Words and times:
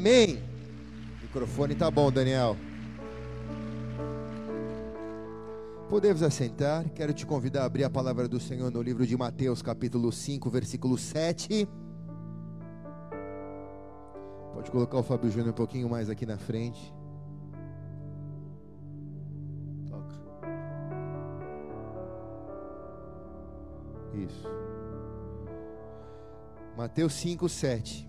Amém. 0.00 0.36
O 1.18 1.22
microfone 1.22 1.74
tá 1.74 1.90
bom, 1.90 2.08
Daniel. 2.12 2.56
Podemos 5.88 6.22
assentar. 6.22 6.88
Quero 6.90 7.12
te 7.12 7.26
convidar 7.26 7.62
a 7.62 7.64
abrir 7.64 7.82
a 7.82 7.90
palavra 7.90 8.28
do 8.28 8.38
Senhor 8.38 8.70
no 8.70 8.80
livro 8.80 9.04
de 9.04 9.16
Mateus, 9.16 9.60
capítulo 9.60 10.12
5, 10.12 10.48
versículo 10.50 10.96
7. 10.96 11.68
Pode 14.54 14.70
colocar 14.70 14.98
o 14.98 15.02
Fábio 15.02 15.32
Júnior 15.32 15.50
um 15.50 15.56
pouquinho 15.56 15.88
mais 15.90 16.08
aqui 16.08 16.24
na 16.24 16.38
frente. 16.38 16.94
Toca. 19.88 20.14
Isso. 24.14 24.46
Mateus 26.76 27.14
5, 27.14 27.48
7. 27.48 28.08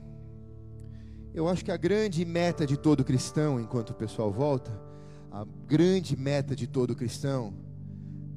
Eu 1.34 1.48
acho 1.48 1.64
que 1.64 1.72
a 1.72 1.78
grande 1.78 2.26
meta 2.26 2.66
de 2.66 2.76
todo 2.76 3.04
cristão, 3.04 3.60
enquanto 3.60 3.92
o 3.92 3.96
pessoal 3.96 4.32
volta, 4.32 4.72
a 5.32 5.46
grande 5.68 6.18
meta 6.18 6.56
de 6.56 6.66
todo 6.66 6.96
cristão 6.96 7.54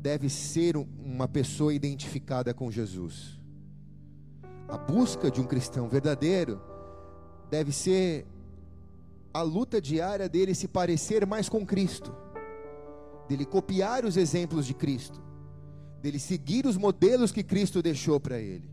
deve 0.00 0.28
ser 0.28 0.76
uma 0.76 1.26
pessoa 1.26 1.72
identificada 1.72 2.52
com 2.52 2.70
Jesus. 2.70 3.40
A 4.68 4.76
busca 4.76 5.30
de 5.30 5.40
um 5.40 5.44
cristão 5.44 5.88
verdadeiro 5.88 6.60
deve 7.50 7.72
ser 7.72 8.26
a 9.32 9.40
luta 9.40 9.80
diária 9.80 10.28
dele 10.28 10.54
se 10.54 10.68
parecer 10.68 11.26
mais 11.26 11.48
com 11.48 11.64
Cristo, 11.64 12.14
dele 13.28 13.46
copiar 13.46 14.04
os 14.04 14.16
exemplos 14.16 14.66
de 14.66 14.74
Cristo, 14.74 15.22
dele 16.02 16.18
seguir 16.18 16.66
os 16.66 16.76
modelos 16.76 17.32
que 17.32 17.42
Cristo 17.42 17.80
deixou 17.80 18.20
para 18.20 18.38
ele. 18.38 18.70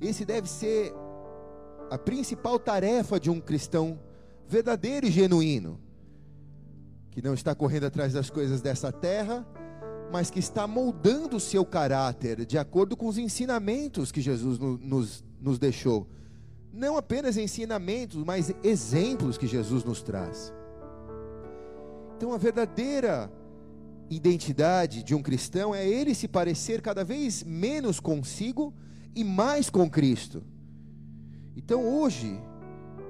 Esse 0.00 0.24
deve 0.24 0.48
ser 0.48 0.94
a 1.90 1.98
principal 1.98 2.58
tarefa 2.58 3.18
de 3.18 3.30
um 3.30 3.40
cristão 3.40 3.98
verdadeiro 4.48 5.06
e 5.06 5.10
genuíno, 5.10 5.80
que 7.10 7.22
não 7.22 7.34
está 7.34 7.54
correndo 7.54 7.84
atrás 7.84 8.12
das 8.12 8.30
coisas 8.30 8.60
dessa 8.60 8.92
terra, 8.92 9.46
mas 10.12 10.30
que 10.30 10.38
está 10.38 10.66
moldando 10.66 11.36
o 11.36 11.40
seu 11.40 11.64
caráter 11.64 12.44
de 12.44 12.58
acordo 12.58 12.96
com 12.96 13.06
os 13.06 13.18
ensinamentos 13.18 14.12
que 14.12 14.20
Jesus 14.20 14.58
nos, 14.58 15.24
nos 15.40 15.58
deixou. 15.58 16.08
Não 16.72 16.96
apenas 16.96 17.36
ensinamentos, 17.36 18.22
mas 18.22 18.54
exemplos 18.62 19.38
que 19.38 19.46
Jesus 19.46 19.82
nos 19.82 20.02
traz. 20.02 20.52
Então, 22.16 22.32
a 22.32 22.38
verdadeira 22.38 23.30
identidade 24.08 25.02
de 25.02 25.14
um 25.14 25.22
cristão 25.22 25.74
é 25.74 25.86
ele 25.86 26.14
se 26.14 26.28
parecer 26.28 26.80
cada 26.80 27.04
vez 27.04 27.42
menos 27.42 27.98
consigo 27.98 28.72
e 29.14 29.24
mais 29.24 29.68
com 29.68 29.90
Cristo. 29.90 30.44
Então 31.56 31.82
hoje, 31.82 32.38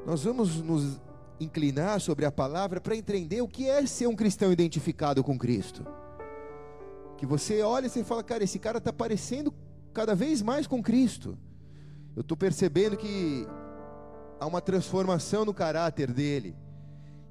nós 0.06 0.22
vamos 0.22 0.62
nos 0.62 1.00
inclinar 1.40 2.00
sobre 2.00 2.24
a 2.24 2.30
palavra 2.30 2.80
para 2.80 2.94
entender 2.94 3.42
o 3.42 3.48
que 3.48 3.68
é 3.68 3.84
ser 3.84 4.06
um 4.06 4.14
cristão 4.14 4.52
identificado 4.52 5.22
com 5.24 5.36
Cristo. 5.36 5.84
Que 7.18 7.26
você 7.26 7.60
olha 7.62 7.86
e 7.86 7.90
você 7.90 8.04
fala, 8.04 8.22
cara, 8.22 8.44
esse 8.44 8.60
cara 8.60 8.78
está 8.78 8.92
parecendo 8.92 9.52
cada 9.92 10.14
vez 10.14 10.42
mais 10.42 10.66
com 10.66 10.80
Cristo. 10.80 11.36
Eu 12.14 12.20
estou 12.20 12.36
percebendo 12.36 12.96
que 12.96 13.44
há 14.38 14.46
uma 14.46 14.60
transformação 14.60 15.44
no 15.44 15.52
caráter 15.52 16.12
dele. 16.12 16.54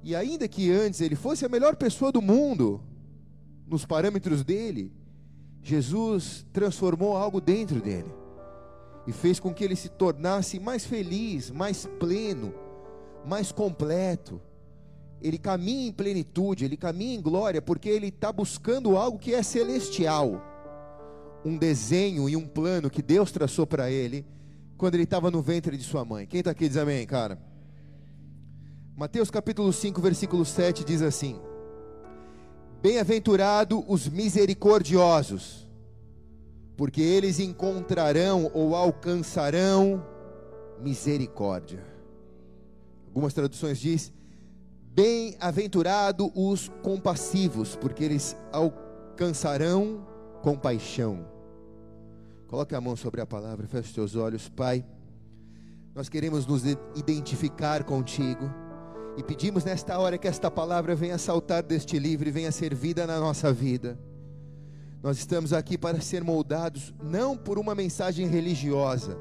E 0.04 0.16
ainda 0.16 0.50
que 0.50 0.70
antes 0.70 1.00
ele 1.00 1.16
fosse 1.16 1.46
a 1.46 1.50
melhor 1.50 1.78
pessoa 1.78 2.12
do 2.12 2.22
mundo, 2.22 2.84
nos 3.66 3.86
parâmetros 3.86 4.44
dele, 4.44 4.92
Jesus 5.64 6.46
transformou 6.52 7.16
algo 7.16 7.40
dentro 7.40 7.82
dele 7.82 8.25
e 9.08 9.12
fez 9.12 9.40
com 9.40 9.54
que 9.54 9.64
ele 9.64 9.76
se 9.76 9.90
tornasse 9.90 10.60
mais 10.60 10.86
feliz, 10.86 11.52
mais 11.52 11.88
pleno, 12.00 12.54
mais 13.26 13.52
completo. 13.52 14.42
Ele 15.22 15.38
caminha 15.38 15.88
em 15.88 15.92
plenitude, 15.92 16.66
ele 16.66 16.78
caminha 16.78 17.16
em 17.16 17.22
glória, 17.22 17.62
porque 17.62 17.90
ele 17.90 18.08
está 18.08 18.32
buscando 18.32 18.98
algo 18.98 19.20
que 19.20 19.34
é 19.34 19.44
celestial. 19.44 20.42
Um 21.44 21.58
desenho 21.58 22.28
e 22.28 22.36
um 22.36 22.48
plano 22.48 22.90
que 22.90 23.02
Deus 23.02 23.32
traçou 23.32 23.68
para 23.68 23.90
ele 23.90 24.26
quando 24.78 24.96
ele 24.96 25.04
estava 25.04 25.30
no 25.30 25.42
ventre 25.42 25.78
de 25.78 25.84
sua 25.84 26.04
mãe. 26.04 26.26
Quem 26.26 26.40
está 26.40 26.52
aqui 26.52 26.68
diz 26.68 26.78
amém, 26.78 27.06
cara? 27.06 27.40
Mateus 28.98 29.30
capítulo 29.30 29.72
5, 29.72 30.02
versículo 30.02 30.44
7 30.44 30.84
diz 30.84 31.02
assim: 31.02 31.40
Bem-aventurado 32.82 33.84
os 33.88 34.08
misericordiosos 34.08 35.65
porque 36.76 37.02
eles 37.02 37.40
encontrarão 37.40 38.52
ou 38.54 38.76
alcançarão 38.76 40.06
misericórdia. 40.82 41.84
Algumas 43.08 43.34
traduções 43.34 43.80
diz: 43.80 44.12
Bem-aventurado 44.94 46.32
os 46.36 46.70
compassivos, 46.82 47.76
porque 47.76 48.04
eles 48.04 48.36
alcançarão 48.52 50.06
compaixão. 50.42 51.26
Coloque 52.48 52.76
a 52.76 52.82
mão 52.82 52.96
sobre 52.96 53.22
a 53.22 53.26
palavra, 53.26 53.68
feche 53.68 53.90
os 53.90 53.96
teus 53.96 54.16
olhos, 54.16 54.50
Pai. 54.50 54.86
Nós 55.94 56.10
queremos 56.10 56.46
nos 56.46 56.64
identificar 56.96 57.84
contigo 57.86 58.52
e 59.18 59.24
pedimos 59.24 59.64
nesta 59.64 59.98
hora 59.98 60.18
que 60.18 60.28
esta 60.28 60.52
palavra 60.52 60.94
venha 60.94 61.18
saltar 61.18 61.64
deste 61.64 61.98
livro 61.98 62.28
e 62.28 62.32
venha 62.32 62.52
ser 62.52 62.76
vida 62.76 63.08
na 63.08 63.18
nossa 63.18 63.52
vida. 63.52 63.98
Nós 65.06 65.20
estamos 65.20 65.54
aqui 65.54 65.78
para 65.78 66.02
ser 66.02 66.24
moldados 66.24 66.92
não 67.00 67.38
por 67.38 67.60
uma 67.60 67.76
mensagem 67.76 68.26
religiosa, 68.26 69.16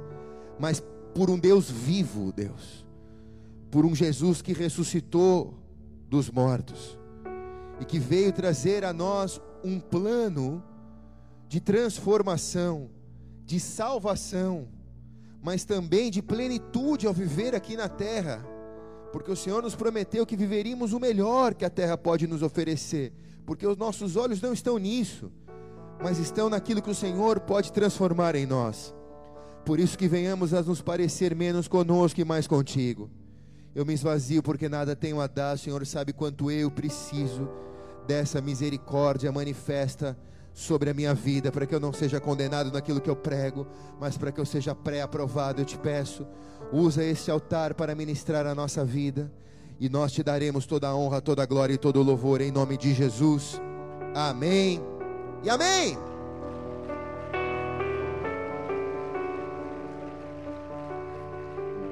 mas 0.59 0.83
por 1.15 1.28
um 1.28 1.39
Deus 1.39 1.71
vivo, 1.71 2.33
Deus. 2.33 2.87
Por 3.71 3.84
um 3.84 3.95
Jesus 3.95 4.41
que 4.41 4.55
ressuscitou 4.55 5.53
dos 6.09 6.31
mortos 6.31 6.99
e 7.78 7.84
que 7.84 7.99
veio 7.99 8.33
trazer 8.33 8.83
a 8.83 8.95
nós 8.95 9.39
um 9.62 9.78
plano 9.78 10.65
de 11.49 11.61
transformação, 11.61 12.89
de 13.45 13.61
salvação, 13.61 14.69
mas 15.43 15.66
também 15.66 16.11
de 16.11 16.22
plenitude 16.22 17.06
ao 17.06 17.12
viver 17.12 17.55
aqui 17.55 17.77
na 17.77 17.91
terra, 17.91 18.43
porque 19.12 19.31
o 19.31 19.37
Senhor 19.37 19.62
nos 19.62 19.75
prometeu 19.75 20.25
que 20.25 20.34
viveríamos 20.34 20.95
o 20.95 20.99
melhor 20.99 21.53
que 21.53 21.66
a 21.66 21.69
terra 21.69 21.99
pode 21.99 22.27
nos 22.27 22.43
oferecer, 22.43 23.12
porque 23.45 23.66
os 23.66 23.77
nossos 23.77 24.16
olhos 24.16 24.41
não 24.41 24.55
estão 24.55 24.78
nisso 24.78 25.31
mas 26.03 26.19
estão 26.19 26.50
naquilo 26.50 26.82
que 26.82 26.91
o 26.91 26.94
Senhor 26.94 27.41
pode 27.41 27.72
transformar 27.72 28.34
em 28.34 28.47
nós. 28.47 28.94
Por 29.65 29.81
isso 29.81 29.97
que 29.97 30.09
venhamos 30.09 30.53
a 30.53 30.62
nos 30.62 30.82
parecer 30.82 31.34
menos 31.34 31.66
conosco 31.66 32.21
e 32.21 32.25
mais 32.25 32.47
contigo. 32.47 33.10
Eu 33.75 33.84
me 33.84 33.94
esvazio 33.94 34.43
porque 34.43 34.69
nada 34.69 34.94
tenho 34.94 35.21
a 35.21 35.27
dar, 35.27 35.56
o 35.56 35.59
Senhor 35.59 35.84
sabe 35.87 36.12
quanto 36.12 36.50
eu 36.50 36.71
preciso 36.71 37.49
dessa 38.06 38.41
misericórdia 38.41 39.33
manifesta 39.33 40.16
sobre 40.53 40.88
a 40.88 40.94
minha 40.94 41.12
vida, 41.12 41.50
para 41.50 41.66
que 41.66 41.75
eu 41.75 41.81
não 41.81 41.93
seja 41.93 42.21
condenado 42.21 42.71
naquilo 42.71 43.00
que 43.00 43.10
eu 43.10 43.16
prego, 43.16 43.66
mas 43.99 44.16
para 44.16 44.31
que 44.31 44.41
eu 44.41 44.47
seja 44.47 44.75
pré-aprovado. 44.75 45.60
Eu 45.60 45.65
te 45.65 45.77
peço, 45.77 46.25
usa 46.72 47.03
esse 47.03 47.31
altar 47.31 47.75
para 47.75 47.94
ministrar 47.94 48.47
a 48.47 48.54
nossa 48.54 48.84
vida, 48.84 49.33
e 49.81 49.88
nós 49.88 50.12
te 50.12 50.22
daremos 50.22 50.66
toda 50.66 50.87
a 50.88 50.94
honra, 50.94 51.21
toda 51.21 51.43
a 51.43 51.47
glória 51.47 51.75
e 51.75 51.78
todo 51.78 51.99
o 51.99 52.04
louvor 52.04 52.41
em 52.41 52.53
nome 52.53 52.77
de 52.77 52.94
Jesus. 52.94 53.60
Amém. 54.15 54.94
E 55.44 55.50
amém. 55.50 55.99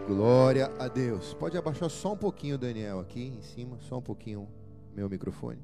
Glória 0.08 0.72
a 0.78 0.88
Deus. 0.88 1.34
Pode 1.34 1.58
abaixar 1.58 1.90
só 1.90 2.14
um 2.14 2.16
pouquinho, 2.16 2.56
Daniel, 2.56 3.00
aqui 3.00 3.20
em 3.38 3.42
cima, 3.42 3.76
só 3.78 3.98
um 3.98 4.02
pouquinho 4.02 4.48
meu 4.96 5.06
microfone. 5.06 5.58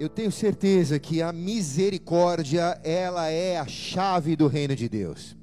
Eu 0.00 0.08
tenho 0.08 0.32
certeza 0.32 0.98
que 0.98 1.20
a 1.20 1.30
misericórdia, 1.30 2.80
ela 2.82 3.28
é 3.28 3.58
a 3.58 3.66
chave 3.66 4.34
do 4.34 4.46
reino 4.46 4.74
de 4.74 4.88
Deus. 4.88 5.36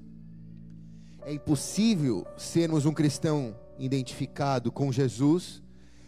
É 1.22 1.32
impossível 1.32 2.26
sermos 2.36 2.88
um 2.88 2.94
cristão 2.94 3.56
identificado 3.78 4.72
com 4.72 4.92
Jesus 4.92 5.62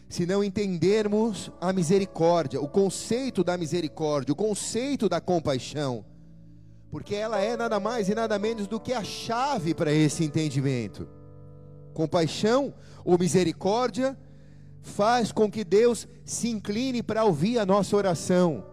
se 0.10 0.26
não 0.26 0.44
entendermos 0.44 1.52
a 1.60 1.74
misericórdia, 1.74 2.62
o 2.62 2.68
conceito 2.68 3.44
da 3.44 3.58
misericórdia, 3.58 4.32
o 4.32 4.36
conceito 4.36 5.10
da 5.10 5.20
compaixão, 5.20 6.06
porque 6.90 7.14
ela 7.14 7.40
é 7.42 7.58
nada 7.58 7.80
mais 7.80 8.08
e 8.08 8.16
nada 8.16 8.40
menos 8.40 8.68
do 8.68 8.80
que 8.80 8.94
a 8.94 9.04
chave 9.04 9.74
para 9.74 9.92
esse 9.92 10.24
entendimento. 10.24 11.08
Compaixão 11.94 12.74
ou 13.04 13.18
misericórdia 13.18 14.18
faz 14.82 15.32
com 15.32 15.52
que 15.52 15.64
Deus 15.64 16.08
se 16.24 16.50
incline 16.50 17.04
para 17.04 17.26
ouvir 17.26 17.60
a 17.60 17.66
nossa 17.66 17.96
oração. 17.96 18.64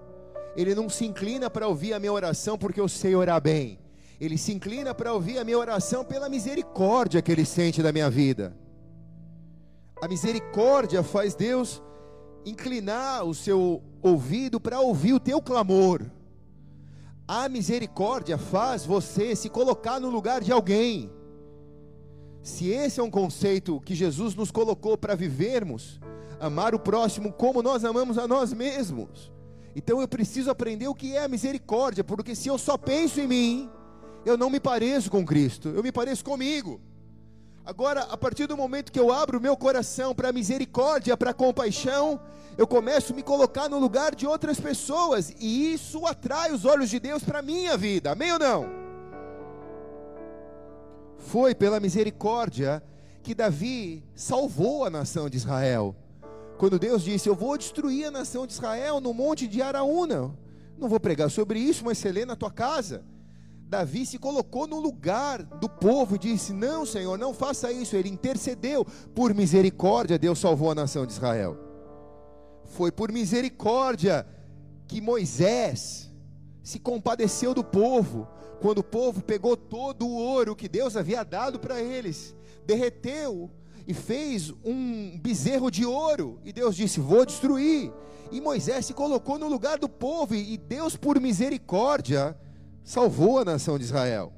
Ele 0.57 0.75
não 0.75 0.89
se 0.89 1.05
inclina 1.05 1.51
para 1.51 1.67
ouvir 1.67 1.93
a 1.93 1.99
minha 1.99 2.13
oração 2.13 2.57
porque 2.57 2.81
eu 2.81 2.89
sei 2.89 3.17
orar 3.17 3.41
bem. 3.41 3.79
Ele 4.21 4.39
se 4.39 4.53
inclina 4.53 4.95
para 4.95 5.13
ouvir 5.13 5.39
a 5.39 5.45
minha 5.45 5.59
oração 5.59 6.05
pela 6.05 6.29
misericórdia 6.29 7.21
que 7.21 7.33
ele 7.33 7.45
sente 7.45 7.83
da 7.83 7.93
minha 7.93 8.09
vida. 8.09 8.57
A 10.05 10.09
misericórdia 10.09 11.03
faz 11.03 11.35
Deus 11.35 11.83
inclinar 12.45 13.25
o 13.25 13.33
seu 13.33 13.83
ouvido 14.03 14.61
para 14.61 14.79
ouvir 14.79 15.15
o 15.15 15.19
teu 15.19 15.41
clamor. 15.41 16.03
A 17.27 17.49
misericórdia 17.49 18.37
faz 18.37 18.85
você 18.85 19.35
se 19.35 19.49
colocar 19.49 19.99
no 19.99 20.11
lugar 20.11 20.43
de 20.43 20.53
alguém. 20.53 21.11
Se 22.43 22.69
esse 22.69 23.01
é 23.01 23.03
um 23.03 23.11
conceito 23.11 23.81
que 23.81 23.95
Jesus 23.95 24.35
nos 24.35 24.51
colocou 24.51 24.99
para 24.99 25.15
vivermos, 25.15 25.99
amar 26.39 26.75
o 26.75 26.79
próximo 26.79 27.33
como 27.33 27.63
nós 27.63 27.83
amamos 27.83 28.19
a 28.19 28.29
nós 28.29 28.53
mesmos. 28.53 29.33
Então 29.75 30.03
eu 30.03 30.07
preciso 30.07 30.51
aprender 30.51 30.87
o 30.87 30.95
que 30.95 31.17
é 31.17 31.25
a 31.25 31.29
misericórdia, 31.29 32.05
porque 32.05 32.35
se 32.35 32.49
eu 32.49 32.59
só 32.59 32.77
penso 32.77 33.23
em 33.23 33.27
mim, 33.27 33.71
eu 34.27 34.37
não 34.37 34.51
me 34.51 34.61
pareço 34.61 35.11
com 35.11 35.25
Cristo, 35.25 35.71
eu 35.71 35.83
me 35.83 35.91
pareço 35.91 36.23
comigo. 36.23 36.79
Agora, 37.67 38.03
a 38.03 38.17
partir 38.17 38.47
do 38.47 38.57
momento 38.57 38.93
que 38.93 39.01
eu 39.01 39.11
abro 39.11 39.39
o 39.39 39.41
meu 39.41 39.57
coração 39.57 40.15
para 40.15 40.33
misericórdia, 40.33 41.17
para 41.17 41.33
compaixão, 41.33 42.21
eu 42.59 42.67
começo 42.67 43.13
a 43.13 43.17
me 43.17 43.23
colocar 43.23 43.71
no 43.71 43.79
lugar 43.79 44.15
de 44.15 44.27
outras 44.27 44.61
pessoas, 44.61 45.35
e 45.41 45.73
isso 45.73 46.07
atrai 46.07 46.53
os 46.53 46.67
olhos 46.67 46.91
de 46.91 47.01
Deus 47.01 47.25
para 47.25 47.39
a 47.39 47.43
minha 47.43 47.75
vida, 47.77 48.13
amém 48.13 48.33
ou 48.33 48.39
não? 48.39 48.67
Foi 51.17 51.55
pela 51.55 51.81
misericórdia 51.81 52.83
que 53.23 53.35
Davi 53.35 54.05
salvou 54.15 54.85
a 54.85 54.91
nação 54.91 55.31
de 55.31 55.39
Israel. 55.39 55.97
Quando 56.59 56.79
Deus 56.79 57.03
disse: 57.03 57.29
Eu 57.29 57.35
vou 57.35 57.57
destruir 57.57 58.07
a 58.07 58.11
nação 58.11 58.47
de 58.47 58.53
Israel 58.53 59.01
no 59.01 59.15
monte 59.15 59.49
de 59.49 59.63
Araúna. 59.63 60.37
Não 60.79 60.89
vou 60.89 61.01
pregar 61.01 61.31
sobre 61.31 61.59
isso, 61.59 61.83
mas 61.83 61.97
você 61.97 62.13
lê 62.13 62.27
na 62.27 62.37
tua 62.37 62.51
casa. 62.51 63.03
Davi 63.67 64.05
se 64.07 64.19
colocou 64.19 64.67
no 64.67 64.79
lugar 64.79 65.43
do 65.43 65.69
povo 65.69 66.17
e 66.17 66.19
disse: 66.19 66.53
Não, 66.53 66.85
Senhor, 66.85 67.19
não 67.19 67.35
faça 67.35 67.73
isso. 67.73 67.97
Ele 67.97 68.09
intercedeu. 68.09 68.85
Por 69.15 69.35
misericórdia, 69.35 70.19
Deus 70.19 70.39
salvou 70.39 70.71
a 70.71 70.75
nação 70.75 71.07
de 71.07 71.13
Israel. 71.13 71.57
Foi 72.65 72.93
por 72.93 73.11
misericórdia 73.11 74.27
que 74.87 75.01
Moisés 75.01 76.11
se 76.63 76.79
compadeceu 76.79 77.53
do 77.53 77.65
povo, 77.65 78.29
quando 78.61 78.79
o 78.79 78.85
povo 78.85 79.23
pegou 79.23 79.57
todo 79.57 80.07
o 80.07 80.15
ouro 80.15 80.57
que 80.57 80.69
Deus 80.69 80.97
havia 80.97 81.23
dado 81.23 81.59
para 81.59 81.81
eles, 81.81 82.35
derreteu 82.65 83.51
e 83.87 83.93
fez 83.93 84.51
um 84.65 85.19
bezerro 85.19 85.71
de 85.71 85.85
ouro, 85.85 86.39
e 86.45 86.53
Deus 86.53 86.77
disse: 86.77 87.01
Vou 87.01 87.27
destruir. 87.27 87.93
E 88.33 88.41
Moisés 88.41 88.87
se 88.87 88.95
colocou 88.95 89.39
no 89.39 89.49
lugar 89.49 89.79
do 89.79 89.89
povo, 89.89 90.35
e 90.35 90.57
Deus, 90.57 90.97
por 90.97 91.21
misericórdia, 91.21 92.37
salvou 92.85 93.39
a 93.39 93.45
nação 93.45 93.79
de 93.79 93.85
Israel. 93.85 94.33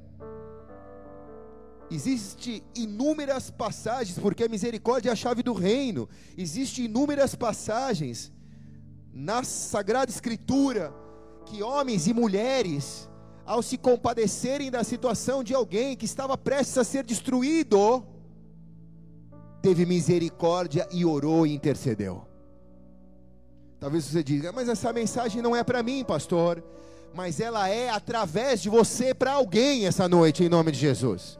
Existem 1.90 2.62
inúmeras 2.74 3.50
passagens, 3.50 4.18
porque 4.18 4.44
a 4.44 4.48
misericórdia 4.48 5.10
é 5.10 5.12
a 5.12 5.16
chave 5.16 5.42
do 5.42 5.52
reino. 5.52 6.08
Existem 6.36 6.86
inúmeras 6.86 7.34
passagens 7.34 8.32
na 9.12 9.42
Sagrada 9.42 10.10
Escritura 10.10 10.94
que 11.44 11.62
homens 11.62 12.06
e 12.06 12.14
mulheres, 12.14 13.08
ao 13.44 13.62
se 13.62 13.78
compadecerem 13.78 14.70
da 14.70 14.82
situação 14.82 15.44
de 15.44 15.54
alguém 15.54 15.96
que 15.96 16.04
estava 16.04 16.36
prestes 16.36 16.78
a 16.78 16.84
ser 16.84 17.04
destruído, 17.04 18.04
teve 19.62 19.86
misericórdia 19.86 20.88
e 20.90 21.04
orou 21.04 21.46
e 21.46 21.54
intercedeu. 21.54 22.26
Talvez 23.78 24.04
você 24.04 24.24
diga, 24.24 24.50
mas 24.52 24.68
essa 24.68 24.92
mensagem 24.92 25.40
não 25.40 25.54
é 25.54 25.62
para 25.62 25.82
mim, 25.82 26.04
pastor. 26.04 26.64
Mas 27.16 27.40
ela 27.40 27.66
é 27.66 27.88
através 27.88 28.60
de 28.60 28.68
você 28.68 29.14
para 29.14 29.32
alguém 29.32 29.86
essa 29.86 30.06
noite, 30.06 30.44
em 30.44 30.50
nome 30.50 30.70
de 30.70 30.78
Jesus. 30.78 31.38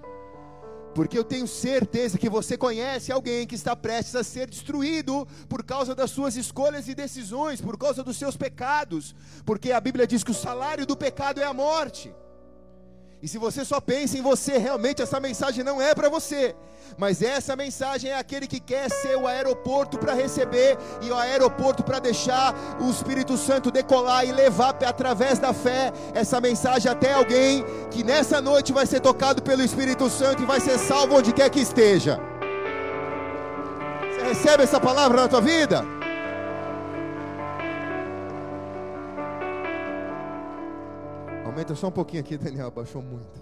Porque 0.94 1.18
eu 1.18 1.22
tenho 1.22 1.46
certeza 1.46 2.16
que 2.16 2.30
você 2.30 2.56
conhece 2.56 3.12
alguém 3.12 3.46
que 3.46 3.54
está 3.54 3.76
prestes 3.76 4.16
a 4.16 4.24
ser 4.24 4.48
destruído 4.48 5.28
por 5.50 5.62
causa 5.62 5.94
das 5.94 6.10
suas 6.10 6.34
escolhas 6.34 6.88
e 6.88 6.94
decisões, 6.94 7.60
por 7.60 7.76
causa 7.76 8.02
dos 8.02 8.16
seus 8.16 8.38
pecados. 8.38 9.14
Porque 9.44 9.70
a 9.70 9.78
Bíblia 9.78 10.06
diz 10.06 10.24
que 10.24 10.30
o 10.30 10.34
salário 10.34 10.86
do 10.86 10.96
pecado 10.96 11.42
é 11.42 11.44
a 11.44 11.52
morte. 11.52 12.10
E 13.22 13.28
se 13.28 13.38
você 13.38 13.64
só 13.64 13.80
pensa 13.80 14.18
em 14.18 14.22
você, 14.22 14.58
realmente 14.58 15.00
essa 15.00 15.18
mensagem 15.18 15.64
não 15.64 15.80
é 15.80 15.94
para 15.94 16.08
você. 16.08 16.54
Mas 16.98 17.22
essa 17.22 17.56
mensagem 17.56 18.10
é 18.10 18.18
aquele 18.18 18.46
que 18.46 18.60
quer 18.60 18.90
ser 18.90 19.16
o 19.16 19.26
aeroporto 19.26 19.98
para 19.98 20.14
receber 20.14 20.78
e 21.02 21.10
o 21.10 21.16
aeroporto 21.16 21.82
para 21.82 21.98
deixar 21.98 22.54
o 22.80 22.90
Espírito 22.90 23.36
Santo 23.36 23.70
decolar 23.70 24.24
e 24.24 24.32
levar 24.32 24.76
através 24.84 25.38
da 25.38 25.52
fé 25.52 25.92
essa 26.14 26.40
mensagem 26.40 26.90
até 26.90 27.14
alguém 27.14 27.64
que 27.90 28.04
nessa 28.04 28.40
noite 28.40 28.72
vai 28.72 28.86
ser 28.86 29.00
tocado 29.00 29.42
pelo 29.42 29.62
Espírito 29.62 30.08
Santo 30.08 30.42
e 30.42 30.46
vai 30.46 30.60
ser 30.60 30.78
salvo 30.78 31.16
onde 31.16 31.32
quer 31.32 31.50
que 31.50 31.60
esteja. 31.60 32.20
Você 34.12 34.22
recebe 34.22 34.62
essa 34.62 34.78
palavra 34.78 35.22
na 35.22 35.28
tua 35.28 35.40
vida? 35.40 35.84
Aumenta 41.56 41.74
só 41.74 41.88
um 41.88 41.90
pouquinho 41.90 42.20
aqui, 42.20 42.36
Daniel, 42.36 42.70
baixou 42.70 43.00
muito. 43.00 43.40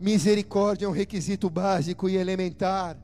Misericórdia 0.00 0.86
é 0.86 0.88
um 0.88 0.92
requisito 0.92 1.50
básico 1.50 2.08
e 2.08 2.16
elementar 2.16 2.98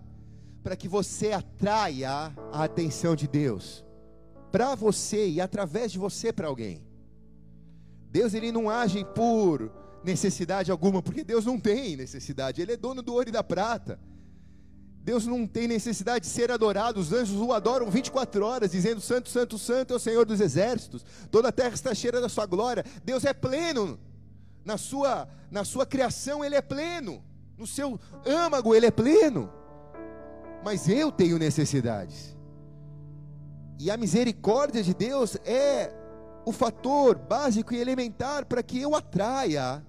para 0.62 0.74
que 0.74 0.88
você 0.88 1.30
atraia 1.32 2.32
a 2.50 2.64
atenção 2.64 3.14
de 3.14 3.28
Deus 3.28 3.84
para 4.50 4.74
você 4.74 5.28
e 5.28 5.42
através 5.42 5.92
de 5.92 5.98
você 5.98 6.32
para 6.32 6.48
alguém. 6.48 6.82
Deus 8.10 8.32
ele 8.32 8.50
não 8.50 8.70
age 8.70 9.04
por 9.14 9.70
necessidade 10.02 10.70
alguma, 10.70 11.02
porque 11.02 11.22
Deus 11.22 11.44
não 11.44 11.60
tem 11.60 11.94
necessidade, 11.94 12.62
ele 12.62 12.72
é 12.72 12.76
dono 12.78 13.02
do 13.02 13.12
ouro 13.12 13.28
e 13.28 13.32
da 13.32 13.44
prata. 13.44 14.00
Deus 15.02 15.26
não 15.26 15.46
tem 15.46 15.66
necessidade 15.66 16.24
de 16.24 16.30
ser 16.30 16.52
adorado, 16.52 17.00
os 17.00 17.12
anjos 17.12 17.36
o 17.40 17.52
adoram 17.52 17.90
24 17.90 18.44
horas, 18.44 18.70
dizendo: 18.70 19.00
Santo, 19.00 19.28
Santo, 19.28 19.58
Santo 19.58 19.92
é 19.92 19.96
o 19.96 20.00
Senhor 20.00 20.24
dos 20.24 20.40
exércitos, 20.40 21.04
toda 21.30 21.48
a 21.48 21.52
terra 21.52 21.74
está 21.74 21.92
cheia 21.92 22.20
da 22.20 22.28
sua 22.28 22.46
glória. 22.46 22.84
Deus 23.04 23.24
é 23.24 23.32
pleno, 23.32 23.98
na 24.64 24.78
sua, 24.78 25.28
na 25.50 25.64
sua 25.64 25.84
criação 25.84 26.44
Ele 26.44 26.54
é 26.54 26.62
pleno, 26.62 27.22
no 27.58 27.66
seu 27.66 27.98
âmago 28.24 28.74
Ele 28.74 28.86
é 28.86 28.92
pleno, 28.92 29.52
mas 30.64 30.88
eu 30.88 31.10
tenho 31.10 31.36
necessidades, 31.36 32.36
e 33.80 33.90
a 33.90 33.96
misericórdia 33.96 34.84
de 34.84 34.94
Deus 34.94 35.36
é 35.44 35.92
o 36.44 36.52
fator 36.52 37.16
básico 37.16 37.74
e 37.74 37.80
elementar 37.80 38.46
para 38.46 38.62
que 38.62 38.80
eu 38.80 38.94
atraia 38.94 39.84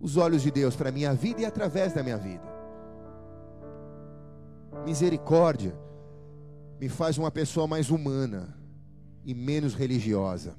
os 0.00 0.16
olhos 0.16 0.40
de 0.40 0.50
Deus 0.50 0.74
para 0.74 0.88
a 0.88 0.92
minha 0.92 1.12
vida 1.12 1.42
e 1.42 1.44
através 1.44 1.92
da 1.92 2.02
minha 2.02 2.16
vida. 2.16 2.59
Misericórdia 4.84 5.74
me 6.80 6.88
faz 6.88 7.18
uma 7.18 7.30
pessoa 7.30 7.66
mais 7.66 7.90
humana 7.90 8.56
e 9.24 9.34
menos 9.34 9.74
religiosa. 9.74 10.56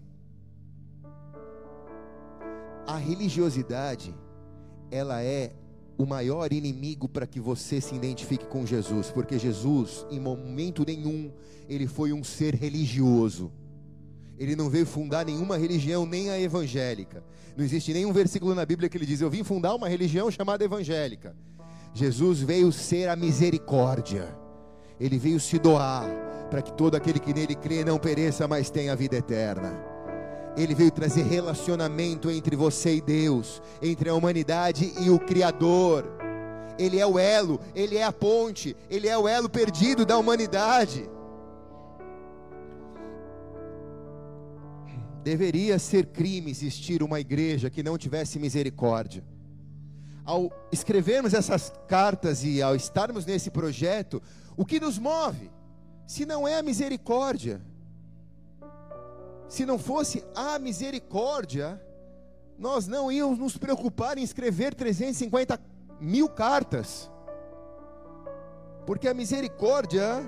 A 2.86 2.98
religiosidade, 2.98 4.14
ela 4.92 5.24
é 5.24 5.54
o 5.98 6.06
maior 6.06 6.54
inimigo 6.54 7.08
para 7.08 7.26
que 7.26 7.40
você 7.40 7.82
se 7.82 7.96
identifique 7.96 8.46
com 8.46 8.66
Jesus, 8.66 9.10
porque 9.10 9.40
Jesus, 9.40 10.06
em 10.10 10.20
momento 10.20 10.86
nenhum, 10.86 11.32
ele 11.68 11.88
foi 11.88 12.14
um 12.14 12.24
ser 12.24 12.54
religioso. 12.54 13.52
Ele 14.38 14.56
não 14.56 14.70
veio 14.70 14.86
fundar 14.86 15.26
nenhuma 15.26 15.58
religião, 15.58 16.06
nem 16.06 16.30
a 16.30 16.40
evangélica. 16.40 17.24
Não 17.56 17.64
existe 17.64 17.94
nenhum 17.94 18.12
versículo 18.14 18.56
na 18.56 18.66
Bíblia 18.66 18.90
que 18.90 18.98
ele 18.98 19.06
diz: 19.06 19.22
Eu 19.22 19.30
vim 19.30 19.44
fundar 19.44 19.76
uma 19.76 19.88
religião 19.88 20.30
chamada 20.32 20.64
evangélica. 20.64 21.36
Jesus 21.94 22.40
veio 22.40 22.72
ser 22.72 23.10
a 23.10 23.16
misericórdia, 23.16 24.34
ele 25.00 25.18
veio 25.18 25.40
se 25.40 25.60
doar 25.60 26.06
para 26.50 26.62
que 26.62 26.74
todo 26.74 26.96
aquele 26.96 27.20
que 27.20 27.34
nele 27.34 27.56
crê 27.56 27.84
não 27.84 27.98
pereça, 27.98 28.48
mas 28.48 28.70
tenha 28.70 28.96
vida 28.96 29.18
eterna. 29.18 29.74
Ele 30.56 30.76
veio 30.76 30.92
trazer 30.92 31.24
relacionamento 31.24 32.30
entre 32.30 32.56
você 32.56 32.96
e 32.96 33.02
Deus, 33.02 33.62
entre 33.82 34.10
a 34.10 34.14
humanidade 34.14 34.94
e 35.00 35.10
o 35.10 35.18
Criador. 35.18 36.06
Ele 36.78 37.00
é 37.00 37.06
o 37.06 37.18
elo, 37.18 37.60
ele 37.74 37.98
é 37.98 38.04
a 38.04 38.12
ponte, 38.12 38.76
ele 38.90 39.08
é 39.08 39.18
o 39.18 39.28
elo 39.28 39.50
perdido 39.50 40.06
da 40.06 40.18
humanidade. 40.18 41.10
Deveria 45.24 45.80
ser 45.80 46.08
crime 46.08 46.52
existir 46.52 47.02
uma 47.04 47.20
igreja 47.20 47.70
que 47.70 47.84
não 47.84 47.98
tivesse 47.98 48.40
misericórdia 48.40 49.24
ao 50.32 50.50
escrevermos 50.72 51.34
essas 51.34 51.74
cartas 51.90 52.42
e 52.42 52.62
ao 52.62 52.74
estarmos 52.74 53.26
nesse 53.26 53.52
projeto, 53.52 54.24
o 54.56 54.66
que 54.66 54.80
nos 54.80 54.98
move? 54.98 55.52
Se 56.08 56.26
não 56.26 56.48
é 56.48 56.58
a 56.58 56.64
misericórdia, 56.64 57.62
se 59.50 59.66
não 59.66 59.78
fosse 59.78 60.24
a 60.34 60.58
misericórdia, 60.58 61.82
nós 62.58 62.88
não 62.88 63.12
íamos 63.12 63.40
nos 63.40 63.58
preocupar 63.58 64.18
em 64.18 64.24
escrever 64.24 64.74
350 64.74 65.60
mil 66.00 66.30
cartas, 66.30 67.12
porque 68.86 69.10
a 69.10 69.14
misericórdia 69.14 70.24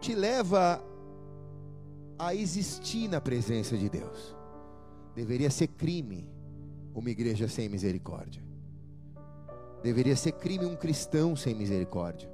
te 0.00 0.14
leva 0.14 0.80
a 2.16 2.36
existir 2.36 3.08
na 3.08 3.20
presença 3.20 3.76
de 3.76 3.88
Deus. 3.88 4.36
Deveria 5.16 5.50
ser 5.50 5.66
crime 5.66 6.37
uma 6.98 7.10
igreja 7.10 7.48
sem 7.48 7.68
misericórdia. 7.68 8.42
Deveria 9.82 10.16
ser 10.16 10.32
crime 10.32 10.64
um 10.64 10.76
cristão 10.76 11.36
sem 11.36 11.54
misericórdia. 11.54 12.28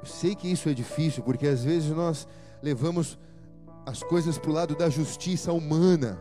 Eu 0.00 0.06
sei 0.06 0.34
que 0.34 0.48
isso 0.48 0.68
é 0.68 0.74
difícil, 0.74 1.22
porque 1.22 1.46
às 1.46 1.64
vezes 1.64 1.90
nós 1.90 2.26
levamos 2.62 3.18
as 3.86 4.02
coisas 4.02 4.38
para 4.38 4.50
o 4.50 4.54
lado 4.54 4.74
da 4.74 4.88
justiça 4.88 5.52
humana. 5.52 6.18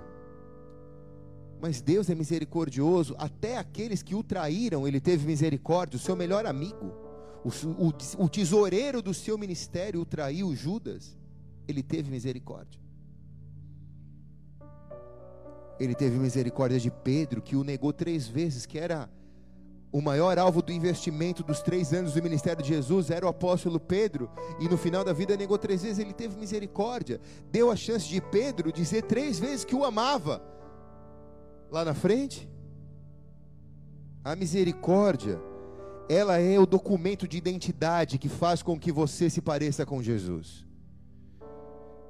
Mas 1.62 1.82
Deus 1.82 2.10
é 2.10 2.16
misericordioso, 2.16 3.16
até 3.18 3.58
aqueles 3.58 4.02
que 4.02 4.16
o 4.16 4.24
traíram, 4.24 4.88
ele 4.88 5.00
teve 5.00 5.26
misericórdia. 5.26 5.98
O 5.98 6.00
seu 6.00 6.16
melhor 6.16 6.46
amigo, 6.46 6.94
o, 7.44 7.50
o, 7.88 8.26
o 8.26 8.30
tesoureiro 8.30 9.02
do 9.02 9.14
seu 9.14 9.38
ministério 9.38 10.02
o 10.02 10.06
traiu, 10.06 10.56
Judas, 10.56 11.18
ele 11.68 11.84
teve 11.84 12.10
misericórdia. 12.10 12.80
Ele 15.80 15.96
teve 15.96 16.18
misericórdia 16.18 16.80
de 16.80 16.92
Pedro, 16.92 17.42
que 17.42 17.56
o 17.56 17.64
negou 17.64 17.94
três 17.94 18.28
vezes, 18.28 18.66
que 18.66 18.78
era 18.78 19.10
o 19.92 20.02
maior 20.02 20.38
alvo 20.38 20.62
do 20.62 20.72
investimento 20.72 21.42
dos 21.42 21.62
três 21.62 21.94
anos 21.94 22.14
do 22.14 22.22
ministério 22.22 22.62
de 22.62 22.70
Jesus 22.70 23.10
era 23.10 23.26
o 23.26 23.30
apóstolo 23.30 23.80
Pedro, 23.80 24.30
e 24.60 24.68
no 24.68 24.78
final 24.78 25.04
da 25.04 25.14
vida 25.14 25.36
negou 25.36 25.58
três 25.58 25.82
vezes, 25.82 25.98
ele 25.98 26.14
teve 26.14 26.38
misericórdia, 26.38 27.20
deu 27.52 27.72
a 27.72 27.76
chance 27.76 28.08
de 28.08 28.22
Pedro 28.22 28.72
dizer 28.72 29.04
três 29.04 29.40
vezes 29.40 29.66
que 29.66 29.76
o 29.76 29.84
amava. 29.84 30.44
Lá 31.72 31.84
na 31.84 31.94
frente, 31.94 32.48
a 34.24 34.36
misericórdia, 34.36 35.42
ela 36.08 36.38
é 36.38 36.60
o 36.60 36.66
documento 36.66 37.28
de 37.28 37.38
identidade 37.38 38.18
que 38.20 38.30
faz 38.30 38.62
com 38.62 38.80
que 38.80 38.92
você 38.92 39.30
se 39.30 39.42
pareça 39.42 39.86
com 39.86 40.04
Jesus. 40.04 40.68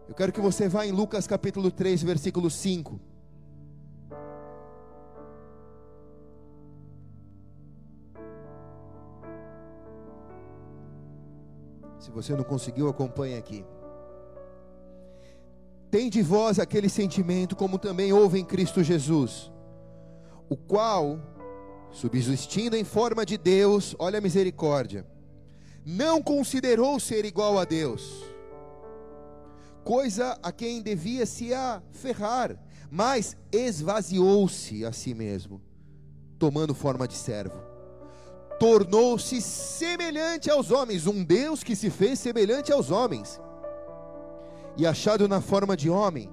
Eu 0.08 0.16
quero 0.16 0.34
que 0.34 0.42
você 0.42 0.68
vá 0.68 0.86
em 0.86 0.92
Lucas 0.92 1.28
capítulo 1.28 1.72
3, 1.72 2.02
versículo 2.04 2.50
5. 2.50 3.00
Se 12.10 12.13
você 12.13 12.36
não 12.36 12.44
conseguiu, 12.44 12.89
acompanhe 12.89 13.38
aqui. 13.38 13.63
Tem 15.92 16.10
de 16.10 16.24
vós 16.24 16.58
aquele 16.58 16.89
sentimento, 16.89 17.56
como 17.56 17.78
também 17.78 18.12
houve 18.12 18.39
em 18.39 18.44
Cristo 18.44 18.84
Jesus, 18.84 19.51
o 20.50 20.58
qual, 20.58 21.20
subsistindo 21.92 22.75
em 22.75 22.84
forma 22.84 23.24
de 23.24 23.38
Deus, 23.38 23.96
olha 24.00 24.18
a 24.18 24.22
misericórdia, 24.22 25.06
não 25.86 26.20
considerou 26.20 27.00
ser 27.00 27.25
igual 27.25 27.60
a 27.60 27.63
Deus, 27.63 28.24
coisa 29.84 30.36
a 30.42 30.51
quem 30.51 30.82
devia 30.82 31.28
se 31.28 31.54
aferrar, 31.54 32.58
mas 32.89 33.38
esvaziou-se 33.51 34.84
a 34.84 34.92
si 34.92 35.13
mesmo, 35.13 35.62
tomando 36.39 36.74
forma 36.74 37.08
de 37.08 37.13
servo 37.13 37.69
tornou-se 38.60 39.42
semelhante 39.42 40.51
aos 40.51 40.70
homens, 40.70 41.08
um 41.08 41.24
Deus 41.24 41.63
que 41.63 41.75
se 41.75 41.89
fez 41.89 42.20
semelhante 42.20 42.72
aos 42.72 42.92
homens. 42.92 43.39
E 44.78 44.86
achado 44.86 45.28
na 45.28 45.39
forma 45.42 45.75
de 45.75 45.89
homem, 45.89 46.30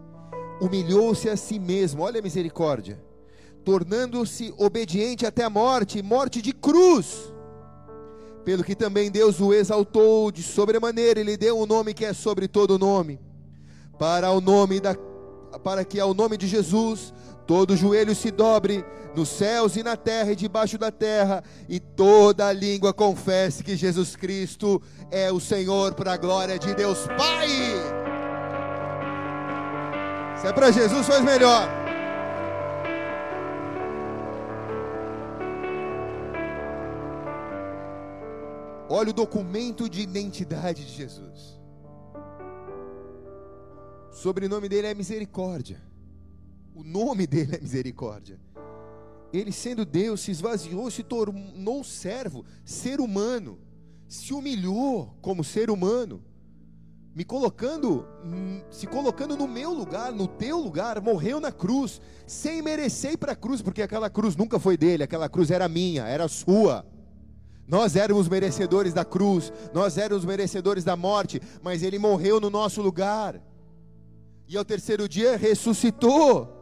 humilhou-se 0.60 1.28
a 1.28 1.36
si 1.36 1.58
mesmo, 1.58 2.02
olha 2.02 2.18
a 2.18 2.22
misericórdia, 2.22 3.00
tornando-se 3.64 4.52
obediente 4.58 5.24
até 5.24 5.44
a 5.44 5.50
morte, 5.50 6.02
morte 6.02 6.42
de 6.42 6.52
cruz. 6.52 7.32
Pelo 8.44 8.62
que 8.62 8.74
também 8.74 9.10
Deus 9.10 9.40
o 9.40 9.52
exaltou 9.52 10.30
de 10.30 10.42
sobremaneira, 10.42 11.20
ele 11.20 11.36
deu 11.36 11.58
um 11.58 11.66
nome 11.66 11.94
que 11.94 12.04
é 12.04 12.12
sobre 12.12 12.46
todo 12.48 12.78
nome, 12.78 13.20
para 13.98 14.30
o 14.30 14.40
nome 14.40 14.80
da 14.80 14.94
para 15.62 15.84
que 15.84 15.98
ao 15.98 16.12
nome 16.12 16.36
de 16.36 16.46
Jesus 16.46 17.14
todo 17.46 17.76
joelho 17.76 18.14
se 18.14 18.30
dobre 18.30 18.84
nos 19.14 19.28
céus 19.28 19.76
e 19.76 19.82
na 19.82 19.96
terra 19.96 20.32
e 20.32 20.36
debaixo 20.36 20.76
da 20.76 20.90
terra, 20.90 21.42
e 21.68 21.80
toda 21.80 22.52
língua 22.52 22.92
confesse 22.92 23.64
que 23.64 23.76
Jesus 23.76 24.14
Cristo 24.14 24.82
é 25.10 25.32
o 25.32 25.40
Senhor 25.40 25.94
para 25.94 26.12
a 26.12 26.16
glória 26.16 26.58
de 26.58 26.74
Deus 26.74 27.06
Pai. 27.16 27.48
Se 30.40 30.46
é 30.46 30.52
para 30.52 30.70
Jesus, 30.70 31.06
faz 31.06 31.22
melhor. 31.22 31.66
Olha 38.88 39.10
o 39.10 39.14
documento 39.14 39.88
de 39.88 40.00
identidade 40.02 40.84
de 40.84 40.92
Jesus. 40.92 41.60
O 44.10 44.14
sobrenome 44.14 44.68
dele 44.68 44.86
é 44.88 44.94
misericórdia. 44.94 45.85
O 46.76 46.84
nome 46.84 47.26
dele 47.26 47.56
é 47.56 47.58
misericórdia. 47.58 48.38
Ele, 49.32 49.50
sendo 49.50 49.82
Deus, 49.82 50.20
se 50.20 50.30
esvaziou, 50.30 50.90
se 50.90 51.02
tornou 51.02 51.82
servo, 51.82 52.44
ser 52.66 53.00
humano, 53.00 53.58
se 54.06 54.34
humilhou 54.34 55.16
como 55.22 55.42
ser 55.42 55.70
humano, 55.70 56.22
me 57.14 57.24
colocando, 57.24 58.06
se 58.70 58.86
colocando 58.86 59.38
no 59.38 59.48
meu 59.48 59.72
lugar, 59.72 60.12
no 60.12 60.28
teu 60.28 60.58
lugar, 60.58 61.00
morreu 61.00 61.40
na 61.40 61.50
cruz, 61.50 61.98
sem 62.26 62.60
merecer 62.60 63.16
para 63.16 63.32
a 63.32 63.36
cruz, 63.36 63.62
porque 63.62 63.80
aquela 63.80 64.10
cruz 64.10 64.36
nunca 64.36 64.58
foi 64.58 64.76
dele, 64.76 65.02
aquela 65.02 65.30
cruz 65.30 65.50
era 65.50 65.66
minha, 65.70 66.06
era 66.06 66.28
sua. 66.28 66.84
Nós 67.66 67.96
éramos 67.96 68.28
merecedores 68.28 68.92
da 68.92 69.04
cruz, 69.04 69.50
nós 69.72 69.96
éramos 69.96 70.26
merecedores 70.26 70.84
da 70.84 70.94
morte, 70.94 71.40
mas 71.62 71.82
ele 71.82 71.98
morreu 71.98 72.38
no 72.38 72.50
nosso 72.50 72.82
lugar. 72.82 73.42
E 74.46 74.58
ao 74.58 74.64
terceiro 74.64 75.08
dia 75.08 75.38
ressuscitou 75.38 76.55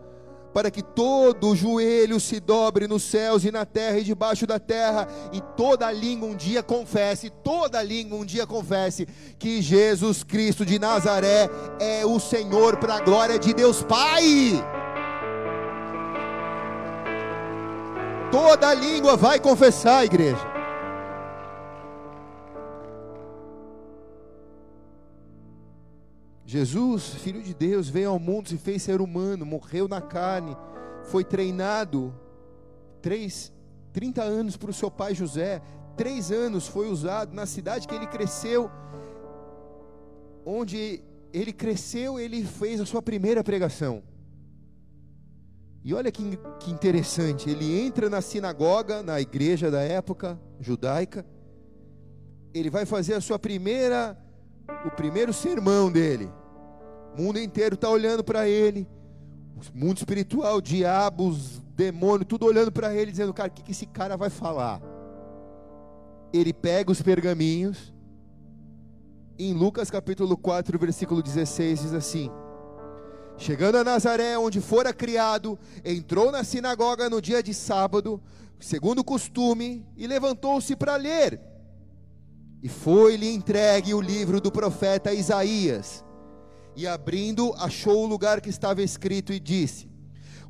para 0.54 0.70
que 0.70 0.82
todo 0.82 1.56
joelho 1.56 2.20
se 2.20 2.38
dobre 2.38 2.86
nos 2.86 3.02
céus 3.02 3.44
e 3.44 3.50
na 3.50 3.66
terra 3.66 3.98
e 3.98 4.04
debaixo 4.04 4.46
da 4.46 4.60
terra, 4.60 5.08
e 5.32 5.40
toda 5.56 5.90
língua 5.90 6.28
um 6.28 6.36
dia 6.36 6.62
confesse, 6.62 7.28
toda 7.28 7.82
língua 7.82 8.16
um 8.16 8.24
dia 8.24 8.46
confesse 8.46 9.08
que 9.36 9.60
Jesus 9.60 10.22
Cristo 10.22 10.64
de 10.64 10.78
Nazaré 10.78 11.50
é 11.80 12.06
o 12.06 12.20
Senhor 12.20 12.76
para 12.76 12.94
a 12.94 13.00
glória 13.00 13.36
de 13.36 13.52
Deus 13.52 13.82
Pai. 13.82 14.64
Toda 18.30 18.72
língua 18.74 19.16
vai 19.16 19.40
confessar, 19.40 20.04
igreja. 20.04 20.53
Jesus, 26.54 27.14
filho 27.14 27.42
de 27.42 27.52
Deus, 27.52 27.88
veio 27.88 28.10
ao 28.10 28.18
mundo, 28.20 28.48
se 28.48 28.56
fez 28.56 28.80
ser 28.80 29.00
humano, 29.00 29.44
morreu 29.44 29.88
na 29.88 30.00
carne, 30.00 30.56
foi 31.02 31.24
treinado 31.24 32.14
três, 33.02 33.52
30 33.92 34.22
anos 34.22 34.56
para 34.56 34.70
o 34.70 34.72
seu 34.72 34.88
pai 34.88 35.16
José, 35.16 35.60
três 35.96 36.30
anos 36.30 36.68
foi 36.68 36.88
usado 36.88 37.34
na 37.34 37.44
cidade 37.44 37.88
que 37.88 37.94
ele 37.96 38.06
cresceu, 38.06 38.70
onde 40.46 41.02
ele 41.32 41.52
cresceu, 41.52 42.20
ele 42.20 42.44
fez 42.44 42.80
a 42.80 42.86
sua 42.86 43.02
primeira 43.02 43.42
pregação. 43.42 44.00
E 45.82 45.92
olha 45.92 46.12
que, 46.12 46.38
que 46.60 46.70
interessante, 46.70 47.50
ele 47.50 47.80
entra 47.80 48.08
na 48.08 48.20
sinagoga, 48.20 49.02
na 49.02 49.20
igreja 49.20 49.72
da 49.72 49.80
época 49.80 50.40
judaica, 50.60 51.26
ele 52.54 52.70
vai 52.70 52.86
fazer 52.86 53.14
a 53.14 53.20
sua 53.20 53.40
primeira, 53.40 54.16
o 54.86 54.90
primeiro 54.92 55.32
sermão 55.32 55.90
dele. 55.90 56.30
O 57.16 57.22
mundo 57.22 57.38
inteiro 57.38 57.76
está 57.76 57.88
olhando 57.88 58.24
para 58.24 58.48
ele. 58.48 58.88
O 59.56 59.78
mundo 59.78 59.98
espiritual, 59.98 60.60
diabos, 60.60 61.62
demônio, 61.76 62.26
tudo 62.26 62.44
olhando 62.44 62.72
para 62.72 62.94
ele, 62.94 63.12
dizendo: 63.12 63.32
Cara, 63.32 63.48
o 63.48 63.52
que, 63.52 63.62
que 63.62 63.70
esse 63.70 63.86
cara 63.86 64.16
vai 64.16 64.30
falar? 64.30 64.82
Ele 66.32 66.52
pega 66.52 66.90
os 66.90 67.00
pergaminhos. 67.00 67.94
Em 69.38 69.52
Lucas 69.52 69.90
capítulo 69.90 70.36
4, 70.36 70.78
versículo 70.78 71.22
16, 71.22 71.82
diz 71.82 71.94
assim: 71.94 72.30
Chegando 73.36 73.78
a 73.78 73.84
Nazaré, 73.84 74.36
onde 74.36 74.60
fora 74.60 74.92
criado, 74.92 75.58
entrou 75.84 76.30
na 76.30 76.42
sinagoga 76.44 77.08
no 77.08 77.20
dia 77.20 77.42
de 77.42 77.54
sábado, 77.54 78.20
segundo 78.58 79.00
o 79.00 79.04
costume, 79.04 79.86
e 79.96 80.06
levantou-se 80.06 80.74
para 80.76 80.96
ler. 80.96 81.40
E 82.62 82.68
foi-lhe 82.68 83.32
entregue 83.32 83.94
o 83.94 84.00
livro 84.00 84.40
do 84.40 84.50
profeta 84.50 85.12
Isaías. 85.12 86.03
E 86.76 86.86
abrindo, 86.86 87.54
achou 87.56 88.02
o 88.02 88.06
lugar 88.06 88.40
que 88.40 88.50
estava 88.50 88.82
escrito 88.82 89.32
e 89.32 89.38
disse: 89.38 89.88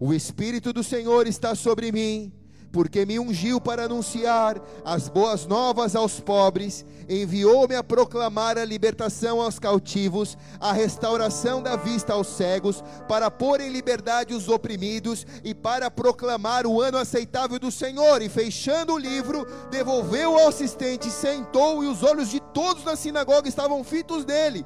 O 0.01 0.15
Espírito 0.15 0.73
do 0.73 0.83
Senhor 0.83 1.27
está 1.27 1.55
sobre 1.55 1.93
mim, 1.93 2.33
porque 2.73 3.05
me 3.05 3.21
ungiu 3.21 3.61
para 3.61 3.85
anunciar 3.85 4.61
as 4.85 5.09
boas 5.09 5.47
novas 5.47 5.95
aos 5.95 6.19
pobres, 6.19 6.85
enviou-me 7.09 7.77
a 7.77 7.85
proclamar 7.85 8.57
a 8.57 8.65
libertação 8.65 9.41
aos 9.41 9.59
cautivos, 9.59 10.37
a 10.59 10.73
restauração 10.73 11.63
da 11.63 11.77
vista 11.77 12.15
aos 12.15 12.27
cegos, 12.27 12.83
para 13.07 13.31
pôr 13.31 13.61
em 13.61 13.71
liberdade 13.71 14.33
os 14.33 14.49
oprimidos 14.49 15.27
e 15.45 15.55
para 15.55 15.91
proclamar 15.91 16.67
o 16.67 16.81
ano 16.81 16.97
aceitável 16.97 17.59
do 17.59 17.71
Senhor. 17.71 18.23
E 18.23 18.31
fechando 18.31 18.95
o 18.95 18.99
livro, 18.99 19.47
devolveu 19.71 20.39
ao 20.39 20.49
assistente, 20.49 21.11
sentou 21.11 21.85
e 21.85 21.87
os 21.87 22.03
olhos 22.03 22.31
de 22.31 22.41
todos 22.41 22.83
na 22.83 22.97
sinagoga 22.97 23.47
estavam 23.47 23.85
fitos 23.85 24.25
nele. 24.25 24.65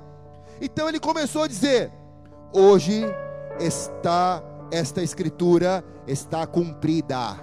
Então 0.61 0.89
ele 0.89 1.01
começou 1.01 1.43
a 1.43 1.49
dizer: 1.49 1.93
Hoje 2.53 3.05
está 3.59 4.43
esta 4.71 5.03
escritura 5.03 5.85
está 6.07 6.47
cumprida. 6.47 7.37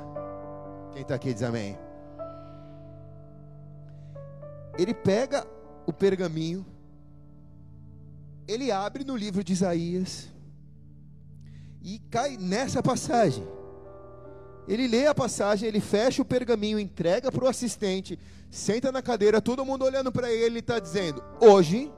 Quem 0.93 1.01
está 1.01 1.15
aqui 1.15 1.33
diz 1.33 1.43
amém. 1.43 1.77
Ele 4.77 4.93
pega 4.93 5.45
o 5.85 5.93
pergaminho, 5.93 6.65
ele 8.47 8.71
abre 8.71 9.03
no 9.03 9.15
livro 9.15 9.43
de 9.43 9.53
Isaías 9.53 10.29
e 11.81 11.99
cai 12.11 12.37
nessa 12.37 12.83
passagem. 12.83 13.47
Ele 14.67 14.87
lê 14.87 15.05
a 15.05 15.13
passagem, 15.13 15.67
ele 15.69 15.79
fecha 15.79 16.21
o 16.21 16.25
pergaminho, 16.25 16.79
entrega 16.79 17.31
para 17.31 17.45
o 17.45 17.47
assistente, 17.47 18.19
senta 18.49 18.91
na 18.91 19.01
cadeira, 19.01 19.39
todo 19.39 19.63
mundo 19.63 19.85
olhando 19.85 20.11
para 20.11 20.31
ele, 20.31 20.45
ele 20.45 20.59
está 20.59 20.79
dizendo: 20.79 21.23
Hoje 21.39 21.91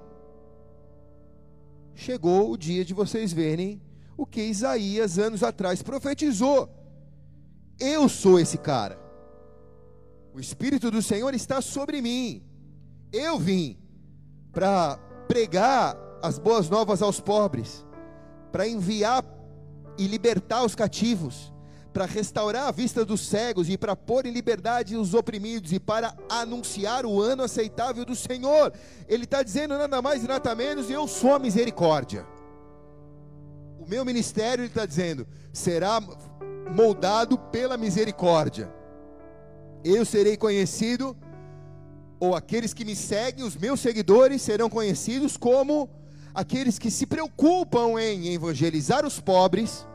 chegou 1.97 2.51
o 2.51 2.57
dia 2.57 2.85
de 2.85 2.93
vocês 2.93 3.33
verem 3.33 3.81
o 4.15 4.25
que 4.25 4.41
Isaías 4.41 5.17
anos 5.17 5.43
atrás 5.43 5.81
profetizou. 5.81 6.69
Eu 7.79 8.07
sou 8.07 8.39
esse 8.39 8.57
cara. 8.57 8.97
O 10.33 10.39
Espírito 10.39 10.91
do 10.91 11.01
Senhor 11.01 11.33
está 11.33 11.59
sobre 11.59 11.99
mim. 11.99 12.43
Eu 13.11 13.39
vim 13.39 13.77
para 14.51 14.97
pregar 15.27 15.97
as 16.21 16.37
boas 16.37 16.69
novas 16.69 17.01
aos 17.01 17.19
pobres, 17.19 17.85
para 18.51 18.67
enviar 18.67 19.25
e 19.97 20.05
libertar 20.07 20.63
os 20.63 20.75
cativos, 20.75 21.51
para 21.97 22.05
restaurar 22.05 22.67
a 22.67 22.71
vista 22.71 23.03
dos 23.03 23.21
cegos 23.21 23.67
e 23.67 23.75
para 23.75 23.95
pôr 23.95 24.27
em 24.27 24.31
liberdade 24.31 24.95
os 24.95 25.15
oprimidos 25.15 25.73
e 25.73 25.79
para 25.79 26.15
anunciar 26.29 27.07
o 27.07 27.19
ano 27.19 27.41
aceitável 27.41 28.05
do 28.05 28.15
Senhor. 28.15 28.71
Ele 29.07 29.23
está 29.23 29.41
dizendo 29.41 29.75
nada 29.75 29.99
mais 29.99 30.23
e 30.23 30.27
nada 30.27 30.53
menos, 30.53 30.91
eu 30.91 31.07
sou 31.07 31.33
a 31.33 31.39
misericórdia. 31.39 32.23
O 33.79 33.89
meu 33.89 34.05
ministério, 34.05 34.61
ele 34.61 34.69
está 34.69 34.85
dizendo, 34.85 35.25
será 35.51 35.99
moldado 36.71 37.35
pela 37.37 37.77
misericórdia 37.77 38.77
eu 39.83 40.05
serei 40.05 40.35
conhecido, 40.35 41.15
ou 42.19 42.35
aqueles 42.35 42.73
que 42.73 42.85
me 42.85 42.95
seguem, 42.95 43.43
os 43.43 43.55
meus 43.55 43.79
seguidores, 43.79 44.41
serão 44.41 44.69
conhecidos 44.69 45.37
como 45.37 45.89
aqueles 46.33 46.77
que 46.77 46.91
se 46.91 47.05
preocupam 47.05 47.99
em 47.99 48.33
evangelizar 48.33 49.05
os 49.05 49.19
pobres, 49.19 49.87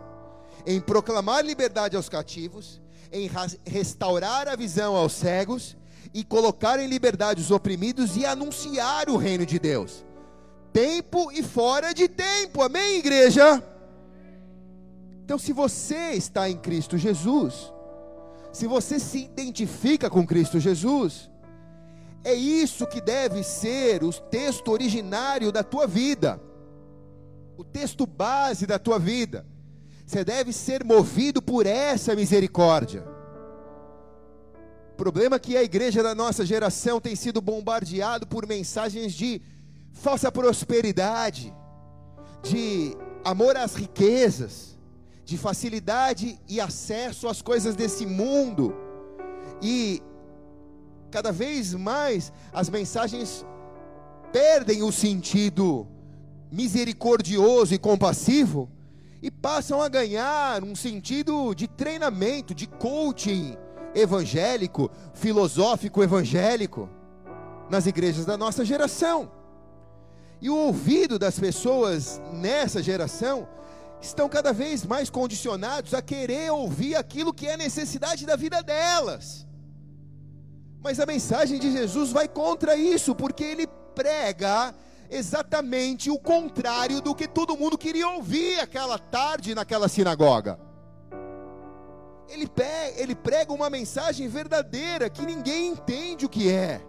em 0.67 0.81
proclamar 0.81 1.45
liberdade 1.45 1.97
aos 1.97 2.09
cativos, 2.09 2.81
em 3.11 3.31
restaurar 3.65 4.49
a 4.49 4.57
visão 4.57 4.97
aos 4.97 5.13
cegos 5.13 5.77
e 6.15 6.25
colocar 6.25 6.79
em 6.81 6.87
liberdade 6.87 7.41
os 7.41 7.51
oprimidos 7.51 8.17
e 8.17 8.25
anunciar 8.25 9.09
o 9.09 9.17
reino 9.17 9.45
de 9.45 9.59
Deus. 9.59 10.05
Tempo 10.73 11.31
e 11.33 11.43
fora 11.43 11.93
de 11.93 12.09
tempo, 12.09 12.63
amém, 12.63 12.99
igreja? 12.99 13.63
Então, 15.25 15.39
se 15.39 15.53
você 15.53 16.13
está 16.13 16.49
em 16.49 16.57
Cristo 16.57 16.97
Jesus, 16.97 17.73
se 18.53 18.67
você 18.67 18.99
se 18.99 19.25
identifica 19.25 20.11
com 20.11 20.27
Cristo 20.27 20.59
Jesus, 20.59 21.31
é 22.25 22.35
isso 22.35 22.87
que 22.87 23.01
deve 23.01 23.43
ser 23.43 24.03
o 24.03 24.13
texto 24.13 24.71
originário 24.71 25.51
da 25.51 25.63
tua 25.63 25.87
vida, 25.87 26.41
o 27.57 27.65
texto 27.65 28.07
base 28.07 28.67
da 28.67 28.79
tua 28.79 28.99
vida. 28.99 29.47
Você 30.13 30.25
deve 30.25 30.53
ser 30.53 30.85
movido 30.85 31.41
por 31.41 31.65
essa 31.65 32.15
misericórdia. 32.15 33.03
O 34.93 34.95
problema 34.95 35.37
é 35.37 35.39
que 35.39 35.57
a 35.57 35.63
igreja 35.63 36.03
da 36.03 36.15
nossa 36.15 36.45
geração 36.45 37.01
tem 37.01 37.17
sido 37.17 37.41
bombardeado 37.41 38.27
por 38.27 38.47
mensagens 38.47 39.15
de 39.15 39.41
falsa 39.91 40.31
prosperidade, 40.31 41.51
de 42.43 42.95
amor 43.25 43.57
às 43.57 43.75
riquezas, 43.75 44.79
de 45.25 45.39
facilidade 45.39 46.39
e 46.47 46.61
acesso 46.61 47.27
às 47.27 47.41
coisas 47.41 47.75
desse 47.75 48.05
mundo. 48.05 48.75
E 49.63 50.03
cada 51.11 51.33
vez 51.33 51.73
mais 51.73 52.31
as 52.53 52.69
mensagens 52.69 53.47
perdem 54.31 54.83
o 54.83 54.93
sentido 54.93 55.89
misericordioso 56.51 57.73
e 57.73 57.79
compassivo 57.79 58.69
e 59.23 59.31
passam 59.31 59.81
a 59.81 59.89
ganhar 59.89 60.65
um 60.65 60.75
sentido 60.75 61.55
de 61.55 61.69
treinamento, 61.69 62.53
de 62.53 62.67
coaching 62.67 63.57
evangélico, 63.95 64.91
filosófico 65.15 66.03
evangélico 66.03 66.89
nas 67.71 67.87
igrejas 67.87 68.27
da 68.27 68.37
nossa 68.37 68.65
geração. 68.65 69.31
E 70.41 70.51
o 70.51 70.57
ouvido 70.57 71.21
das 71.21 71.39
pessoas 71.39 72.21
nessa 72.33 72.83
geração 72.83 73.47
estão 74.01 74.29
cada 74.29 74.53
vez 74.53 74.85
mais 74.85 75.09
condicionados 75.09 75.95
a 75.95 76.03
querer 76.03 76.51
ouvir 76.51 76.97
aquilo 76.97 77.33
que 77.33 77.47
é 77.47 77.57
necessidade 77.57 78.27
da 78.27 78.35
vida 78.35 78.61
delas. 78.61 79.47
Mas 80.83 80.99
a 80.99 81.07
mensagem 81.07 81.61
de 81.61 81.71
Jesus 81.71 82.11
vai 82.11 82.27
contra 82.27 82.75
isso, 82.75 83.15
porque 83.15 83.45
ele 83.45 83.69
prega 83.95 84.75
exatamente 85.13 86.11
o 86.11 86.19
contrário 86.19 87.01
do 87.01 87.15
que 87.15 87.29
todo 87.29 87.57
mundo 87.57 87.77
queria 87.77 88.09
ouvir 88.09 88.59
aquela 88.59 88.99
tarde 88.99 89.55
naquela 89.55 89.87
sinagoga. 89.87 90.59
Ele, 92.29 92.51
ele 92.97 93.15
prega 93.15 93.53
uma 93.53 93.69
mensagem 93.69 94.27
verdadeira 94.27 95.11
que 95.11 95.27
ninguém 95.27 95.69
entende 95.69 96.25
o 96.25 96.29
que 96.31 96.51
é. 96.51 96.81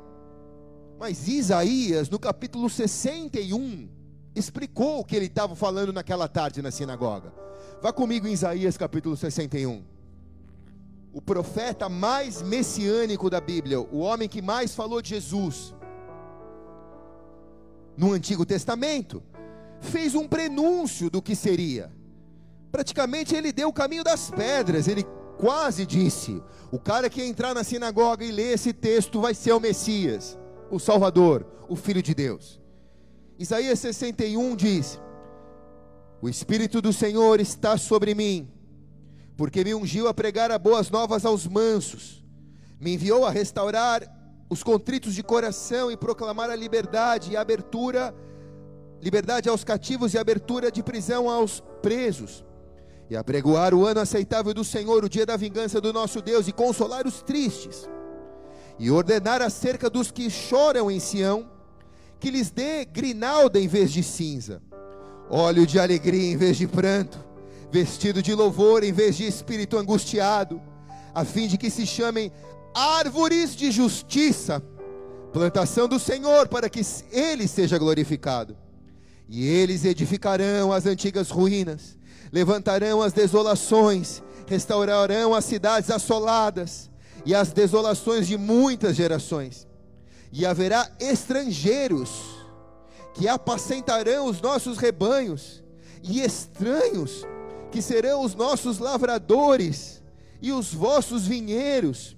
Mas 0.97 1.27
Isaías, 1.27 2.09
no 2.09 2.17
capítulo 2.17 2.69
61, 2.69 3.89
explicou 4.33 5.01
o 5.01 5.03
que 5.03 5.17
ele 5.17 5.25
estava 5.25 5.53
falando 5.53 5.91
naquela 5.91 6.29
tarde 6.29 6.61
na 6.61 6.71
sinagoga. 6.71 7.33
Vá 7.81 7.91
comigo 7.91 8.25
em 8.25 8.31
Isaías 8.31 8.77
capítulo 8.77 9.17
61. 9.17 9.83
O 11.11 11.21
profeta 11.21 11.89
mais 11.89 12.41
messiânico 12.41 13.29
da 13.29 13.41
Bíblia, 13.41 13.81
o 13.81 13.99
homem 13.99 14.29
que 14.29 14.41
mais 14.41 14.73
falou 14.73 15.01
de 15.01 15.09
Jesus 15.09 15.75
no 17.95 18.11
Antigo 18.11 18.45
Testamento, 18.45 19.21
fez 19.79 20.15
um 20.15 20.27
prenúncio 20.27 21.09
do 21.09 21.21
que 21.21 21.35
seria. 21.35 21.91
Praticamente 22.71 23.35
ele 23.35 23.51
deu 23.51 23.69
o 23.69 23.73
caminho 23.73 24.03
das 24.03 24.31
pedras, 24.31 24.87
ele 24.87 25.05
quase 25.37 25.85
disse: 25.85 26.41
o 26.71 26.79
cara 26.79 27.09
que 27.09 27.23
entrar 27.23 27.53
na 27.53 27.63
sinagoga 27.63 28.25
e 28.25 28.31
ler 28.31 28.53
esse 28.53 28.73
texto 28.73 29.21
vai 29.21 29.33
ser 29.33 29.51
o 29.51 29.59
Messias, 29.59 30.37
o 30.71 30.79
Salvador, 30.79 31.45
o 31.69 31.75
Filho 31.75 32.01
de 32.01 32.13
Deus. 32.15 32.59
Isaías 33.37 33.79
61 33.79 34.55
diz: 34.55 34.99
O 36.21 36.29
Espírito 36.29 36.81
do 36.81 36.93
Senhor 36.93 37.39
está 37.39 37.77
sobre 37.77 38.15
mim, 38.15 38.49
porque 39.37 39.63
me 39.63 39.75
ungiu 39.75 40.07
a 40.07 40.13
pregar 40.13 40.49
a 40.49 40.57
boas 40.57 40.89
novas 40.89 41.25
aos 41.25 41.47
mansos, 41.47 42.23
me 42.79 42.93
enviou 42.93 43.25
a 43.25 43.31
restaurar 43.31 44.01
os 44.53 44.63
contritos 44.63 45.15
de 45.15 45.23
coração 45.23 45.91
e 45.91 45.97
proclamar 45.97 46.49
a 46.49 46.55
liberdade 46.55 47.31
e 47.31 47.37
a 47.37 47.41
abertura, 47.41 48.15
liberdade 49.01 49.49
aos 49.49 49.63
cativos 49.63 50.13
e 50.13 50.17
abertura 50.17 50.71
de 50.71 50.83
prisão 50.83 51.27
aos 51.29 51.61
presos, 51.81 52.45
e 53.09 53.17
apregoar 53.17 53.73
o 53.73 53.85
ano 53.85 53.99
aceitável 53.99 54.53
do 54.53 54.63
Senhor, 54.63 55.03
o 55.03 55.09
dia 55.09 55.25
da 55.25 55.35
vingança 55.35 55.81
do 55.81 55.91
nosso 55.91 56.21
Deus, 56.21 56.47
e 56.47 56.51
consolar 56.51 57.05
os 57.07 57.21
tristes, 57.23 57.89
e 58.77 58.91
ordenar 58.91 59.41
acerca 59.41 59.89
dos 59.89 60.11
que 60.11 60.29
choram 60.29 60.89
em 60.89 60.99
Sião, 60.99 61.49
que 62.19 62.29
lhes 62.29 62.51
dê 62.51 62.85
grinalda 62.85 63.59
em 63.59 63.67
vez 63.67 63.91
de 63.91 64.03
cinza, 64.03 64.61
óleo 65.29 65.65
de 65.65 65.79
alegria 65.79 66.31
em 66.31 66.37
vez 66.37 66.57
de 66.57 66.67
pranto, 66.67 67.17
vestido 67.71 68.21
de 68.21 68.35
louvor 68.35 68.83
em 68.83 68.93
vez 68.93 69.17
de 69.17 69.25
espírito 69.25 69.77
angustiado, 69.77 70.61
a 71.13 71.25
fim 71.25 71.47
de 71.47 71.57
que 71.57 71.69
se 71.69 71.85
chamem 71.85 72.31
árvores 72.73 73.55
de 73.55 73.71
justiça, 73.71 74.61
plantação 75.31 75.87
do 75.87 75.99
Senhor, 75.99 76.47
para 76.47 76.69
que 76.69 76.81
ele 77.11 77.47
seja 77.47 77.77
glorificado. 77.77 78.57
E 79.27 79.47
eles 79.47 79.85
edificarão 79.85 80.71
as 80.71 80.85
antigas 80.85 81.29
ruínas, 81.29 81.97
levantarão 82.31 83.01
as 83.01 83.13
desolações, 83.13 84.21
restaurarão 84.47 85.33
as 85.33 85.45
cidades 85.45 85.89
assoladas 85.89 86.89
e 87.25 87.33
as 87.33 87.51
desolações 87.51 88.27
de 88.27 88.37
muitas 88.37 88.95
gerações 88.95 89.67
e 90.33 90.47
haverá 90.47 90.89
estrangeiros 90.99 92.09
que 93.13 93.27
apacentarão 93.27 94.25
os 94.25 94.41
nossos 94.41 94.79
rebanhos, 94.79 95.63
e 96.01 96.21
estranhos 96.21 97.23
que 97.71 97.83
serão 97.83 98.23
os 98.23 98.33
nossos 98.33 98.79
lavradores 98.79 100.01
e 100.41 100.51
os 100.51 100.73
vossos 100.73 101.27
vinheiros, 101.27 102.17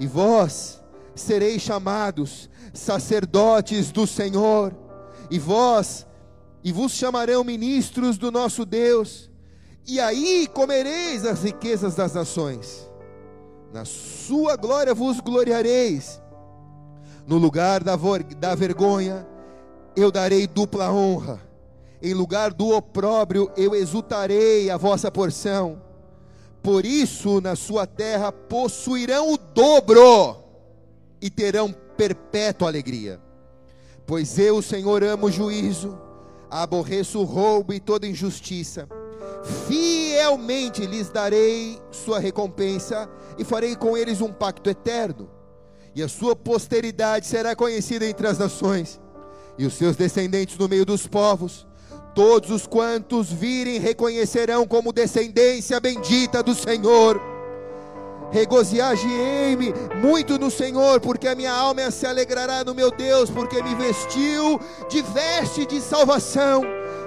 e 0.00 0.06
vós 0.08 0.82
sereis 1.14 1.62
chamados 1.62 2.50
sacerdotes 2.74 3.92
do 3.92 4.06
Senhor, 4.06 4.74
e 5.30 5.38
vós 5.38 6.06
e 6.64 6.72
vos 6.72 6.92
chamarão 6.92 7.44
ministros 7.44 8.18
do 8.18 8.32
nosso 8.32 8.64
Deus, 8.64 9.30
e 9.86 10.00
aí 10.00 10.48
comereis 10.52 11.24
as 11.24 11.44
riquezas 11.44 11.94
das 11.94 12.14
nações. 12.14 12.88
Na 13.72 13.84
sua 13.84 14.56
glória 14.56 14.92
vos 14.92 15.20
gloriareis 15.20 16.20
no 17.30 17.38
lugar 17.38 17.84
da, 17.84 17.96
da 18.38 18.56
vergonha, 18.56 19.24
eu 19.94 20.10
darei 20.10 20.48
dupla 20.48 20.92
honra. 20.92 21.40
Em 22.02 22.12
lugar 22.12 22.52
do 22.52 22.74
opróbrio, 22.74 23.48
eu 23.56 23.72
exultarei 23.72 24.68
a 24.68 24.76
vossa 24.76 25.12
porção. 25.12 25.80
Por 26.62 26.84
isso, 26.84 27.40
na 27.40 27.56
sua 27.56 27.86
terra 27.86 28.30
possuirão 28.30 29.32
o 29.32 29.38
dobro 29.38 30.36
e 31.20 31.30
terão 31.30 31.74
perpétua 31.96 32.68
alegria. 32.68 33.20
Pois 34.06 34.38
eu, 34.38 34.60
Senhor, 34.60 35.02
amo 35.02 35.26
o 35.26 35.30
juízo, 35.30 35.98
aborreço 36.50 37.20
o 37.20 37.24
roubo 37.24 37.72
e 37.72 37.80
toda 37.80 38.06
injustiça. 38.06 38.88
Fiel 39.66 40.10
fielmente 40.20 40.86
lhes 40.86 41.08
darei 41.08 41.80
sua 41.90 42.18
recompensa 42.18 43.08
e 43.38 43.44
farei 43.44 43.74
com 43.74 43.96
eles 43.96 44.20
um 44.20 44.32
pacto 44.32 44.68
eterno. 44.68 45.30
E 45.94 46.02
a 46.02 46.08
sua 46.08 46.36
posteridade 46.36 47.26
será 47.26 47.56
conhecida 47.56 48.06
entre 48.06 48.26
as 48.26 48.38
nações, 48.38 49.00
e 49.58 49.66
os 49.66 49.74
seus 49.74 49.96
descendentes 49.96 50.56
no 50.56 50.68
meio 50.68 50.84
dos 50.84 51.06
povos. 51.06 51.66
Todos 52.14 52.50
os 52.50 52.66
quantos 52.66 53.32
virem 53.32 53.78
reconhecerão 53.78 54.66
como 54.66 54.92
descendência 54.92 55.78
bendita 55.78 56.42
do 56.42 56.54
Senhor. 56.54 57.20
Regozijar-me 58.32 59.72
muito 60.02 60.38
no 60.38 60.50
Senhor, 60.50 61.00
porque 61.00 61.28
a 61.28 61.34
minha 61.34 61.52
alma 61.52 61.90
se 61.90 62.06
alegrará 62.06 62.64
no 62.64 62.74
meu 62.74 62.90
Deus, 62.90 63.30
porque 63.30 63.62
me 63.62 63.74
vestiu 63.74 64.60
de 64.88 65.02
veste 65.02 65.66
de 65.66 65.80
salvação, 65.80 66.62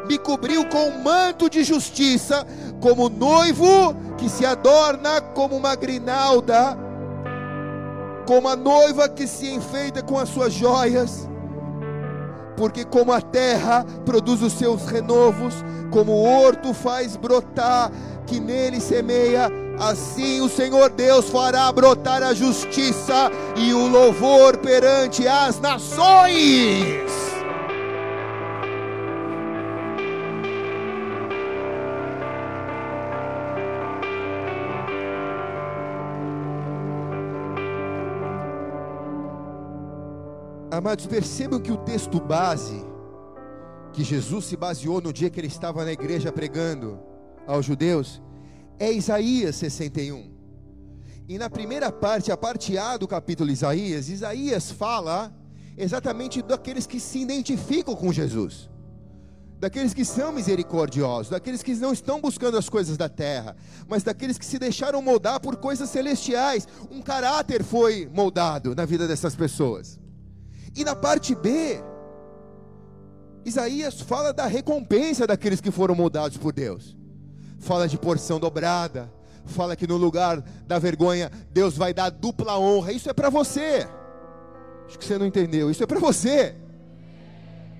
me 0.08 0.18
cobriu 0.18 0.66
com 0.66 0.90
um 0.90 1.02
manto 1.02 1.50
de 1.50 1.64
justiça, 1.64 2.46
como 2.82 3.10
noivo 3.10 3.96
que 4.18 4.30
se 4.30 4.46
adorna 4.46 5.22
como 5.22 5.56
uma 5.56 5.76
grinalda, 5.76 6.78
como 8.26 8.48
a 8.48 8.56
noiva 8.56 9.08
que 9.08 9.28
se 9.28 9.50
enfeita 9.50 10.02
com 10.02 10.18
as 10.18 10.30
suas 10.30 10.54
joias 10.54 11.28
porque 12.56 12.84
como 12.86 13.12
a 13.12 13.22
terra 13.22 13.86
produz 14.06 14.42
os 14.42 14.54
seus 14.54 14.86
renovos, 14.86 15.54
como 15.92 16.12
o 16.12 16.24
horto 16.24 16.74
faz 16.74 17.16
brotar, 17.16 17.92
que 18.26 18.40
nele 18.40 18.80
semeia, 18.80 19.50
assim 19.80 20.42
o 20.42 20.50
Senhor 20.50 20.90
Deus 20.90 21.30
fará 21.30 21.72
brotar 21.72 22.24
a 22.24 22.34
justiça 22.34 23.32
e 23.56 23.74
o 23.74 23.88
louvor 23.88 24.58
perante 24.58 25.28
as 25.28 25.60
nações. 25.60 27.23
Amados, 40.84 41.08
percebam 41.08 41.62
que 41.62 41.72
o 41.72 41.78
texto 41.78 42.20
base, 42.20 42.86
que 43.94 44.04
Jesus 44.04 44.44
se 44.44 44.58
baseou 44.58 45.00
no 45.00 45.14
dia 45.14 45.30
que 45.30 45.40
ele 45.40 45.48
estava 45.48 45.86
na 45.86 45.94
igreja 45.94 46.30
pregando 46.30 47.00
aos 47.48 47.66
judeus, 47.66 48.22
é 48.78 48.92
Isaías 48.92 49.56
61. 49.56 50.30
E 51.30 51.38
na 51.38 51.50
primeira 51.50 51.90
parte, 51.90 52.34
a 52.34 52.36
parte 52.36 52.78
A 52.78 52.98
do 52.98 53.08
capítulo 53.08 53.50
Isaías, 53.50 54.10
Isaías 54.10 54.72
fala 54.72 55.34
exatamente 55.78 56.42
daqueles 56.42 56.86
que 56.86 57.00
se 57.00 57.20
identificam 57.20 57.96
com 57.96 58.12
Jesus, 58.12 58.70
daqueles 59.62 59.94
que 59.94 60.04
são 60.04 60.34
misericordiosos, 60.34 61.30
daqueles 61.30 61.64
que 61.64 61.74
não 61.76 61.94
estão 61.94 62.20
buscando 62.20 62.58
as 62.58 62.68
coisas 62.68 62.98
da 62.98 63.08
terra, 63.08 63.56
mas 63.88 64.04
daqueles 64.04 64.38
que 64.38 64.46
se 64.46 64.60
deixaram 64.60 65.02
moldar 65.02 65.40
por 65.40 65.56
coisas 65.56 65.90
celestiais. 65.90 66.68
Um 66.92 67.02
caráter 67.02 67.64
foi 67.64 68.06
moldado 68.14 68.76
na 68.76 68.84
vida 68.84 69.08
dessas 69.08 69.34
pessoas. 69.34 70.03
E 70.76 70.84
na 70.84 70.96
parte 70.96 71.36
B, 71.36 71.82
Isaías 73.46 74.02
fala 74.02 74.34
da 74.34 74.46
recompensa 74.46 75.28
daqueles 75.28 75.62
que 75.62 75.72
foram 75.72 75.96
moldados 75.96 76.38
por 76.38 76.54
Deus. 76.54 76.98
Fala 77.60 77.88
de 77.88 77.98
porção 77.98 78.40
dobrada, 78.40 79.12
fala 79.46 79.76
que 79.76 79.88
no 79.88 79.98
lugar 79.98 80.42
da 80.66 80.80
vergonha 80.80 81.32
Deus 81.52 81.78
vai 81.78 81.94
dar 81.94 82.10
dupla 82.10 82.58
honra. 82.58 82.92
Isso 82.92 83.10
é 83.10 83.14
para 83.14 83.30
você. 83.30 83.88
Acho 84.88 84.98
que 84.98 85.06
você 85.06 85.18
não 85.18 85.26
entendeu. 85.26 85.70
Isso 85.70 85.84
é 85.84 85.88
para 85.88 86.00
você. 86.00 86.56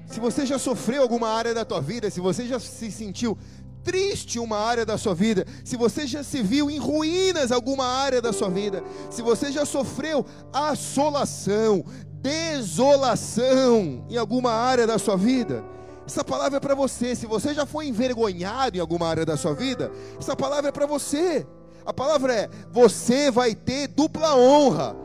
Se 0.08 0.20
você 0.20 0.46
já 0.46 0.60
sofreu 0.60 1.02
alguma 1.02 1.30
área 1.30 1.54
da 1.54 1.66
tua 1.66 1.82
vida, 1.82 2.10
se 2.10 2.20
você 2.20 2.46
já 2.46 2.60
se 2.60 2.92
sentiu 2.92 3.38
triste 3.84 4.40
uma 4.40 4.58
área 4.58 4.86
da 4.86 4.98
sua 4.98 5.14
vida, 5.14 5.46
se 5.64 5.76
você 5.76 6.08
já 6.08 6.24
se 6.24 6.42
viu 6.42 6.70
em 6.70 6.78
ruínas 6.78 7.52
alguma 7.52 7.86
área 7.86 8.22
da 8.22 8.32
sua 8.32 8.50
vida, 8.50 8.84
se 9.10 9.22
você 9.22 9.52
já 9.52 9.66
sofreu 9.66 10.26
assolação, 10.54 11.84
desolação 12.24 14.06
em 14.10 14.16
alguma 14.16 14.52
área 14.52 14.88
da 14.88 14.98
sua 14.98 15.18
vida, 15.18 15.62
essa 16.08 16.24
palavra 16.24 16.58
é 16.58 16.60
para 16.60 16.74
você. 16.74 17.16
Se 17.16 17.26
você 17.26 17.54
já 17.54 17.66
foi 17.66 17.88
envergonhado 17.88 18.78
em 18.78 18.80
alguma 18.80 19.08
área 19.08 19.26
da 19.26 19.36
sua 19.36 19.54
vida, 19.54 19.92
essa 20.18 20.36
palavra 20.36 20.70
é 20.70 20.72
para 20.72 20.86
você. 20.86 21.46
A 21.86 21.94
palavra 21.94 22.34
é: 22.34 22.50
você 22.72 23.30
vai 23.30 23.54
ter 23.54 23.88
dupla 23.88 24.36
honra. 24.36 24.96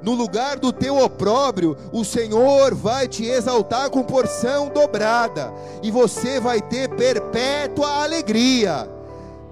No 0.00 0.14
lugar 0.14 0.60
do 0.60 0.72
teu 0.72 0.96
opróbrio, 0.96 1.76
o 1.92 2.04
Senhor 2.04 2.72
vai 2.72 3.08
te 3.08 3.24
exaltar 3.24 3.90
com 3.90 4.04
porção 4.04 4.68
dobrada, 4.68 5.52
e 5.82 5.90
você 5.90 6.38
vai 6.38 6.62
ter 6.62 6.88
perpétua 6.90 8.04
alegria. 8.04 8.88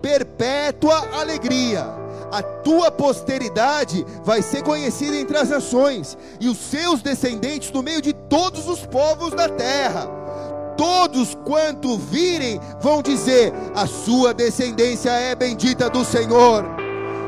Perpétua 0.00 1.18
alegria 1.18 2.05
a 2.30 2.42
tua 2.42 2.90
posteridade 2.90 4.04
vai 4.24 4.42
ser 4.42 4.62
conhecida 4.62 5.16
entre 5.16 5.36
as 5.36 5.48
nações, 5.48 6.16
e 6.40 6.48
os 6.48 6.58
seus 6.58 7.02
descendentes 7.02 7.70
no 7.70 7.82
meio 7.82 8.02
de 8.02 8.12
todos 8.12 8.68
os 8.68 8.84
povos 8.86 9.32
da 9.32 9.48
terra. 9.48 10.08
Todos 10.76 11.34
quanto 11.44 11.96
virem 11.96 12.60
vão 12.80 13.00
dizer: 13.00 13.52
a 13.74 13.86
sua 13.86 14.34
descendência 14.34 15.10
é 15.10 15.34
bendita 15.34 15.88
do 15.88 16.04
Senhor, 16.04 16.64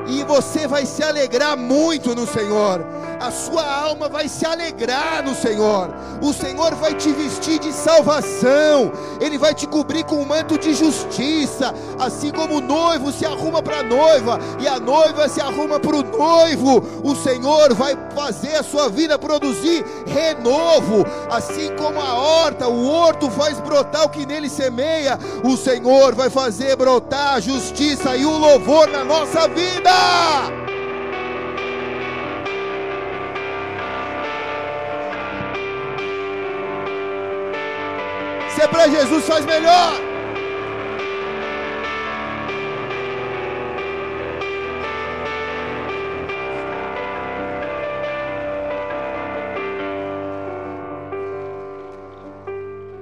e 0.09 0.25
você 0.25 0.67
vai 0.67 0.87
se 0.87 1.03
alegrar 1.03 1.57
muito 1.57 2.15
no 2.15 2.27
Senhor 2.27 2.85
a 3.21 3.31
sua 3.31 3.65
alma 3.65 4.09
vai 4.09 4.29
se 4.29 4.47
alegrar 4.47 5.23
no 5.25 5.35
Senhor. 5.35 5.91
O 6.23 6.33
Senhor 6.33 6.75
vai 6.77 6.95
te 6.95 7.13
vestir 7.13 7.59
de 7.59 7.73
salvação, 7.73 8.93
Ele 9.21 9.37
vai 9.37 9.55
te 9.55 9.67
cobrir 9.67 10.05
com 10.05 10.17
um 10.17 10.25
manto 10.25 10.59
de 10.59 10.75
justiça, 10.75 11.75
assim 11.99 12.31
como 12.31 12.57
o 12.57 12.61
noivo 12.61 13.13
se 13.13 13.25
arruma 13.25 13.63
para 13.63 13.79
a 13.79 13.83
noiva 13.83 14.39
e 14.61 14.69
a 14.69 14.79
noiva 14.79 15.29
se 15.29 15.41
arruma 15.41 15.81
para 15.81 15.97
o 15.97 16.03
noivo. 16.03 16.83
O 17.03 17.15
Senhor 17.17 17.75
vai 17.75 17.97
fazer 18.15 18.57
a 18.57 18.63
sua 18.63 18.89
vida 18.89 19.19
produzir 19.19 19.85
renovo, 20.07 21.05
assim 21.31 21.75
como 21.77 22.01
a 22.01 22.15
horta, 22.15 22.69
o 22.69 22.89
horto 22.89 23.31
faz 23.31 23.61
brotar 23.61 24.05
o 24.05 24.09
que 24.09 24.27
nele 24.27 24.49
semeia. 24.49 25.19
O 25.45 25.57
Senhor 25.57 26.15
vai 26.15 26.31
fazer 26.31 26.77
brotar 26.77 27.35
a 27.35 27.41
justiça 27.41 28.17
e 28.17 28.25
o 28.25 28.39
louvor 28.39 28.89
na 28.89 29.05
nossa 29.05 29.49
vida. 29.49 29.91
Se 38.55 38.63
é 38.63 38.69
para 38.69 38.89
Jesus, 38.89 39.25
faz 39.25 39.45
melhor. 39.45 40.09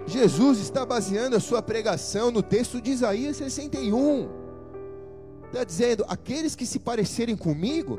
Jesus 0.07 0.59
está 0.59 0.85
baseando 0.85 1.37
a 1.37 1.41
sua 1.41 1.63
pregação 1.63 2.31
no 2.31 2.43
texto 2.43 2.81
de 2.81 2.91
Isaías 2.91 3.37
61. 3.37 4.46
Está 5.57 5.65
dizendo: 5.65 6.05
aqueles 6.09 6.55
que 6.55 6.67
se 6.67 6.79
parecerem 6.79 7.37
comigo 7.37 7.99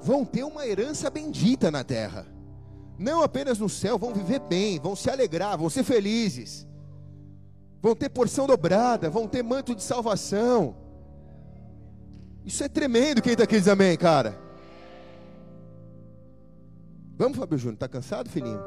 vão 0.00 0.24
ter 0.24 0.44
uma 0.44 0.66
herança 0.66 1.10
bendita 1.10 1.70
na 1.70 1.84
terra. 1.84 2.26
Não 2.98 3.22
apenas 3.22 3.58
no 3.58 3.68
céu, 3.68 3.98
vão 3.98 4.12
viver 4.12 4.40
bem, 4.40 4.78
vão 4.78 4.94
se 4.94 5.10
alegrar, 5.10 5.58
vão 5.58 5.68
ser 5.68 5.82
felizes 5.82 6.66
vão 7.82 7.96
ter 7.96 8.08
porção 8.08 8.46
dobrada, 8.46 9.10
vão 9.10 9.26
ter 9.26 9.42
manto 9.42 9.74
de 9.74 9.82
salvação. 9.82 10.76
Isso 12.44 12.62
é 12.62 12.68
tremendo. 12.68 13.20
Quem 13.20 13.32
está 13.32 13.42
aqui 13.42 13.58
diz 13.58 13.66
amém, 13.66 13.96
cara? 13.96 14.38
Vamos, 17.18 17.36
Fábio 17.36 17.58
Júnior, 17.58 17.74
está 17.74 17.88
cansado, 17.88 18.30
filhinho? 18.30 18.60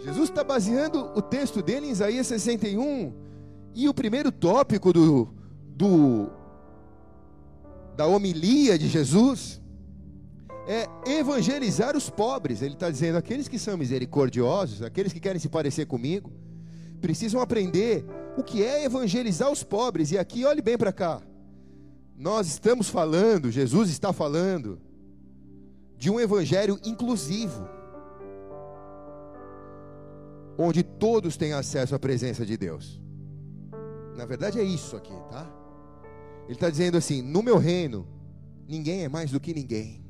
Jesus 0.00 0.28
está 0.28 0.42
baseando 0.42 1.10
o 1.16 1.22
texto 1.22 1.62
dele 1.62 1.86
em 1.86 1.90
Isaías 1.90 2.26
61. 2.26 3.25
E 3.76 3.90
o 3.90 3.92
primeiro 3.92 4.32
tópico 4.32 4.90
do, 4.90 5.28
do 5.76 6.30
da 7.94 8.06
homilia 8.06 8.78
de 8.78 8.88
Jesus 8.88 9.60
é 10.66 10.88
evangelizar 11.18 11.94
os 11.94 12.08
pobres. 12.08 12.62
Ele 12.62 12.72
está 12.72 12.90
dizendo: 12.90 13.18
aqueles 13.18 13.48
que 13.48 13.58
são 13.58 13.76
misericordiosos, 13.76 14.80
aqueles 14.80 15.12
que 15.12 15.20
querem 15.20 15.38
se 15.38 15.50
parecer 15.50 15.84
comigo, 15.84 16.32
precisam 17.02 17.38
aprender 17.38 18.02
o 18.38 18.42
que 18.42 18.64
é 18.64 18.82
evangelizar 18.82 19.52
os 19.52 19.62
pobres. 19.62 20.10
E 20.10 20.16
aqui, 20.16 20.46
olhe 20.46 20.62
bem 20.62 20.78
para 20.78 20.90
cá. 20.90 21.20
Nós 22.16 22.46
estamos 22.46 22.88
falando, 22.88 23.50
Jesus 23.50 23.90
está 23.90 24.10
falando, 24.10 24.80
de 25.98 26.08
um 26.10 26.18
evangelho 26.18 26.80
inclusivo, 26.82 27.68
onde 30.56 30.82
todos 30.82 31.36
têm 31.36 31.52
acesso 31.52 31.94
à 31.94 31.98
presença 31.98 32.46
de 32.46 32.56
Deus. 32.56 33.04
Na 34.16 34.24
verdade, 34.24 34.58
é 34.58 34.62
isso 34.62 34.96
aqui, 34.96 35.12
tá? 35.30 35.46
Ele 36.44 36.54
está 36.54 36.70
dizendo 36.70 36.96
assim: 36.96 37.20
no 37.22 37.42
meu 37.42 37.58
reino, 37.58 38.06
ninguém 38.66 39.04
é 39.04 39.08
mais 39.08 39.30
do 39.30 39.38
que 39.38 39.52
ninguém. 39.52 40.04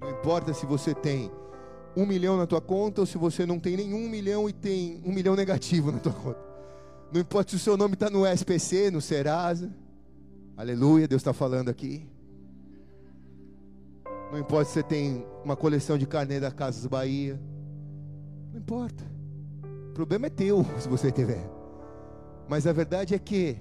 Não 0.00 0.10
importa 0.10 0.52
se 0.52 0.66
você 0.66 0.94
tem 0.94 1.30
um 1.96 2.04
milhão 2.04 2.36
na 2.36 2.46
tua 2.46 2.60
conta 2.60 3.00
ou 3.00 3.06
se 3.06 3.16
você 3.16 3.46
não 3.46 3.58
tem 3.58 3.76
nenhum 3.76 4.08
milhão 4.08 4.48
e 4.48 4.52
tem 4.52 5.00
um 5.04 5.12
milhão 5.12 5.34
negativo 5.34 5.90
na 5.92 5.98
tua 5.98 6.12
conta. 6.12 6.38
Não 7.12 7.20
importa 7.20 7.50
se 7.50 7.56
o 7.56 7.60
seu 7.60 7.76
nome 7.76 7.94
está 7.94 8.10
no 8.10 8.26
SPC, 8.26 8.90
no 8.90 9.00
Serasa. 9.00 9.72
Aleluia, 10.56 11.06
Deus 11.08 11.20
está 11.20 11.32
falando 11.32 11.68
aqui. 11.68 12.06
Não 14.30 14.38
importa 14.38 14.64
se 14.66 14.74
você 14.74 14.82
tem 14.82 15.24
uma 15.44 15.56
coleção 15.56 15.96
de 15.96 16.06
carnê 16.06 16.40
da 16.40 16.50
Casas 16.50 16.84
Bahia. 16.86 17.40
Não 18.52 18.58
importa. 18.58 19.04
O 19.90 19.92
problema 19.92 20.26
é 20.26 20.30
teu, 20.30 20.66
se 20.78 20.88
você 20.88 21.10
tiver. 21.12 21.55
Mas 22.48 22.66
a 22.66 22.72
verdade 22.72 23.14
é 23.14 23.18
que 23.18 23.56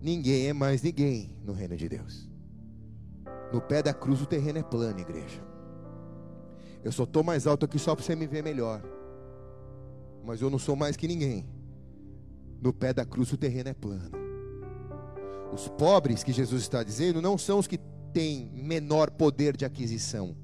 ninguém 0.00 0.48
é 0.48 0.52
mais 0.52 0.82
ninguém 0.82 1.36
no 1.44 1.52
reino 1.52 1.76
de 1.76 1.88
Deus. 1.88 2.28
No 3.52 3.60
pé 3.60 3.82
da 3.82 3.92
cruz 3.92 4.20
o 4.20 4.26
terreno 4.26 4.58
é 4.58 4.62
plano, 4.62 4.98
igreja. 4.98 5.42
Eu 6.82 6.92
só 6.92 7.04
estou 7.04 7.22
mais 7.22 7.46
alto 7.46 7.64
aqui 7.64 7.78
só 7.78 7.94
para 7.94 8.04
você 8.04 8.14
me 8.14 8.26
ver 8.26 8.42
melhor. 8.42 8.82
Mas 10.24 10.40
eu 10.40 10.50
não 10.50 10.58
sou 10.58 10.74
mais 10.74 10.96
que 10.96 11.06
ninguém. 11.06 11.46
No 12.60 12.72
pé 12.72 12.92
da 12.92 13.04
cruz 13.04 13.32
o 13.32 13.36
terreno 13.36 13.68
é 13.68 13.74
plano. 13.74 14.10
Os 15.52 15.68
pobres 15.68 16.24
que 16.24 16.32
Jesus 16.32 16.62
está 16.62 16.82
dizendo 16.82 17.22
não 17.22 17.36
são 17.38 17.58
os 17.58 17.66
que 17.66 17.78
têm 18.12 18.50
menor 18.54 19.10
poder 19.10 19.56
de 19.56 19.64
aquisição. 19.64 20.36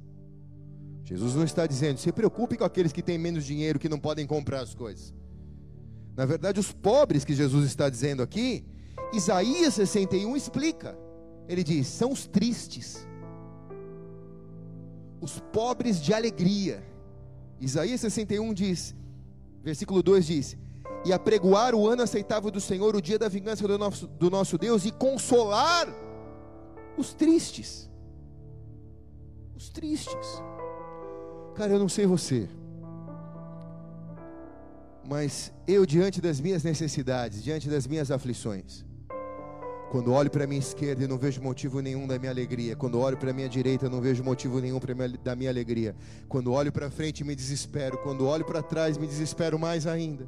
Jesus 1.05 1.35
não 1.35 1.45
está 1.45 1.67
dizendo, 1.67 1.99
se 1.99 2.13
preocupe 2.13 2.57
com 2.57 2.65
aqueles 2.65 2.93
que 2.93 3.03
têm 3.03 3.19
menos 3.19 3.45
dinheiro, 3.45 3.79
que 3.79 3.89
não 3.89 3.99
podem 3.99 4.27
comprar 4.27 4.61
as 4.61 4.75
coisas. 4.75 5.13
Na 6.17 6.27
verdade, 6.27 6.61
os 6.61 6.73
pobres 6.73 7.25
que 7.25 7.35
Jesus 7.35 7.67
está 7.67 7.89
dizendo 7.89 8.23
aqui, 8.23 8.65
Isaías 9.13 9.75
61 9.75 10.37
explica. 10.37 10.97
Ele 11.49 11.63
diz: 11.63 11.87
são 11.87 12.13
os 12.13 12.27
tristes, 12.27 13.07
os 15.21 15.39
pobres 15.53 16.01
de 16.01 16.13
alegria. 16.13 16.83
Isaías 17.61 18.01
61 18.01 18.53
diz, 18.53 18.95
versículo 19.63 20.03
2 20.03 20.27
diz: 20.27 20.57
E 21.05 21.13
apregoar 21.13 21.75
o 21.75 21.89
ano 21.89 22.03
aceitável 22.03 22.51
do 22.51 22.61
Senhor, 22.61 22.95
o 22.95 23.01
dia 23.01 23.19
da 23.19 23.29
vingança 23.29 23.67
do 23.67 23.79
nosso, 23.79 24.07
do 24.07 24.31
nosso 24.31 24.59
Deus, 24.59 24.85
e 24.85 24.91
consolar 24.91 25.89
os 26.97 27.15
tristes. 27.15 27.91
Os 29.57 29.69
tristes. 29.69 30.43
Cara, 31.55 31.73
eu 31.73 31.79
não 31.79 31.89
sei 31.89 32.07
você, 32.07 32.49
mas 35.09 35.53
eu, 35.67 35.85
diante 35.85 36.21
das 36.21 36.41
minhas 36.41 36.63
necessidades, 36.63 37.43
diante 37.43 37.69
das 37.69 37.87
minhas 37.87 38.11
aflições, 38.11 38.85
quando 39.91 40.11
olho 40.11 40.31
para 40.31 40.45
a 40.45 40.47
minha 40.47 40.59
esquerda 40.59 41.05
e 41.05 41.07
não 41.07 41.19
vejo 41.19 41.43
motivo 41.43 41.81
nenhum 41.81 42.07
da 42.07 42.19
minha 42.19 42.33
alegria. 42.33 42.75
Quando 42.75 42.99
olho 42.99 43.19
para 43.19 43.31
a 43.31 43.35
minha 43.35 43.49
direita, 43.49 43.91
não 43.91 44.01
vejo 44.01 44.25
motivo 44.25 44.59
nenhum 44.59 44.81
da 45.23 45.37
minha 45.37 45.51
alegria. 45.51 45.95
Quando 46.31 46.51
olho 46.51 46.73
para 46.73 46.91
frente, 46.91 47.23
me 47.23 47.37
desespero. 47.37 47.99
Quando 47.99 48.27
olho 48.27 48.43
para 48.43 48.63
trás, 48.63 48.97
me 48.97 49.07
desespero 49.07 49.59
mais 49.59 49.87
ainda. 49.87 50.27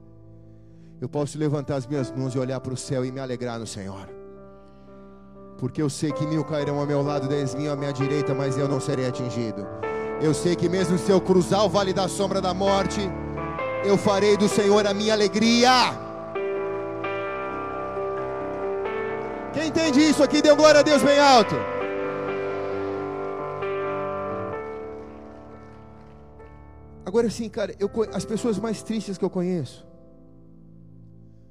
Eu 1.00 1.08
posso 1.08 1.38
levantar 1.38 1.76
as 1.76 1.86
minhas 1.86 2.10
mãos 2.10 2.34
e 2.34 2.38
olhar 2.38 2.60
para 2.60 2.74
o 2.74 2.76
céu 2.76 3.06
e 3.06 3.10
me 3.10 3.20
alegrar 3.20 3.58
no 3.58 3.66
Senhor. 3.66 4.06
Porque 5.56 5.80
eu 5.80 5.88
sei 5.88 6.12
que 6.12 6.26
mil 6.26 6.44
cairão 6.44 6.78
ao 6.78 6.86
meu 6.86 7.00
lado, 7.00 7.26
dez 7.26 7.54
mil 7.54 7.72
à 7.72 7.76
minha 7.76 7.92
direita, 7.92 8.34
mas 8.34 8.58
eu 8.58 8.68
não 8.68 8.78
serei 8.78 9.06
atingido. 9.06 9.66
Eu 10.20 10.34
sei 10.34 10.54
que 10.54 10.68
mesmo 10.68 10.98
se 10.98 11.10
eu 11.10 11.22
cruzar 11.22 11.64
o 11.64 11.70
vale 11.70 11.94
da 11.94 12.06
sombra 12.06 12.38
da 12.38 12.52
morte, 12.52 13.00
eu 13.84 13.96
farei 13.98 14.36
do 14.36 14.48
Senhor 14.48 14.86
a 14.86 14.94
minha 14.94 15.12
alegria. 15.12 15.70
Quem 19.52 19.68
entende 19.68 20.00
isso 20.00 20.22
aqui, 20.22 20.42
deu 20.42 20.56
glória 20.56 20.80
a 20.80 20.82
Deus 20.82 21.02
bem 21.02 21.18
alto. 21.18 21.54
Agora 27.04 27.30
sim, 27.30 27.48
cara, 27.48 27.74
eu, 27.78 27.88
as 28.12 28.24
pessoas 28.24 28.58
mais 28.58 28.82
tristes 28.82 29.16
que 29.16 29.24
eu 29.24 29.30
conheço 29.30 29.86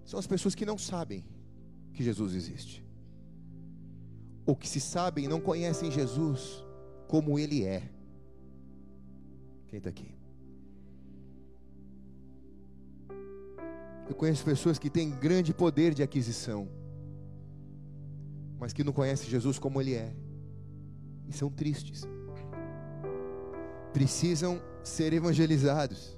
são 0.04 0.19
as 0.19 0.28
pessoas 0.28 0.54
que 0.54 0.65
não 0.65 0.78
sabem 0.78 1.24
que 1.93 2.04
Jesus 2.04 2.36
existe. 2.36 2.84
Ou 4.46 4.56
que 4.56 4.67
se 4.67 4.82
sabem 4.82 5.28
não 5.28 5.39
conhecem 5.39 5.89
Jesus 5.89 6.65
como 7.08 7.39
Ele 7.39 7.63
é. 7.63 7.84
Quem 9.69 9.78
está 9.78 9.89
aqui? 9.89 10.12
Eu 14.08 14.16
conheço 14.16 14.44
pessoas 14.44 14.78
que 14.78 14.89
têm 14.89 15.10
grande 15.10 15.54
poder 15.54 15.94
de 15.94 16.04
aquisição 16.04 16.68
mas 18.63 18.72
que 18.72 18.82
não 18.82 18.94
conhecem 18.94 19.30
Jesus 19.30 19.60
como 19.60 19.82
Ele 19.82 19.94
é, 19.94 20.16
e 21.28 21.34
são 21.34 21.50
tristes, 21.50 22.08
precisam 23.92 24.62
ser 24.82 25.12
evangelizados, 25.12 26.18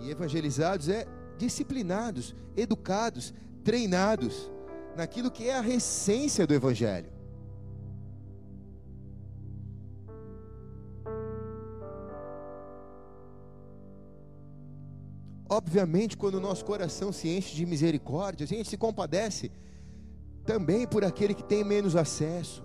e 0.00 0.08
evangelizados 0.08 0.88
é 0.88 1.04
disciplinados, 1.36 2.32
educados, 2.56 3.34
treinados 3.64 4.52
naquilo 4.96 5.32
que 5.32 5.48
é 5.48 5.58
a 5.58 5.68
essência 5.68 6.46
do 6.46 6.54
Evangelho. 6.54 7.11
Obviamente, 15.52 16.16
quando 16.16 16.36
o 16.36 16.40
nosso 16.40 16.64
coração 16.64 17.12
se 17.12 17.28
enche 17.28 17.54
de 17.54 17.66
misericórdia, 17.66 18.44
a 18.44 18.48
gente 18.48 18.70
se 18.70 18.78
compadece 18.78 19.52
também 20.46 20.86
por 20.86 21.04
aquele 21.04 21.34
que 21.34 21.44
tem 21.44 21.62
menos 21.62 21.94
acesso, 21.94 22.64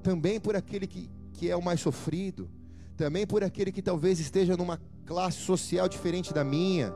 também 0.00 0.38
por 0.38 0.54
aquele 0.54 0.86
que, 0.86 1.10
que 1.32 1.50
é 1.50 1.56
o 1.56 1.60
mais 1.60 1.80
sofrido, 1.80 2.48
também 2.96 3.26
por 3.26 3.42
aquele 3.42 3.72
que 3.72 3.82
talvez 3.82 4.20
esteja 4.20 4.56
numa 4.56 4.80
classe 5.04 5.38
social 5.38 5.88
diferente 5.88 6.32
da 6.32 6.44
minha. 6.44 6.94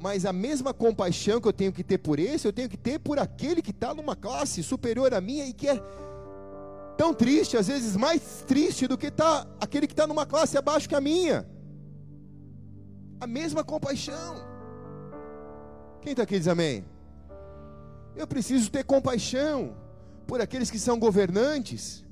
Mas 0.00 0.26
a 0.26 0.32
mesma 0.32 0.74
compaixão 0.74 1.40
que 1.40 1.46
eu 1.46 1.52
tenho 1.52 1.72
que 1.72 1.84
ter 1.84 1.98
por 1.98 2.18
esse, 2.18 2.44
eu 2.44 2.52
tenho 2.52 2.68
que 2.68 2.76
ter 2.76 2.98
por 2.98 3.20
aquele 3.20 3.62
que 3.62 3.70
está 3.70 3.94
numa 3.94 4.16
classe 4.16 4.64
superior 4.64 5.14
à 5.14 5.20
minha 5.20 5.46
e 5.46 5.52
que 5.52 5.68
é 5.68 5.80
tão 6.98 7.14
triste, 7.14 7.56
às 7.56 7.68
vezes 7.68 7.96
mais 7.96 8.42
triste 8.48 8.88
do 8.88 8.98
que 8.98 9.12
tá 9.12 9.46
aquele 9.60 9.86
que 9.86 9.92
está 9.92 10.08
numa 10.08 10.26
classe 10.26 10.58
abaixo 10.58 10.88
que 10.88 10.96
a 10.96 11.00
minha. 11.00 11.46
A 13.22 13.26
mesma 13.28 13.62
compaixão. 13.62 14.34
Quem 16.00 16.10
está 16.10 16.24
aqui 16.24 16.36
diz 16.36 16.48
amém? 16.48 16.84
Eu 18.16 18.26
preciso 18.26 18.68
ter 18.68 18.82
compaixão 18.82 19.76
por 20.26 20.40
aqueles 20.40 20.72
que 20.72 20.78
são 20.86 20.98
governantes, 20.98 22.04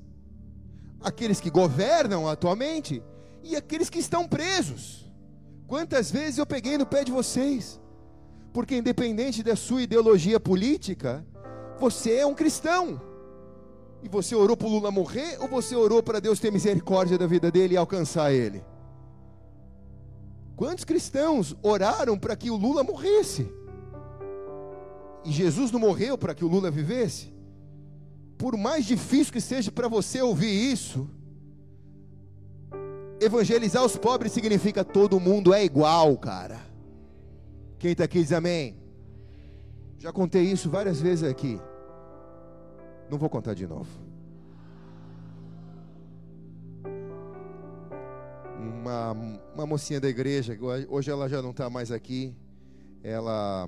aqueles 1.01 1.41
que 1.41 1.49
governam 1.49 2.29
atualmente 2.29 3.03
e 3.43 3.57
aqueles 3.57 3.89
que 3.89 3.99
estão 3.99 4.25
presos. 4.25 5.11
Quantas 5.67 6.09
vezes 6.09 6.37
eu 6.37 6.45
peguei 6.45 6.77
no 6.77 6.85
pé 6.85 7.03
de 7.03 7.11
vocês? 7.11 7.77
Porque 8.53 8.77
independente 8.77 9.43
da 9.43 9.57
sua 9.57 9.81
ideologia 9.81 10.39
política, 10.39 11.25
você 11.77 12.13
é 12.19 12.25
um 12.25 12.33
cristão. 12.33 13.01
E 14.01 14.07
você 14.07 14.33
orou 14.33 14.55
para 14.55 14.67
o 14.67 14.71
Lula 14.71 14.91
morrer 14.91 15.37
ou 15.41 15.49
você 15.49 15.75
orou 15.75 16.01
para 16.01 16.21
Deus 16.21 16.39
ter 16.39 16.53
misericórdia 16.53 17.17
da 17.17 17.27
vida 17.27 17.51
dele 17.51 17.73
e 17.73 17.77
alcançar 17.77 18.31
ele? 18.31 18.63
Quantos 20.61 20.85
cristãos 20.85 21.55
oraram 21.63 22.19
para 22.19 22.35
que 22.35 22.51
o 22.51 22.55
Lula 22.55 22.83
morresse? 22.83 23.51
E 25.25 25.31
Jesus 25.31 25.71
não 25.71 25.79
morreu 25.79 26.15
para 26.19 26.35
que 26.35 26.45
o 26.45 26.47
Lula 26.47 26.69
vivesse? 26.69 27.33
Por 28.37 28.55
mais 28.55 28.85
difícil 28.85 29.33
que 29.33 29.41
seja 29.41 29.71
para 29.71 29.87
você 29.87 30.21
ouvir 30.21 30.51
isso, 30.71 31.09
evangelizar 33.19 33.83
os 33.83 33.97
pobres 33.97 34.33
significa 34.33 34.83
todo 34.85 35.19
mundo 35.19 35.51
é 35.51 35.65
igual, 35.65 36.15
cara. 36.15 36.59
Quem 37.79 37.93
está 37.93 38.03
aqui 38.03 38.21
diz 38.21 38.31
amém. 38.31 38.77
Já 39.97 40.13
contei 40.13 40.43
isso 40.43 40.69
várias 40.69 41.01
vezes 41.01 41.27
aqui. 41.27 41.59
Não 43.09 43.17
vou 43.17 43.31
contar 43.31 43.55
de 43.55 43.65
novo. 43.65 43.89
Uma, 48.61 49.11
uma 49.55 49.65
mocinha 49.65 49.99
da 49.99 50.07
igreja, 50.07 50.57
hoje 50.87 51.09
ela 51.09 51.27
já 51.27 51.41
não 51.41 51.51
está 51.51 51.69
mais 51.69 51.91
aqui. 51.91 52.33
Ela 53.03 53.67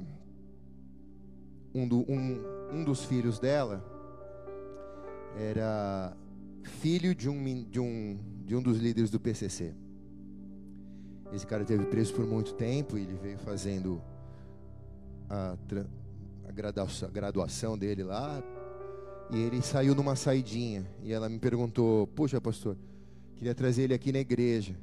um, 1.74 1.88
do, 1.88 2.00
um, 2.10 2.40
um 2.72 2.84
dos 2.84 3.04
filhos 3.06 3.40
dela 3.40 3.84
era 5.36 6.16
filho 6.64 7.16
de 7.16 7.28
um, 7.30 7.64
de, 7.64 7.80
um, 7.80 8.20
de 8.46 8.56
um 8.56 8.62
dos 8.62 8.78
líderes 8.78 9.10
do 9.10 9.20
PCC. 9.20 9.74
Esse 11.34 11.48
cara 11.48 11.66
teve 11.66 11.86
preso 11.86 12.14
por 12.14 12.26
muito 12.26 12.54
tempo, 12.54 12.96
ele 12.98 13.16
veio 13.16 13.40
fazendo 13.40 14.00
a, 15.28 15.58
a 16.48 17.10
graduação 17.12 17.76
dele 17.76 18.04
lá, 18.04 18.42
e 19.32 19.40
ele 19.40 19.62
saiu 19.64 19.96
numa 19.96 20.16
saidinha, 20.16 20.86
e 21.02 21.12
ela 21.12 21.28
me 21.28 21.40
perguntou, 21.40 22.06
puxa 22.08 22.40
pastor, 22.40 22.78
queria 23.36 23.56
trazer 23.56 23.84
ele 23.84 23.94
aqui 23.94 24.12
na 24.12 24.20
igreja. 24.20 24.76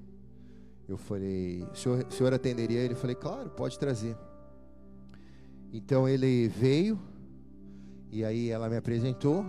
Eu 0.89 0.97
falei, 0.97 1.63
o 1.73 1.77
senhor, 1.77 2.05
o 2.05 2.13
senhor 2.13 2.35
atenderia 2.35 2.81
ele? 2.81 2.95
Eu 2.95 2.99
falei, 2.99 3.15
claro, 3.15 3.51
pode 3.51 3.79
trazer. 3.79 4.17
Então 5.73 6.09
ele 6.09 6.49
veio 6.49 6.99
e 8.11 8.25
aí 8.25 8.51
ela 8.51 8.69
me 8.69 8.77
apresentou. 8.77 9.45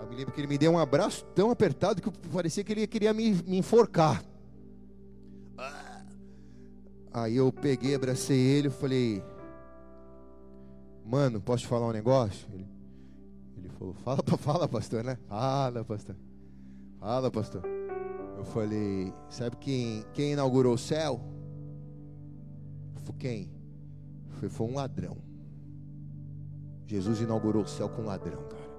Eu 0.00 0.08
me 0.08 0.16
lembro 0.16 0.32
que 0.32 0.40
ele 0.40 0.48
me 0.48 0.58
deu 0.58 0.72
um 0.72 0.78
abraço 0.78 1.24
tão 1.34 1.50
apertado 1.50 2.02
que 2.02 2.10
parecia 2.28 2.62
que 2.62 2.72
ele 2.72 2.86
queria 2.86 3.14
me, 3.14 3.32
me 3.46 3.56
enforcar. 3.56 4.22
Aí 7.12 7.36
eu 7.36 7.52
peguei, 7.52 7.94
abracei 7.94 8.38
ele, 8.38 8.70
falei: 8.70 9.22
Mano, 11.04 11.40
posso 11.40 11.64
te 11.64 11.68
falar 11.68 11.86
um 11.86 11.92
negócio? 11.92 12.46
Ele, 12.52 12.66
ele 13.56 13.68
falou: 13.68 13.94
Fala, 13.94 14.22
fala, 14.38 14.68
pastor, 14.68 15.04
né? 15.04 15.18
Fala, 15.28 15.84
pastor. 15.84 16.16
Fala, 16.98 17.30
pastor. 17.30 17.62
Eu 18.36 18.44
falei: 18.44 19.12
Sabe 19.28 19.56
quem, 19.56 20.04
quem 20.12 20.32
inaugurou 20.32 20.74
o 20.74 20.78
céu? 20.78 21.20
Foi 23.04 23.14
quem? 23.18 23.50
Foi, 24.30 24.48
foi 24.48 24.66
um 24.66 24.74
ladrão. 24.74 25.16
Jesus 26.86 27.20
inaugurou 27.20 27.62
o 27.62 27.68
céu 27.68 27.88
com 27.88 28.02
um 28.02 28.06
ladrão, 28.06 28.42
cara. 28.48 28.70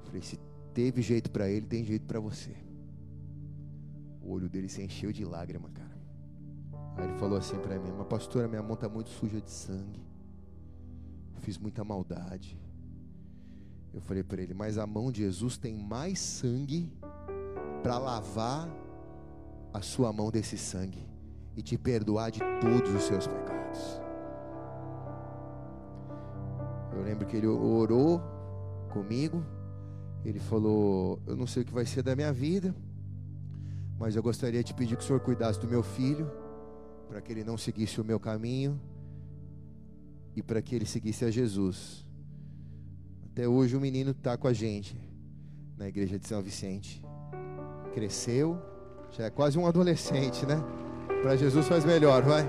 Eu 0.00 0.06
falei: 0.06 0.22
Se 0.22 0.38
teve 0.72 1.02
jeito 1.02 1.30
para 1.30 1.48
ele, 1.48 1.66
tem 1.66 1.84
jeito 1.84 2.06
para 2.06 2.20
você. 2.20 2.54
O 4.20 4.30
olho 4.32 4.48
dele 4.48 4.68
se 4.68 4.82
encheu 4.82 5.12
de 5.12 5.24
lágrima, 5.24 5.68
cara. 5.70 5.94
Aí 6.96 7.04
ele 7.04 7.18
falou 7.18 7.38
assim 7.38 7.58
para 7.58 7.78
mim: 7.78 7.90
Mas 7.96 8.06
pastora, 8.06 8.48
minha 8.48 8.62
mão 8.62 8.74
está 8.74 8.88
muito 8.88 9.10
suja 9.10 9.40
de 9.40 9.50
sangue. 9.50 10.04
Fiz 11.40 11.58
muita 11.58 11.84
maldade. 11.84 12.58
Eu 13.92 14.00
falei 14.00 14.22
para 14.22 14.42
ele: 14.42 14.54
Mas 14.54 14.78
a 14.78 14.86
mão 14.86 15.10
de 15.12 15.22
Jesus 15.22 15.56
tem 15.56 15.74
mais 15.74 16.18
sangue 16.18 16.92
para 17.84 17.98
lavar 17.98 18.66
a 19.70 19.82
sua 19.82 20.10
mão 20.10 20.30
desse 20.30 20.56
sangue 20.56 21.06
e 21.54 21.60
te 21.60 21.76
perdoar 21.76 22.30
de 22.30 22.40
todos 22.58 22.90
os 22.94 23.02
seus 23.02 23.26
pecados. 23.26 24.00
Eu 26.94 27.02
lembro 27.02 27.26
que 27.26 27.36
ele 27.36 27.46
orou 27.46 28.22
comigo. 28.90 29.44
Ele 30.24 30.40
falou: 30.40 31.20
Eu 31.26 31.36
não 31.36 31.46
sei 31.46 31.62
o 31.62 31.66
que 31.66 31.74
vai 31.74 31.84
ser 31.84 32.02
da 32.02 32.16
minha 32.16 32.32
vida, 32.32 32.74
mas 33.98 34.16
eu 34.16 34.22
gostaria 34.22 34.64
de 34.64 34.72
pedir 34.72 34.96
que 34.96 35.02
o 35.02 35.06
Senhor 35.06 35.20
cuidasse 35.20 35.60
do 35.60 35.68
meu 35.68 35.82
filho 35.82 36.32
para 37.06 37.20
que 37.20 37.30
ele 37.30 37.44
não 37.44 37.58
seguisse 37.58 38.00
o 38.00 38.04
meu 38.04 38.18
caminho 38.18 38.80
e 40.34 40.42
para 40.42 40.62
que 40.62 40.74
ele 40.74 40.86
seguisse 40.86 41.22
a 41.26 41.30
Jesus. 41.30 42.06
Até 43.26 43.46
hoje 43.46 43.76
o 43.76 43.80
menino 43.80 44.12
está 44.12 44.38
com 44.38 44.48
a 44.48 44.54
gente 44.54 44.98
na 45.76 45.86
igreja 45.86 46.18
de 46.18 46.26
São 46.26 46.40
Vicente. 46.40 47.04
Cresceu, 47.94 48.58
já 49.10 49.24
é 49.24 49.30
quase 49.30 49.58
um 49.58 49.66
adolescente, 49.66 50.44
né? 50.44 50.62
Para 51.22 51.36
Jesus 51.36 51.66
faz 51.66 51.84
melhor, 51.84 52.22
vai. 52.22 52.44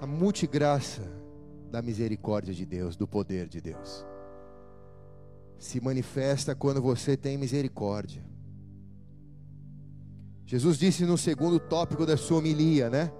A 0.00 0.06
multigraça 0.06 1.02
da 1.70 1.82
misericórdia 1.82 2.54
de 2.54 2.64
Deus, 2.64 2.96
do 2.96 3.06
poder 3.06 3.48
de 3.48 3.60
Deus 3.60 4.06
se 5.62 5.80
manifesta 5.80 6.56
quando 6.56 6.82
você 6.82 7.16
tem 7.16 7.38
misericórdia. 7.38 8.20
Jesus 10.44 10.76
disse 10.76 11.04
no 11.04 11.16
segundo 11.16 11.60
tópico 11.60 12.04
da 12.04 12.16
sua 12.16 12.38
homilia, 12.38 12.90
né? 12.90 13.12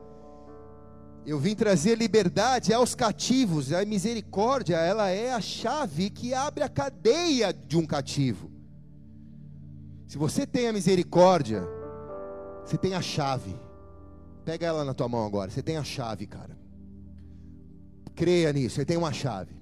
Eu 1.25 1.39
vim 1.39 1.55
trazer 1.55 1.97
liberdade 1.97 2.73
aos 2.73 2.95
cativos. 2.95 3.73
A 3.73 3.85
misericórdia, 3.85 4.77
ela 4.77 5.09
é 5.09 5.33
a 5.33 5.41
chave 5.41 6.11
que 6.11 6.35
abre 6.35 6.65
a 6.65 6.69
cadeia 6.69 7.53
de 7.53 7.77
um 7.77 7.87
cativo. 7.87 8.51
Se 10.09 10.19
você 10.19 10.47
tem 10.47 10.69
a 10.69 10.73
misericórdia, 10.73 11.65
você 12.65 12.77
tem 12.77 12.95
a 12.95 13.01
chave. 13.01 13.55
Pega 14.45 14.67
ela 14.67 14.85
na 14.85 14.93
tua 14.93 15.09
mão 15.09 15.25
agora. 15.25 15.51
Você 15.51 15.63
tem 15.63 15.77
a 15.77 15.85
chave, 15.85 16.27
cara. 16.27 16.59
Creia 18.15 18.53
nisso, 18.53 18.77
você 18.77 18.85
tem 18.85 18.97
uma 18.97 19.13
chave. 19.13 19.55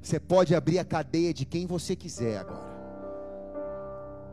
Você 0.00 0.20
pode 0.20 0.54
abrir 0.54 0.78
a 0.78 0.84
cadeia 0.84 1.34
de 1.34 1.44
quem 1.44 1.66
você 1.66 1.96
quiser 1.96 2.38
agora. 2.38 2.73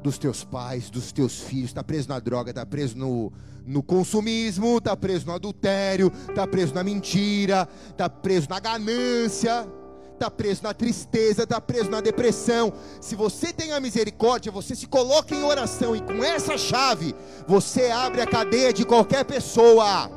Dos 0.02 0.18
teus 0.18 0.44
pais, 0.44 0.90
dos 0.90 1.12
teus 1.12 1.40
filhos, 1.42 1.70
está 1.70 1.84
preso 1.84 2.10
na 2.10 2.20
droga, 2.20 2.50
está 2.50 2.66
preso 2.66 2.98
no, 2.98 3.32
no 3.66 3.84
consumismo, 3.84 4.78
está 4.78 4.98
preso 4.98 5.28
no 5.28 5.34
adultério, 5.34 6.12
está 6.28 6.48
preso 6.48 6.74
na 6.74 6.84
mentira, 6.84 7.68
está 7.90 8.10
preso 8.10 8.48
na 8.50 8.60
ganância, 8.60 9.68
está 10.14 10.30
preso 10.30 10.64
na 10.64 10.74
tristeza, 10.74 11.44
está 11.44 11.60
preso 11.60 11.90
na 11.90 12.02
depressão. 12.02 12.74
Se 13.00 13.16
você 13.16 13.52
tem 13.52 13.74
a 13.74 13.80
misericórdia, 13.80 14.52
você 14.52 14.76
se 14.76 14.88
coloca 14.88 15.36
em 15.36 15.44
oração 15.44 15.96
e 15.96 16.02
com 16.02 16.24
essa 16.24 16.58
chave 16.58 17.16
você 17.48 17.92
abre 17.92 18.22
a 18.22 18.28
cadeia 18.28 18.72
de 18.72 18.86
qualquer 18.86 19.26
pessoa. 19.26 20.10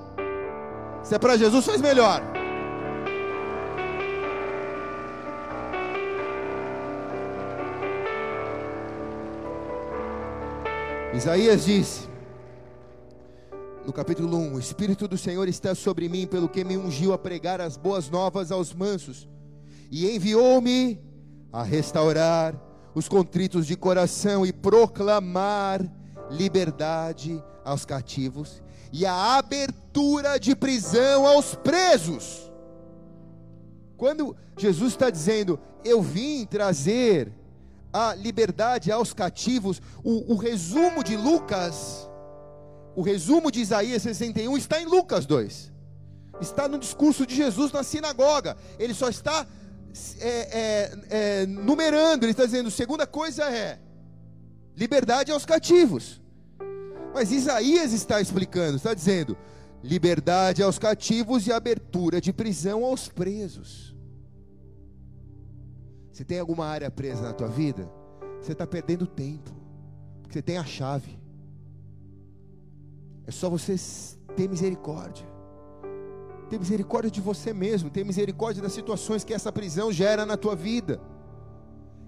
Se 1.02 1.14
é 1.14 1.18
para 1.18 1.36
Jesus, 1.36 1.64
faz 1.64 1.80
melhor. 1.80 2.43
Isaías 11.14 11.64
disse, 11.64 12.08
no 13.86 13.92
capítulo 13.92 14.36
1: 14.36 14.54
O 14.54 14.58
Espírito 14.58 15.06
do 15.06 15.16
Senhor 15.16 15.46
está 15.46 15.72
sobre 15.72 16.08
mim, 16.08 16.26
pelo 16.26 16.48
que 16.48 16.64
me 16.64 16.76
ungiu 16.76 17.12
a 17.12 17.18
pregar 17.18 17.60
as 17.60 17.76
boas 17.76 18.10
novas 18.10 18.50
aos 18.50 18.74
mansos, 18.74 19.28
e 19.90 20.10
enviou-me 20.10 21.00
a 21.52 21.62
restaurar 21.62 22.60
os 22.94 23.08
contritos 23.08 23.64
de 23.64 23.76
coração 23.76 24.44
e 24.44 24.52
proclamar 24.52 25.80
liberdade 26.30 27.42
aos 27.64 27.84
cativos 27.84 28.62
e 28.92 29.06
a 29.06 29.36
abertura 29.36 30.38
de 30.38 30.56
prisão 30.56 31.26
aos 31.26 31.54
presos. 31.54 32.50
Quando 33.96 34.36
Jesus 34.56 34.92
está 34.92 35.10
dizendo, 35.10 35.60
eu 35.84 36.02
vim 36.02 36.44
trazer 36.44 37.32
a 37.94 38.12
liberdade 38.12 38.90
aos 38.90 39.14
cativos. 39.14 39.80
O, 40.02 40.34
o, 40.34 40.36
resumo 40.36 41.04
de 41.04 41.16
Lucas, 41.16 42.08
o 42.96 43.02
resumo 43.02 43.52
de 43.52 43.60
Isaías 43.60 44.02
61 44.02 44.56
está 44.56 44.82
em 44.82 44.84
Lucas 44.84 45.24
2. 45.24 45.72
Está 46.40 46.66
no 46.66 46.76
discurso 46.76 47.24
de 47.24 47.36
Jesus 47.36 47.70
na 47.70 47.84
sinagoga. 47.84 48.56
Ele 48.80 48.92
só 48.92 49.08
está 49.08 49.46
é, 50.18 50.28
é, 50.28 50.92
é, 51.08 51.46
numerando, 51.46 52.24
ele 52.24 52.32
está 52.32 52.44
dizendo: 52.44 52.68
segunda 52.68 53.06
coisa 53.06 53.44
é 53.44 53.78
liberdade 54.76 55.30
aos 55.30 55.46
cativos. 55.46 56.20
Mas 57.14 57.30
Isaías 57.30 57.92
está 57.92 58.20
explicando, 58.20 58.76
está 58.76 58.92
dizendo: 58.92 59.38
liberdade 59.84 60.64
aos 60.64 60.80
cativos 60.80 61.46
e 61.46 61.52
abertura 61.52 62.20
de 62.20 62.32
prisão 62.32 62.84
aos 62.84 63.08
presos. 63.08 63.93
Se 66.14 66.24
tem 66.24 66.38
alguma 66.38 66.64
área 66.66 66.88
presa 66.92 67.22
na 67.22 67.32
tua 67.32 67.48
vida, 67.48 67.90
você 68.40 68.52
está 68.52 68.64
perdendo 68.64 69.04
tempo. 69.04 69.50
Porque 70.22 70.34
você 70.34 70.42
tem 70.42 70.56
a 70.56 70.64
chave. 70.64 71.18
É 73.26 73.32
só 73.32 73.50
você 73.50 73.74
ter 74.36 74.48
misericórdia. 74.48 75.26
Ter 76.48 76.56
misericórdia 76.56 77.10
de 77.10 77.20
você 77.20 77.52
mesmo. 77.52 77.90
Ter 77.90 78.04
misericórdia 78.04 78.62
das 78.62 78.72
situações 78.72 79.24
que 79.24 79.34
essa 79.34 79.50
prisão 79.50 79.90
gera 79.90 80.24
na 80.24 80.36
tua 80.36 80.54
vida. 80.54 81.00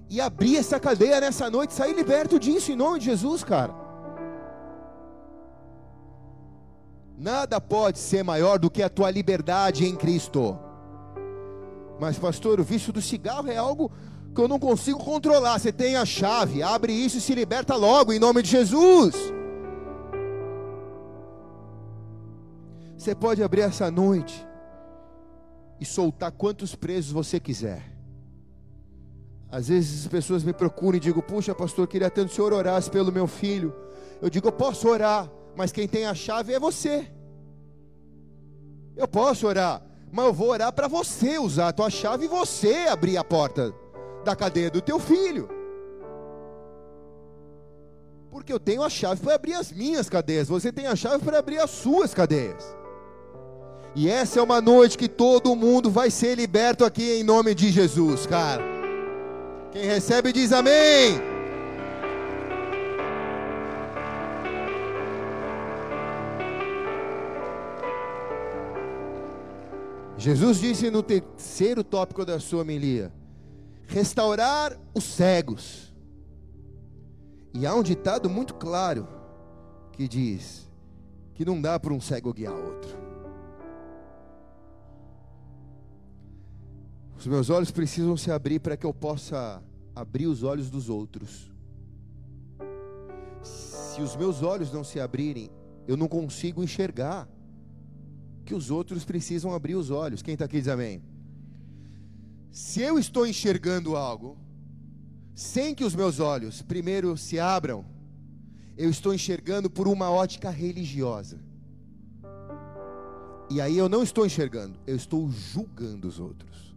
E 0.08 0.20
abrir 0.20 0.56
essa 0.56 0.78
cadeia 0.78 1.20
nessa 1.20 1.50
noite, 1.50 1.74
sair 1.74 1.92
liberto 1.92 2.38
disso 2.38 2.70
em 2.70 2.76
nome 2.76 3.00
de 3.00 3.06
Jesus, 3.06 3.42
cara. 3.42 3.74
Nada 7.18 7.60
pode 7.60 7.98
ser 7.98 8.22
maior 8.22 8.56
do 8.56 8.70
que 8.70 8.84
a 8.84 8.88
tua 8.88 9.10
liberdade 9.10 9.84
em 9.84 9.96
Cristo. 9.96 10.56
Mas, 11.98 12.18
pastor, 12.18 12.60
o 12.60 12.64
vício 12.64 12.92
do 12.92 13.00
cigarro 13.00 13.50
é 13.50 13.56
algo 13.56 13.90
que 14.34 14.40
eu 14.40 14.48
não 14.48 14.58
consigo 14.58 14.98
controlar. 14.98 15.58
Você 15.58 15.72
tem 15.72 15.96
a 15.96 16.04
chave, 16.04 16.62
abre 16.62 16.92
isso 16.92 17.18
e 17.18 17.20
se 17.20 17.34
liberta 17.34 17.74
logo, 17.74 18.12
em 18.12 18.18
nome 18.18 18.42
de 18.42 18.50
Jesus. 18.50 19.14
Você 22.96 23.14
pode 23.14 23.42
abrir 23.42 23.62
essa 23.62 23.90
noite 23.90 24.46
e 25.80 25.84
soltar 25.84 26.32
quantos 26.32 26.74
presos 26.74 27.12
você 27.12 27.38
quiser. 27.38 27.96
Às 29.50 29.68
vezes 29.68 30.02
as 30.02 30.08
pessoas 30.08 30.42
me 30.42 30.52
procuram 30.52 30.96
e 30.96 31.00
digo: 31.00 31.22
Puxa, 31.22 31.54
pastor, 31.54 31.86
queria 31.86 32.10
tanto 32.10 32.28
que 32.28 32.32
o 32.32 32.36
senhor 32.36 32.52
orasse 32.52 32.90
pelo 32.90 33.12
meu 33.12 33.26
filho. 33.26 33.74
Eu 34.20 34.28
digo: 34.28 34.48
Eu 34.48 34.52
posso 34.52 34.88
orar, 34.88 35.30
mas 35.56 35.72
quem 35.72 35.86
tem 35.86 36.04
a 36.04 36.14
chave 36.14 36.52
é 36.52 36.58
você. 36.58 37.10
Eu 38.96 39.06
posso 39.06 39.46
orar, 39.46 39.82
mas 40.16 40.24
eu 40.24 40.32
vou 40.32 40.48
orar 40.48 40.72
para 40.72 40.88
você 40.88 41.38
usar 41.38 41.68
a 41.68 41.72
tua 41.74 41.90
chave 41.90 42.24
e 42.24 42.28
você 42.28 42.86
abrir 42.88 43.18
a 43.18 43.22
porta 43.22 43.74
da 44.24 44.34
cadeia 44.34 44.70
do 44.70 44.80
teu 44.80 44.98
filho. 44.98 45.46
Porque 48.30 48.50
eu 48.50 48.58
tenho 48.58 48.82
a 48.82 48.88
chave 48.88 49.20
para 49.20 49.34
abrir 49.34 49.52
as 49.52 49.70
minhas 49.70 50.08
cadeias, 50.08 50.48
você 50.48 50.72
tem 50.72 50.86
a 50.86 50.96
chave 50.96 51.22
para 51.22 51.38
abrir 51.38 51.58
as 51.58 51.70
suas 51.70 52.14
cadeias. 52.14 52.64
E 53.94 54.08
essa 54.08 54.40
é 54.40 54.42
uma 54.42 54.58
noite 54.58 54.96
que 54.96 55.06
todo 55.08 55.54
mundo 55.54 55.90
vai 55.90 56.10
ser 56.10 56.34
liberto 56.34 56.82
aqui 56.82 57.20
em 57.20 57.22
nome 57.22 57.54
de 57.54 57.70
Jesus, 57.70 58.26
cara. 58.26 58.62
Quem 59.70 59.84
recebe 59.84 60.32
diz 60.32 60.50
amém. 60.50 61.35
Jesus 70.18 70.60
disse 70.60 70.90
no 70.90 71.02
terceiro 71.02 71.84
tópico 71.84 72.24
da 72.24 72.40
sua 72.40 72.62
homilia: 72.62 73.12
restaurar 73.86 74.78
os 74.94 75.04
cegos. 75.04 75.94
E 77.52 77.66
há 77.66 77.74
um 77.74 77.82
ditado 77.82 78.28
muito 78.28 78.54
claro 78.54 79.08
que 79.92 80.06
diz 80.06 80.70
que 81.34 81.44
não 81.44 81.60
dá 81.60 81.78
para 81.78 81.92
um 81.92 82.00
cego 82.00 82.32
guiar 82.32 82.54
outro. 82.54 82.96
Os 87.18 87.26
meus 87.26 87.48
olhos 87.48 87.70
precisam 87.70 88.16
se 88.16 88.30
abrir 88.30 88.60
para 88.60 88.76
que 88.76 88.84
eu 88.84 88.92
possa 88.92 89.62
abrir 89.94 90.26
os 90.26 90.42
olhos 90.42 90.70
dos 90.70 90.88
outros. 90.88 91.50
Se 93.42 94.02
os 94.02 94.14
meus 94.16 94.42
olhos 94.42 94.70
não 94.70 94.84
se 94.84 95.00
abrirem, 95.00 95.50
eu 95.88 95.96
não 95.96 96.08
consigo 96.08 96.62
enxergar 96.62 97.26
que 98.46 98.54
os 98.54 98.70
outros 98.70 99.04
precisam 99.04 99.52
abrir 99.52 99.74
os 99.74 99.90
olhos. 99.90 100.22
Quem 100.22 100.32
está 100.34 100.46
aqui 100.46 100.58
diz 100.58 100.68
amém. 100.68 101.02
Se 102.50 102.80
eu 102.80 102.98
estou 102.98 103.26
enxergando 103.26 103.96
algo, 103.96 104.38
sem 105.34 105.74
que 105.74 105.84
os 105.84 105.94
meus 105.94 106.20
olhos 106.20 106.62
primeiro 106.62 107.14
se 107.18 107.38
abram, 107.38 107.84
eu 108.78 108.88
estou 108.88 109.12
enxergando 109.12 109.68
por 109.68 109.86
uma 109.86 110.10
ótica 110.10 110.48
religiosa. 110.48 111.38
E 113.50 113.60
aí 113.60 113.76
eu 113.76 113.88
não 113.88 114.02
estou 114.02 114.24
enxergando, 114.24 114.78
eu 114.86 114.96
estou 114.96 115.30
julgando 115.30 116.08
os 116.08 116.18
outros. 116.18 116.74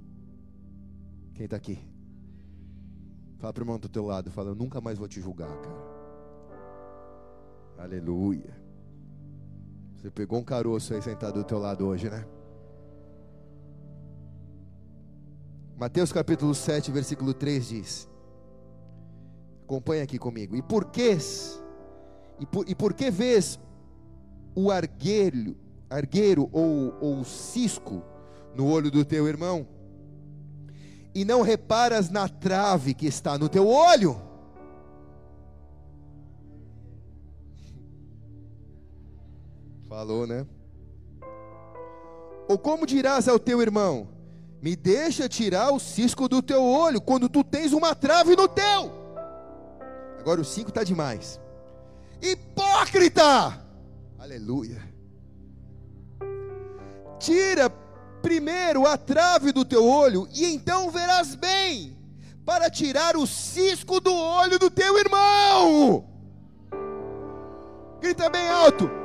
Quem 1.34 1.46
está 1.46 1.56
aqui? 1.56 1.80
Fala 3.38 3.54
para 3.54 3.62
o 3.62 3.64
irmão 3.64 3.80
do 3.80 3.88
teu 3.88 4.06
lado, 4.06 4.30
fala, 4.32 4.50
eu 4.50 4.56
nunca 4.56 4.82
mais 4.82 4.98
vou 4.98 5.08
te 5.08 5.22
julgar, 5.22 5.56
cara. 5.62 6.00
Aleluia. 7.78 8.59
Você 10.02 10.10
pegou 10.10 10.40
um 10.40 10.44
caroço 10.44 10.94
aí 10.94 11.02
sentado 11.02 11.34
do 11.34 11.44
teu 11.44 11.60
lado 11.60 11.86
hoje, 11.86 12.10
né? 12.10 12.26
Mateus 15.78 16.14
capítulo 16.14 16.56
7, 16.56 16.90
versículo 16.90 17.34
3 17.34 17.68
diz: 17.68 18.10
Acompanha 19.66 20.04
aqui 20.04 20.18
comigo. 20.18 20.56
E 20.56 20.62
por 20.62 20.86
que 20.86 21.18
e 22.40 22.46
por, 22.46 22.70
e 22.70 22.74
por 22.74 22.94
que 22.94 23.12
vês 23.12 23.60
o 24.56 24.72
argueiro, 24.72 25.58
argueiro 25.90 26.50
ou, 26.54 26.96
ou 27.02 27.24
cisco 27.26 28.02
no 28.56 28.68
olho 28.72 28.90
do 28.90 29.04
teu 29.04 29.28
irmão? 29.28 29.68
E 31.14 31.26
não 31.26 31.42
reparas 31.42 32.10
na 32.10 32.30
trave 32.30 32.94
que 32.94 33.06
está 33.06 33.38
no 33.38 33.50
teu 33.50 33.68
olho? 33.68 34.29
Falou, 39.90 40.28
né? 40.28 40.46
Ou 42.48 42.60
como 42.60 42.86
dirás 42.86 43.28
ao 43.28 43.40
teu 43.40 43.60
irmão: 43.60 44.08
Me 44.62 44.76
deixa 44.76 45.28
tirar 45.28 45.72
o 45.72 45.80
cisco 45.80 46.30
do 46.30 46.44
teu 46.44 46.64
olho, 46.64 47.02
quando 47.02 47.28
tu 47.28 47.44
tens 47.44 47.74
uma 47.74 47.96
trave 47.96 48.36
no 48.36 48.48
teu. 48.48 48.92
Agora 50.20 50.40
o 50.40 50.46
5 50.46 50.70
está 50.70 50.84
demais. 50.84 51.40
Hipócrita! 52.22 53.60
Aleluia. 54.20 54.80
Tira 57.18 57.70
primeiro 58.22 58.86
a 58.86 58.96
trave 58.96 59.52
do 59.52 59.66
teu 59.66 59.88
olho, 59.88 60.28
e 60.32 60.46
então 60.46 60.92
verás 60.92 61.34
bem, 61.34 61.98
para 62.46 62.70
tirar 62.70 63.18
o 63.18 63.26
cisco 63.26 64.00
do 64.00 64.14
olho 64.14 64.60
do 64.60 64.70
teu 64.70 65.00
irmão. 65.00 66.06
Grita 68.00 68.30
bem 68.30 68.48
alto: 68.50 68.99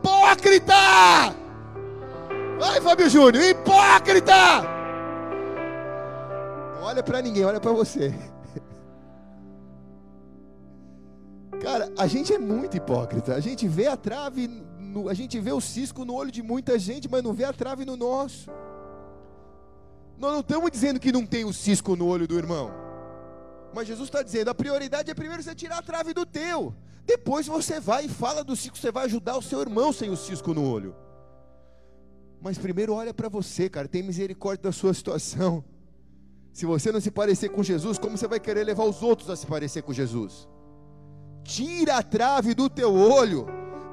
Hipócrita! 0.00 0.72
Vai, 2.58 2.80
Fábio 2.80 3.08
Júnior, 3.10 3.44
hipócrita! 3.44 4.62
Não 6.74 6.82
olha 6.82 7.02
para 7.02 7.20
ninguém, 7.20 7.44
olha 7.44 7.60
para 7.60 7.72
você. 7.72 8.14
Cara, 11.60 11.92
a 11.98 12.06
gente 12.06 12.32
é 12.32 12.38
muito 12.38 12.76
hipócrita. 12.76 13.34
A 13.34 13.40
gente 13.40 13.68
vê 13.68 13.86
a 13.86 13.96
trave, 13.96 14.48
no, 14.78 15.10
a 15.10 15.14
gente 15.14 15.38
vê 15.38 15.52
o 15.52 15.60
cisco 15.60 16.06
no 16.06 16.14
olho 16.14 16.32
de 16.32 16.42
muita 16.42 16.78
gente, 16.78 17.08
mas 17.08 17.22
não 17.22 17.34
vê 17.34 17.44
a 17.44 17.52
trave 17.52 17.84
no 17.84 17.96
nosso. 17.96 18.50
Nós 20.18 20.32
não 20.32 20.40
estamos 20.40 20.70
dizendo 20.70 20.98
que 20.98 21.12
não 21.12 21.26
tem 21.26 21.44
o 21.44 21.52
cisco 21.52 21.94
no 21.94 22.06
olho 22.06 22.26
do 22.26 22.38
irmão. 22.38 22.72
Mas 23.74 23.86
Jesus 23.86 24.08
está 24.08 24.22
dizendo: 24.22 24.48
a 24.48 24.54
prioridade 24.54 25.10
é 25.10 25.14
primeiro 25.14 25.42
você 25.42 25.54
tirar 25.54 25.78
a 25.78 25.82
trave 25.82 26.14
do 26.14 26.24
teu. 26.24 26.74
Depois 27.10 27.48
você 27.48 27.80
vai 27.80 28.04
e 28.04 28.08
fala 28.08 28.44
do 28.44 28.54
cisco, 28.54 28.78
você 28.78 28.92
vai 28.92 29.06
ajudar 29.06 29.36
o 29.36 29.42
seu 29.42 29.60
irmão 29.60 29.92
sem 29.92 30.10
o 30.10 30.16
cisco 30.16 30.54
no 30.54 30.64
olho. 30.64 30.94
Mas 32.40 32.56
primeiro 32.56 32.94
olha 32.94 33.12
para 33.12 33.28
você, 33.28 33.68
cara, 33.68 33.88
tem 33.88 34.00
misericórdia 34.00 34.62
da 34.62 34.70
sua 34.70 34.94
situação. 34.94 35.64
Se 36.52 36.64
você 36.64 36.92
não 36.92 37.00
se 37.00 37.10
parecer 37.10 37.48
com 37.48 37.64
Jesus, 37.64 37.98
como 37.98 38.16
você 38.16 38.28
vai 38.28 38.38
querer 38.38 38.62
levar 38.62 38.84
os 38.84 39.02
outros 39.02 39.28
a 39.28 39.34
se 39.34 39.44
parecer 39.44 39.82
com 39.82 39.92
Jesus? 39.92 40.48
Tira 41.42 41.96
a 41.96 42.02
trave 42.02 42.54
do 42.54 42.70
teu 42.70 42.94
olho 42.94 43.44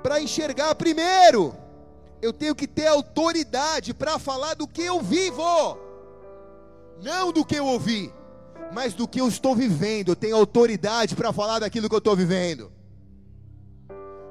para 0.03 0.21
enxergar 0.21 0.75
primeiro. 0.75 1.55
Eu 2.21 2.31
tenho 2.31 2.53
que 2.53 2.67
ter 2.67 2.85
autoridade 2.85 3.95
para 3.95 4.19
falar 4.19 4.53
do 4.53 4.67
que 4.67 4.83
eu 4.83 5.01
vivo, 5.01 5.75
não 7.01 7.31
do 7.31 7.43
que 7.43 7.55
eu 7.55 7.65
ouvi, 7.65 8.13
mas 8.71 8.93
do 8.93 9.07
que 9.07 9.19
eu 9.19 9.27
estou 9.27 9.55
vivendo. 9.55 10.09
Eu 10.09 10.15
tenho 10.15 10.35
autoridade 10.35 11.15
para 11.15 11.33
falar 11.33 11.57
daquilo 11.57 11.89
que 11.89 11.95
eu 11.95 12.05
estou 12.05 12.15
vivendo. 12.15 12.76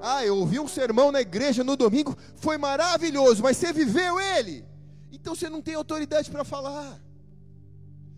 Ah, 0.09 0.25
eu 0.25 0.37
ouvi 0.37 0.61
um 0.61 0.69
sermão 0.69 1.11
na 1.11 1.21
igreja 1.21 1.65
no 1.65 1.77
domingo, 1.77 2.17
foi 2.37 2.57
maravilhoso, 2.57 3.43
mas 3.43 3.57
você 3.57 3.73
viveu 3.73 4.21
ele. 4.21 4.65
Então 5.11 5.35
você 5.35 5.49
não 5.49 5.61
tem 5.61 5.75
autoridade 5.75 6.31
para 6.31 6.45
falar. 6.45 7.01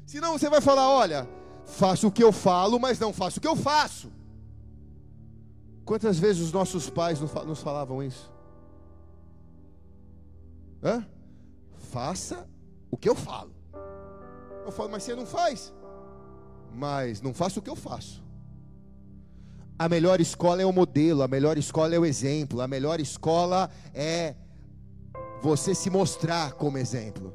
Senão 0.04 0.38
você 0.38 0.50
vai 0.50 0.60
falar: 0.60 0.90
olha, 0.90 1.26
faço 1.64 2.08
o 2.08 2.12
que 2.12 2.22
eu 2.22 2.30
falo, 2.30 2.78
mas 2.78 2.98
não 2.98 3.10
faço 3.10 3.38
o 3.38 3.40
que 3.40 3.48
eu 3.48 3.56
faço. 3.56 4.12
Quantas 5.82 6.18
vezes 6.18 6.42
os 6.42 6.52
nossos 6.52 6.90
pais 6.90 7.18
nos 7.20 7.62
falavam 7.62 8.02
isso? 8.02 8.30
Hã? 10.82 11.06
Faça 11.90 12.46
o 12.90 12.98
que 12.98 13.08
eu 13.08 13.14
falo. 13.14 13.54
Eu 14.66 14.70
falo, 14.70 14.90
mas 14.90 15.04
você 15.04 15.14
não 15.14 15.24
faz. 15.24 15.72
Mas 16.74 17.22
não 17.22 17.32
faço 17.32 17.60
o 17.60 17.62
que 17.62 17.70
eu 17.70 17.76
faço. 17.76 18.27
A 19.78 19.88
melhor 19.88 20.20
escola 20.20 20.60
é 20.60 20.66
o 20.66 20.72
modelo, 20.72 21.22
a 21.22 21.28
melhor 21.28 21.56
escola 21.56 21.94
é 21.94 21.98
o 21.98 22.04
exemplo, 22.04 22.60
a 22.60 22.66
melhor 22.66 22.98
escola 22.98 23.70
é 23.94 24.34
você 25.40 25.72
se 25.74 25.88
mostrar 25.88 26.52
como 26.54 26.78
exemplo. 26.78 27.32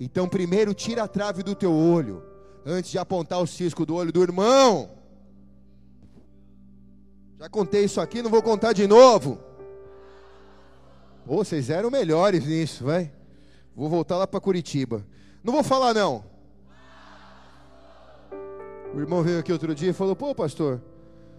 Então, 0.00 0.26
primeiro, 0.26 0.72
tira 0.72 1.02
a 1.02 1.08
trave 1.08 1.42
do 1.42 1.54
teu 1.54 1.72
olho, 1.72 2.22
antes 2.64 2.90
de 2.90 2.98
apontar 2.98 3.42
o 3.42 3.46
cisco 3.46 3.84
do 3.84 3.94
olho 3.94 4.10
do 4.10 4.22
irmão. 4.22 4.90
Já 7.38 7.48
contei 7.50 7.84
isso 7.84 8.00
aqui, 8.00 8.22
não 8.22 8.30
vou 8.30 8.42
contar 8.42 8.72
de 8.72 8.86
novo. 8.86 9.38
Pô, 11.26 11.44
vocês 11.44 11.68
eram 11.68 11.90
melhores 11.90 12.46
nisso, 12.46 12.84
vai. 12.84 13.12
Vou 13.76 13.90
voltar 13.90 14.16
lá 14.16 14.26
para 14.26 14.40
Curitiba. 14.40 15.04
Não 15.44 15.52
vou 15.52 15.62
falar 15.62 15.92
não. 15.92 16.24
O 18.94 18.98
irmão 18.98 19.22
veio 19.22 19.38
aqui 19.38 19.52
outro 19.52 19.74
dia 19.74 19.90
e 19.90 19.92
falou: 19.92 20.16
Pô, 20.16 20.34
pastor, 20.34 20.80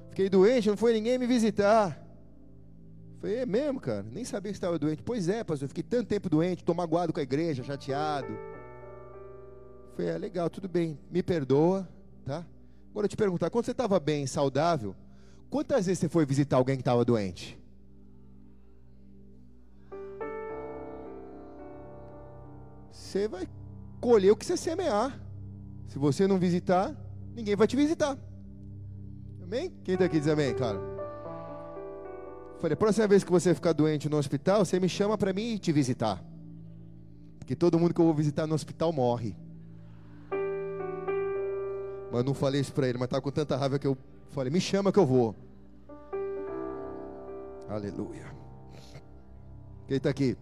fiquei 0.09 0.29
doente, 0.29 0.69
não 0.69 0.77
foi 0.77 0.93
ninguém 0.93 1.17
me 1.17 1.25
visitar. 1.25 1.99
Falei: 3.19 3.37
É 3.37 3.45
mesmo, 3.45 3.79
cara? 3.79 4.05
Nem 4.11 4.23
sabia 4.25 4.51
que 4.51 4.57
estava 4.57 4.77
doente. 4.77 5.01
Pois 5.03 5.29
é, 5.29 5.43
pastor, 5.43 5.67
fiquei 5.67 5.83
tanto 5.83 6.07
tempo 6.07 6.29
doente, 6.29 6.63
tô 6.63 6.73
magoado 6.73 7.13
com 7.13 7.19
a 7.19 7.23
igreja, 7.23 7.63
chateado. 7.63 8.27
Falei: 9.95 10.11
É 10.11 10.17
legal, 10.17 10.49
tudo 10.49 10.67
bem, 10.67 10.99
me 11.09 11.23
perdoa, 11.23 11.87
tá? 12.25 12.45
Agora 12.91 13.05
eu 13.05 13.09
te 13.09 13.17
perguntar: 13.17 13.49
quando 13.49 13.65
você 13.65 13.71
estava 13.71 13.99
bem, 13.99 14.27
saudável, 14.27 14.95
Quantas 15.49 15.87
vezes 15.87 15.99
você 15.99 16.09
foi 16.09 16.25
visitar 16.25 16.57
alguém 16.57 16.75
que 16.75 16.81
estava 16.81 17.03
doente? 17.03 17.57
Você 22.91 23.27
vai 23.27 23.47
colher 23.99 24.31
o 24.31 24.35
que 24.35 24.45
você 24.45 24.55
semear. 24.55 25.19
Se 25.87 25.97
você 25.97 26.27
não 26.27 26.37
visitar, 26.37 26.95
ninguém 27.33 27.55
vai 27.55 27.67
te 27.67 27.75
visitar. 27.75 28.15
Amém? 29.49 29.73
Quem 29.83 29.95
está 29.95 30.05
aqui 30.05 30.19
diz 30.19 30.27
amém, 30.27 30.53
cara? 30.53 30.79
Falei, 32.59 32.75
a 32.75 32.77
próxima 32.77 33.07
vez 33.07 33.23
que 33.23 33.31
você 33.31 33.55
ficar 33.55 33.73
doente 33.73 34.07
no 34.07 34.17
hospital, 34.17 34.63
você 34.63 34.79
me 34.79 34.87
chama 34.87 35.17
para 35.17 35.33
mim 35.33 35.57
te 35.57 35.71
visitar. 35.71 36.23
Porque 37.39 37.55
todo 37.55 37.79
mundo 37.79 37.91
que 37.91 37.99
eu 37.99 38.05
vou 38.05 38.13
visitar 38.13 38.45
no 38.45 38.53
hospital 38.53 38.93
morre. 38.93 39.35
Mas 42.11 42.23
não 42.23 42.35
falei 42.35 42.61
isso 42.61 42.71
para 42.73 42.87
ele, 42.87 42.99
mas 42.99 43.07
estava 43.07 43.23
com 43.23 43.31
tanta 43.31 43.57
raiva 43.57 43.79
que 43.79 43.87
eu 43.87 43.97
Falei, 44.29 44.51
me 44.51 44.61
chama 44.61 44.91
que 44.91 44.99
eu 44.99 45.05
vou. 45.07 45.35
Aleluia. 47.67 48.31
Quem 49.87 49.97
está 49.97 50.11
aqui? 50.11 50.37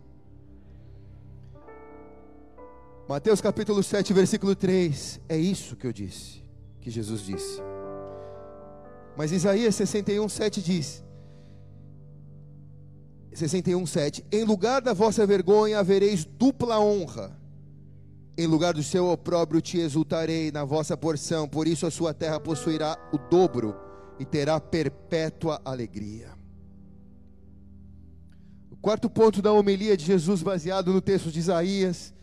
Mateus 3.08 3.40
capítulo 3.40 3.82
7, 3.82 4.12
versículo 4.12 4.54
3. 4.54 5.22
É 5.30 5.38
isso 5.38 5.78
que 5.78 5.88
eu 5.88 5.94
disse, 5.94 6.44
que 6.82 6.92
Jesus 6.92 7.22
disse. 7.22 7.62
Mas 9.18 9.32
Isaías 9.32 9.74
61, 9.74 10.30
7 10.30 10.62
diz: 10.62 11.04
61, 13.34 13.84
7: 13.88 14.24
Em 14.32 14.44
lugar 14.44 14.80
da 14.80 14.94
vossa 14.94 15.26
vergonha 15.26 15.80
havereis 15.80 16.24
dupla 16.24 16.80
honra, 16.80 17.36
em 18.38 18.46
lugar 18.46 18.76
do 18.76 18.84
seu 18.84 19.08
opróbrio 19.08 19.60
te 19.60 19.80
exultarei 19.80 20.52
na 20.52 20.64
vossa 20.64 20.96
porção, 20.96 21.48
por 21.48 21.68
isso 21.68 21.88
a 21.88 21.92
sua 21.92 22.14
terra 22.14 22.40
possuirá 22.40 22.96
o 23.12 23.18
dobro 23.18 23.76
e 24.20 24.26
terá 24.26 24.60
perpétua 24.60 25.60
alegria. 25.66 26.30
O 28.70 28.76
quarto 28.78 29.10
ponto 29.10 29.42
da 29.42 29.52
homilia 29.52 29.98
de 29.98 30.06
Jesus, 30.06 30.44
baseado 30.44 30.94
no 30.94 31.02
texto 31.02 31.32
de 31.32 31.40
Isaías, 31.40 32.14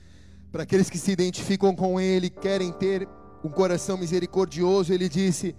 para 0.53 0.63
aqueles 0.63 0.89
que 0.89 0.99
se 0.99 1.11
identificam 1.11 1.75
com 1.75 2.01
ele, 2.01 2.31
querem 2.31 2.71
ter 2.71 3.09
um 3.43 3.49
coração 3.49 3.99
misericordioso, 3.99 4.93
ele 4.93 5.09
disse: 5.09 5.57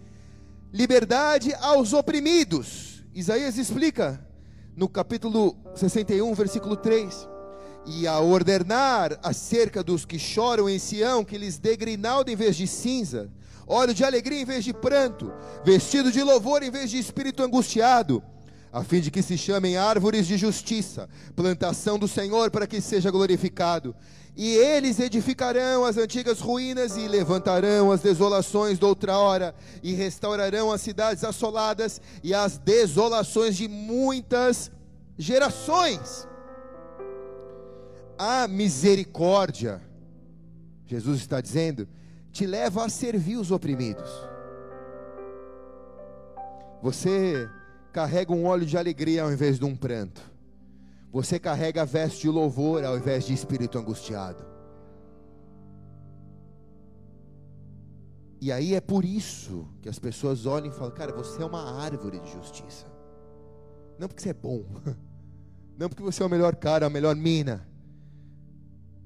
liberdade 0.72 1.54
aos 1.56 1.94
oprimidos. 1.94 3.04
Isaías 3.14 3.58
explica 3.58 4.26
no 4.76 4.90
capítulo 4.90 5.56
61, 5.76 6.34
versículo 6.34 6.76
3 6.76 7.36
e 7.86 8.08
a 8.08 8.20
ordenar 8.20 9.18
acerca 9.22 9.84
dos 9.84 10.06
que 10.06 10.18
choram 10.18 10.68
em 10.68 10.80
Sião, 10.80 11.24
que 11.24 11.38
lhes 11.38 11.58
dê 11.58 11.78
grinalda 11.78 12.32
em 12.32 12.36
vez 12.36 12.56
de 12.56 12.68
cinza, 12.68 13.30
óleo 13.68 13.94
de 13.94 14.04
alegria 14.04 14.42
em 14.42 14.46
vez 14.46 14.64
de 14.64 14.74
pranto, 14.74 15.32
vestido 15.64 16.12
de 16.12 16.22
louvor 16.24 16.64
em 16.64 16.72
vez 16.72 16.90
de 16.90 16.98
espírito 16.98 17.44
angustiado, 17.44 18.24
a 18.72 18.84
fim 18.84 19.00
de 19.00 19.12
que 19.12 19.22
se 19.22 19.38
chamem 19.38 19.78
árvores 19.78 20.28
de 20.28 20.36
justiça, 20.36 21.08
plantação 21.36 21.98
do 21.98 22.08
Senhor 22.08 22.50
para 22.52 22.68
que 22.68 22.82
seja 22.82 23.12
glorificado. 23.12 23.96
E 24.36 24.54
eles 24.56 25.00
edificarão 25.00 25.86
as 25.86 25.98
antigas 25.98 26.40
ruínas 26.40 26.98
e 26.98 27.08
levantarão 27.08 27.92
as 27.92 28.02
desolações 28.02 28.78
de 28.78 28.86
outra 28.86 29.18
hora, 29.18 29.56
e 29.82 29.94
restaurarão 29.94 30.72
as 30.72 30.82
cidades 30.82 31.24
assoladas 31.24 32.02
e 32.24 32.34
as 32.34 32.58
desolações 32.58 33.56
de 33.56 33.68
muitas 33.68 34.70
gerações 35.18 36.28
a 38.18 38.48
misericórdia, 38.48 39.82
Jesus 40.86 41.20
está 41.20 41.42
dizendo, 41.42 41.88
te 42.32 42.46
leva 42.46 42.86
a 42.86 42.90
servir 42.90 43.38
os 43.38 43.52
oprimidos. 43.52 44.10
Você 46.82 47.50
carrega 47.92 48.34
um 48.34 48.46
óleo 48.46 48.66
de 48.66 48.78
alegria 48.78 49.24
ao 49.24 49.32
invés 49.32 49.58
de 49.58 49.66
um 49.66 49.76
pranto. 49.76 50.22
Você 51.16 51.40
carrega 51.40 51.82
a 51.82 51.86
veste 51.86 52.22
de 52.22 52.30
louvor 52.30 52.84
ao 52.84 52.98
invés 52.98 53.26
de 53.26 53.34
espírito 53.34 53.78
angustiado. 53.78 54.44
E 58.42 58.52
aí 58.52 58.76
é 58.76 58.82
por 58.82 59.06
isso 59.06 59.68
que 59.82 59.90
as 59.90 59.98
pessoas 59.98 60.46
olham 60.46 60.68
e 60.68 60.72
falam: 60.72 60.94
Cara, 60.94 61.14
você 61.14 61.42
é 61.42 61.46
uma 61.46 61.82
árvore 61.82 62.20
de 62.20 62.32
justiça. 62.32 62.86
Não 63.98 64.08
porque 64.10 64.22
você 64.22 64.30
é 64.30 64.34
bom, 64.34 64.66
não 65.80 65.88
porque 65.88 66.04
você 66.04 66.22
é 66.22 66.26
o 66.26 66.30
melhor 66.30 66.56
cara, 66.56 66.86
a 66.86 66.90
melhor 66.90 67.16
mina 67.16 67.66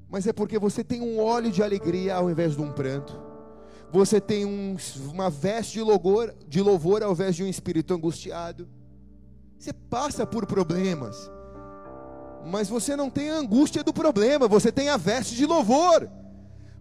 mas 0.09 0.25
é 0.25 0.33
porque 0.33 0.57
você 0.57 0.83
tem 0.83 1.01
um 1.01 1.19
óleo 1.19 1.51
de 1.51 1.61
alegria 1.61 2.15
ao 2.15 2.31
invés 2.31 2.55
de 2.55 2.61
um 2.61 2.71
pranto. 2.71 3.13
Você 3.91 4.19
tem 4.19 4.45
um, 4.45 4.75
uma 5.11 5.29
veste 5.29 5.73
de 5.73 5.81
louvor, 5.81 6.33
de 6.47 6.61
louvor 6.61 7.03
ao 7.03 7.11
invés 7.11 7.35
de 7.35 7.43
um 7.43 7.47
espírito 7.47 7.93
angustiado. 7.93 8.67
Você 9.57 9.71
passa 9.71 10.25
por 10.25 10.47
problemas, 10.47 11.29
mas 12.45 12.69
você 12.69 12.95
não 12.95 13.09
tem 13.09 13.29
a 13.29 13.35
angústia 13.35 13.83
do 13.83 13.93
problema, 13.93 14.47
você 14.47 14.71
tem 14.71 14.89
a 14.89 14.97
veste 14.97 15.35
de 15.35 15.45
louvor. 15.45 16.09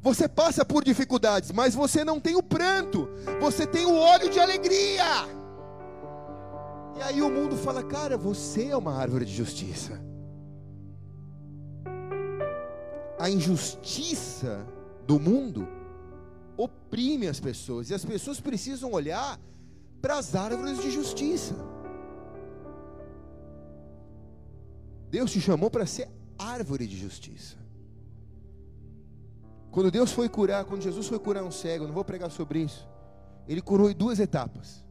Você 0.01 0.29
passa 0.29 0.65
por 0.65 0.85
dificuldades, 0.85 1.51
mas 1.51 1.75
você 1.75 2.05
não 2.05 2.21
tem 2.21 2.37
o 2.37 2.43
pranto, 2.43 3.09
você 3.41 3.67
tem 3.67 3.85
o 3.85 3.97
óleo 3.97 4.31
de 4.31 4.39
alegria. 4.39 5.27
E 6.97 7.03
aí 7.03 7.21
o 7.21 7.31
mundo 7.31 7.57
fala: 7.57 7.83
Cara, 7.83 8.17
você 8.17 8.69
é 8.69 8.77
uma 8.77 8.95
árvore 8.95 9.25
de 9.25 9.35
justiça 9.35 10.09
a 13.19 13.29
injustiça 13.29 14.65
do 15.07 15.19
mundo 15.19 15.67
oprime 16.57 17.27
as 17.27 17.41
pessoas 17.41 17.91
e 17.91 17.95
as 17.95 18.05
pessoas 18.05 18.41
precisam 18.41 18.93
olhar 18.93 19.39
para 20.01 20.19
as 20.19 20.35
árvores 20.35 20.81
de 20.81 20.91
justiça. 20.91 21.55
Deus 25.11 25.31
te 25.31 25.41
chamou 25.41 25.71
para 25.71 25.87
ser 25.87 26.09
árvore 26.39 26.87
de 26.87 26.97
justiça. 26.97 27.57
Quando 29.71 29.91
Deus 29.91 30.13
foi 30.13 30.29
curar, 30.29 30.65
quando 30.65 30.83
Jesus 30.83 31.07
foi 31.07 31.19
curar 31.19 31.45
um 31.45 31.51
cego, 31.51 31.87
não 31.87 31.95
vou 31.95 32.05
pregar 32.05 32.31
sobre 32.31 32.61
isso. 32.61 32.89
Ele 33.47 33.61
curou 33.61 33.91
em 33.91 33.95
duas 33.95 34.19
etapas. 34.19 34.85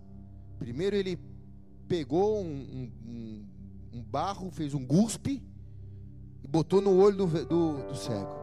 Primeiro 0.59 0.95
ele 0.95 1.20
pegou 1.88 2.41
um, 2.43 2.91
um, 3.05 3.45
um 3.93 4.03
barro, 4.03 4.51
fez 4.51 4.74
um 4.74 4.86
guspe 4.86 5.43
e 6.43 6.47
botou 6.47 6.82
no 6.82 6.95
olho 6.97 7.18
do, 7.18 7.28
do, 7.45 7.88
do 7.88 7.95
cego. 7.95 8.36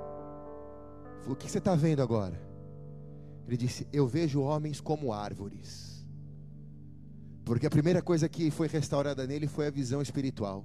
Falou: 1.20 1.33
O 1.33 1.37
que 1.37 1.51
você 1.51 1.59
está 1.59 1.75
vendo 1.75 2.03
agora? 2.03 2.41
Ele 3.47 3.57
disse: 3.57 3.87
Eu 3.93 4.07
vejo 4.07 4.41
homens 4.41 4.81
como 4.81 5.12
árvores. 5.12 6.05
Porque 7.45 7.66
a 7.66 7.70
primeira 7.70 8.01
coisa 8.01 8.29
que 8.29 8.51
foi 8.51 8.68
restaurada 8.68 9.27
nele 9.27 9.47
foi 9.47 9.66
a 9.66 9.70
visão 9.70 10.01
espiritual. 10.01 10.64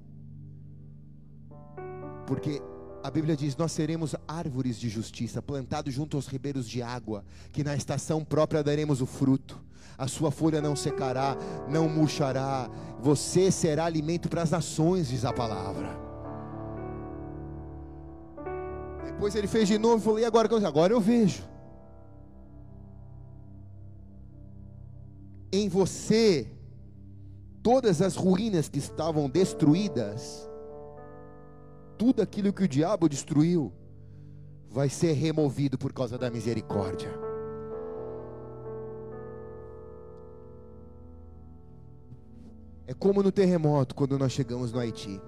Porque 2.29 2.61
a 3.01 3.09
Bíblia 3.09 3.35
diz: 3.35 3.57
Nós 3.57 3.71
seremos 3.71 4.15
árvores 4.27 4.79
de 4.79 4.87
justiça, 4.87 5.41
plantados 5.41 5.91
junto 5.91 6.15
aos 6.15 6.27
ribeiros 6.27 6.69
de 6.69 6.79
água, 6.79 7.25
que 7.51 7.63
na 7.63 7.75
estação 7.75 8.23
própria 8.23 8.63
daremos 8.63 9.01
o 9.01 9.07
fruto. 9.07 9.59
A 9.97 10.07
sua 10.07 10.29
folha 10.29 10.61
não 10.61 10.75
secará, 10.75 11.35
não 11.67 11.89
murchará. 11.89 12.69
Você 12.99 13.49
será 13.49 13.85
alimento 13.85 14.29
para 14.29 14.43
as 14.43 14.51
nações, 14.51 15.07
diz 15.09 15.25
a 15.25 15.33
palavra. 15.33 15.89
Depois 19.05 19.33
ele 19.33 19.47
fez 19.47 19.67
de 19.67 19.79
novo 19.79 19.97
e 19.97 20.01
falou: 20.01 20.19
E 20.19 20.25
agora? 20.25 20.67
Agora 20.67 20.93
eu 20.93 21.01
vejo. 21.01 21.41
Em 25.51 25.67
você, 25.67 26.47
todas 27.63 28.03
as 28.03 28.15
ruínas 28.15 28.69
que 28.69 28.77
estavam 28.77 29.27
destruídas, 29.27 30.47
tudo 31.99 32.21
aquilo 32.21 32.53
que 32.53 32.63
o 32.63 32.67
diabo 32.67 33.09
destruiu, 33.09 33.73
vai 34.69 34.87
ser 34.87 35.11
removido 35.11 35.77
por 35.77 35.91
causa 35.91 36.17
da 36.17 36.31
misericórdia. 36.31 37.11
É 42.87 42.93
como 42.93 43.21
no 43.21 43.33
terremoto, 43.33 43.93
quando 43.93 44.17
nós 44.17 44.31
chegamos 44.31 44.71
no 44.71 44.79
Haiti. 44.79 45.21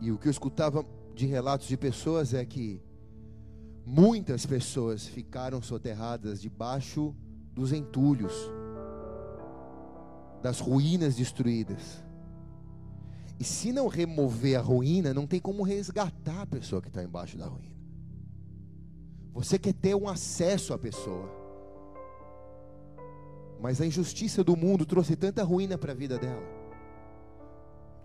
E 0.00 0.12
o 0.12 0.16
que 0.16 0.28
eu 0.28 0.30
escutava 0.30 0.86
de 1.12 1.26
relatos 1.26 1.66
de 1.66 1.76
pessoas 1.76 2.32
é 2.32 2.44
que 2.44 2.80
muitas 3.84 4.46
pessoas 4.46 5.08
ficaram 5.08 5.60
soterradas 5.60 6.40
debaixo 6.40 7.12
dos 7.52 7.72
entulhos, 7.72 8.32
das 10.40 10.60
ruínas 10.60 11.16
destruídas. 11.16 12.03
E 13.38 13.44
se 13.44 13.72
não 13.72 13.88
remover 13.88 14.58
a 14.58 14.62
ruína, 14.62 15.12
não 15.12 15.26
tem 15.26 15.40
como 15.40 15.62
resgatar 15.62 16.42
a 16.42 16.46
pessoa 16.46 16.80
que 16.80 16.88
está 16.88 17.02
embaixo 17.02 17.36
da 17.36 17.46
ruína. 17.46 17.74
Você 19.32 19.58
quer 19.58 19.74
ter 19.74 19.94
um 19.94 20.08
acesso 20.08 20.72
à 20.72 20.78
pessoa. 20.78 21.28
Mas 23.60 23.80
a 23.80 23.86
injustiça 23.86 24.44
do 24.44 24.56
mundo 24.56 24.86
trouxe 24.86 25.16
tanta 25.16 25.42
ruína 25.42 25.76
para 25.76 25.92
a 25.92 25.94
vida 25.94 26.18
dela, 26.18 26.42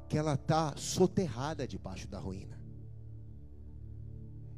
que 0.08 0.18
ela 0.18 0.34
está 0.34 0.76
soterrada 0.76 1.68
debaixo 1.68 2.08
da 2.08 2.18
ruína. 2.18 2.60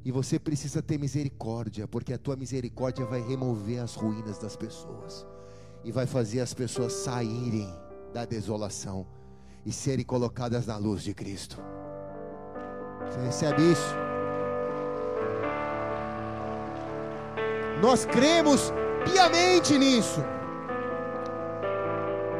E 0.04 0.12
você 0.12 0.40
precisa 0.40 0.82
ter 0.82 0.98
misericórdia, 0.98 1.88
porque 1.88 2.14
a 2.14 2.18
tua 2.18 2.36
misericórdia 2.36 3.06
vai 3.06 3.22
remover 3.22 3.80
as 3.80 3.94
ruínas 3.94 4.40
das 4.40 4.56
pessoas 4.56 5.26
e 5.84 5.92
vai 5.92 6.08
fazer 6.08 6.40
as 6.40 6.54
pessoas 6.54 6.94
saírem 6.94 7.68
da 8.14 8.26
desolação 8.26 9.06
e 9.66 9.72
serem 9.72 10.06
colocadas 10.06 10.66
na 10.66 10.78
luz 10.78 11.04
de 11.04 11.14
Cristo. 11.14 11.58
Você 13.06 13.20
recebe 13.22 13.72
isso? 13.72 13.96
Nós 17.82 18.06
cremos 18.06 18.72
piamente 19.06 19.78
nisso. 19.78 20.22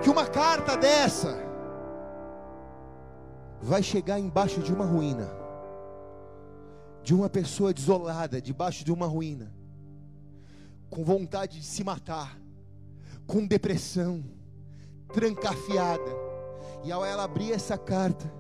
Que 0.02 0.10
uma 0.10 0.26
carta 0.26 0.76
dessa 0.76 1.38
vai 3.62 3.84
chegar 3.84 4.20
embaixo 4.20 4.62
de 4.62 4.74
uma 4.74 4.86
ruína 4.86 5.42
de 7.04 7.14
uma 7.14 7.30
pessoa 7.30 7.74
desolada, 7.74 8.42
debaixo 8.42 8.84
de 8.84 8.92
uma 8.92 9.08
ruína, 9.08 9.52
com 10.90 11.04
vontade 11.04 11.60
de 11.60 11.66
se 11.66 11.84
matar, 11.84 12.40
com 13.26 13.46
depressão, 13.46 14.24
trancafiada, 15.14 16.12
e 16.84 16.92
ao 16.92 17.06
ela 17.06 17.24
abrir 17.24 17.52
essa 17.54 17.78
carta, 17.78 18.32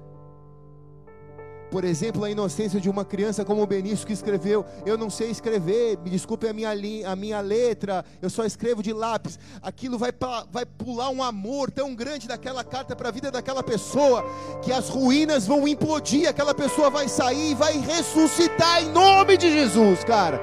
por 1.72 1.86
exemplo, 1.86 2.26
a 2.26 2.30
inocência 2.30 2.82
de 2.82 2.90
uma 2.90 3.06
criança 3.06 3.46
como 3.46 3.62
o 3.64 3.66
Benício 3.66 4.06
que 4.06 4.12
escreveu: 4.12 4.66
Eu 4.86 4.98
não 4.98 5.10
sei 5.10 5.32
escrever, 5.32 5.98
me 6.00 6.10
desculpe 6.10 6.46
a 6.46 6.52
minha, 6.52 6.70
a 6.70 7.16
minha 7.16 7.40
letra, 7.40 8.04
eu 8.22 8.30
só 8.30 8.44
escrevo 8.44 8.84
de 8.84 8.92
lápis. 8.92 9.40
Aquilo 9.62 9.98
vai, 9.98 10.12
vai 10.52 10.66
pular 10.66 11.10
um 11.10 11.24
amor 11.24 11.72
tão 11.72 11.96
grande 11.96 12.28
daquela 12.28 12.62
carta 12.62 12.94
para 12.94 13.08
a 13.08 13.12
vida 13.12 13.32
daquela 13.32 13.64
pessoa, 13.64 14.26
que 14.62 14.74
as 14.74 14.90
ruínas 14.90 15.48
vão 15.48 15.66
implodir, 15.66 16.28
aquela 16.28 16.54
pessoa 16.54 16.90
vai 16.90 17.08
sair 17.08 17.52
e 17.52 17.56
vai 17.56 17.80
ressuscitar 17.80 18.84
em 18.84 18.90
nome 18.90 19.38
de 19.38 19.50
Jesus, 19.50 20.04
cara. 20.04 20.42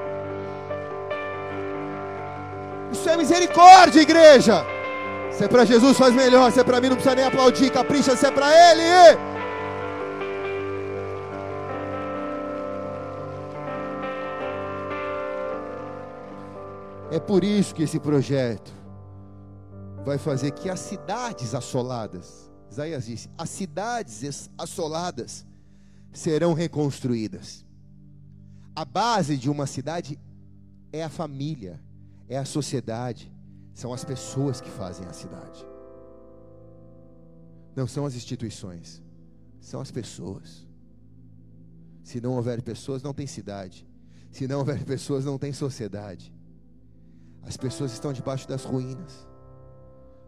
Isso 2.91 3.07
é 3.07 3.15
misericórdia, 3.15 4.01
igreja. 4.01 4.65
Se 5.39 5.45
é 5.45 5.47
para 5.47 5.63
Jesus, 5.63 5.97
faz 5.97 6.13
melhor. 6.13 6.51
Se 6.51 6.59
é 6.59 6.65
para 6.65 6.81
mim, 6.81 6.89
não 6.89 6.97
precisa 6.97 7.15
nem 7.15 7.23
aplaudir. 7.23 7.71
Capricha, 7.71 8.13
se 8.13 8.25
é 8.25 8.29
para 8.29 8.51
Ele. 8.71 9.17
É 17.09 17.19
por 17.21 17.41
isso 17.41 17.73
que 17.73 17.83
esse 17.83 17.97
projeto 18.01 18.69
vai 20.03 20.17
fazer 20.17 20.51
que 20.51 20.69
as 20.69 20.81
cidades 20.81 21.55
assoladas, 21.55 22.51
Isaías 22.69 23.05
disse, 23.05 23.29
as 23.37 23.49
cidades 23.49 24.49
assoladas 24.57 25.45
serão 26.11 26.51
reconstruídas. 26.51 27.65
A 28.75 28.83
base 28.83 29.37
de 29.37 29.49
uma 29.49 29.65
cidade 29.65 30.19
é 30.91 31.01
a 31.01 31.07
família, 31.09 31.79
é 32.27 32.37
a 32.37 32.43
sociedade 32.43 33.31
são 33.79 33.93
as 33.93 34.03
pessoas 34.03 34.59
que 34.59 34.69
fazem 34.69 35.07
a 35.07 35.13
cidade. 35.13 35.65
Não 37.73 37.87
são 37.87 38.05
as 38.05 38.13
instituições, 38.13 39.01
são 39.61 39.79
as 39.79 39.89
pessoas. 39.89 40.67
Se 42.03 42.19
não 42.19 42.33
houver 42.33 42.61
pessoas, 42.61 43.01
não 43.01 43.13
tem 43.13 43.25
cidade. 43.25 43.87
Se 44.31 44.49
não 44.49 44.59
houver 44.59 44.83
pessoas, 44.83 45.23
não 45.23 45.37
tem 45.37 45.53
sociedade. 45.53 46.33
As 47.41 47.55
pessoas 47.55 47.93
estão 47.93 48.11
debaixo 48.11 48.45
das 48.49 48.65
ruínas. 48.65 49.25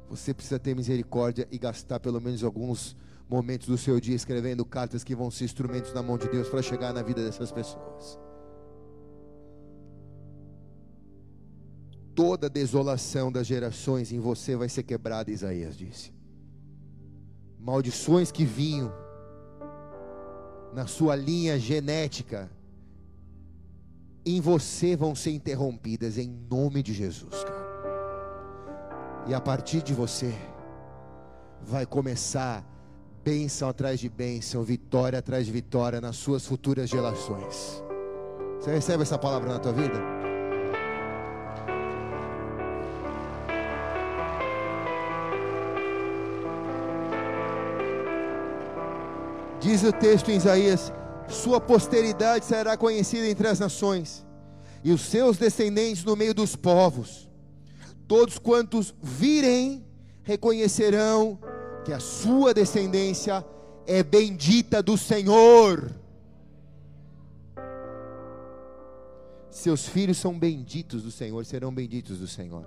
Você 0.10 0.34
precisa 0.34 0.58
ter 0.58 0.74
misericórdia 0.74 1.45
e 1.52 1.58
gastar 1.58 1.99
pelo 1.99 2.22
menos 2.22 2.45
alguns 2.45 2.95
momentos 3.30 3.68
do 3.68 3.78
seu 3.78 3.99
dia 3.99 4.16
escrevendo 4.16 4.64
cartas 4.64 5.04
que 5.04 5.14
vão 5.14 5.30
ser 5.30 5.43
instrumentos 5.43 5.93
na 5.93 6.02
mão 6.02 6.18
de 6.18 6.30
Deus 6.30 6.47
para 6.47 6.62
chegar 6.62 6.93
na 6.93 7.02
vida 7.02 7.22
dessas 7.22 7.52
pessoas. 7.52 8.18
Toda 12.14 12.49
desolação 12.49 13.32
das 13.32 13.47
gerações 13.47 14.12
em 14.12 14.20
você 14.20 14.55
vai 14.55 14.68
ser 14.68 14.84
quebrada, 14.84 15.32
Isaías 15.32 15.78
disse. 15.78 16.14
Maldições 17.59 18.32
que 18.32 18.43
vinham 18.43 18.91
na 20.74 20.88
sua 20.88 21.16
linha 21.16 21.59
genética 21.59 22.49
em 24.26 24.39
você 24.39 24.95
vão 24.95 25.16
ser 25.16 25.32
interrompidas 25.32 26.18
em 26.18 26.30
nome 26.49 26.84
de 26.84 26.93
Jesus, 26.93 27.43
cara. 27.43 27.62
E 29.28 29.34
a 29.34 29.41
partir 29.41 29.82
de 29.82 29.93
você 29.93 30.34
vai 31.62 31.86
começar 31.86 32.66
bênção 33.24 33.70
atrás 33.70 33.99
de 33.99 34.09
bênção, 34.09 34.64
vitória 34.64 35.20
atrás 35.20 35.45
de 35.45 35.51
vitória 35.51 36.01
nas 36.01 36.16
suas 36.16 36.45
futuras 36.45 36.89
gerações. 36.89 37.84
Você 38.59 38.72
recebe 38.72 39.03
essa 39.03 39.18
palavra 39.18 39.49
na 39.53 39.59
tua 39.59 39.74
vida? 39.74 40.30
Diz 49.62 49.84
o 49.84 49.93
texto 49.93 50.32
em 50.32 50.36
Isaías: 50.36 50.91
Sua 51.30 51.62
posteridade 51.62 52.45
será 52.45 52.76
conhecida 52.76 53.28
entre 53.28 53.47
as 53.47 53.59
nações, 53.59 54.26
e 54.84 54.91
os 54.91 55.01
seus 55.01 55.38
descendentes 55.38 56.03
no 56.03 56.16
meio 56.16 56.34
dos 56.34 56.55
povos. 56.55 57.30
Todos 58.07 58.39
quantos 58.39 58.93
virem 59.01 59.86
reconhecerão 60.24 61.39
que 61.86 61.93
a 61.93 61.99
sua 61.99 62.53
descendência 62.53 63.45
é 63.86 64.01
bendita 64.01 64.82
do 64.82 64.97
Senhor. 64.97 65.91
Seus 69.49 69.88
filhos 69.88 70.18
são 70.18 70.38
benditos 70.38 71.03
do 71.03 71.12
Senhor, 71.12 71.45
serão 71.45 71.72
benditos 71.72 72.18
do 72.18 72.28
Senhor. 72.28 72.66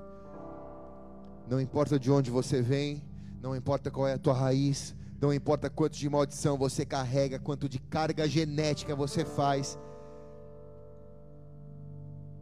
Não 1.49 1.61
importa 1.61 1.99
de 1.99 2.11
onde 2.11 2.30
você 2.30 2.62
vem, 2.62 3.03
não 3.42 3.57
importa 3.57 3.90
qual 3.90 4.07
é 4.07 4.14
a 4.14 4.18
tua 4.18 4.34
raiz, 4.34 4.95
não 5.25 5.33
importa 5.33 5.70
quanto 5.70 5.97
de 5.97 6.07
maldição 6.07 6.59
você 6.59 6.85
carrega, 6.85 7.39
quanto 7.39 7.66
de 7.66 7.79
carga 7.79 8.29
genética 8.29 8.95
você 8.95 9.25
faz, 9.25 9.79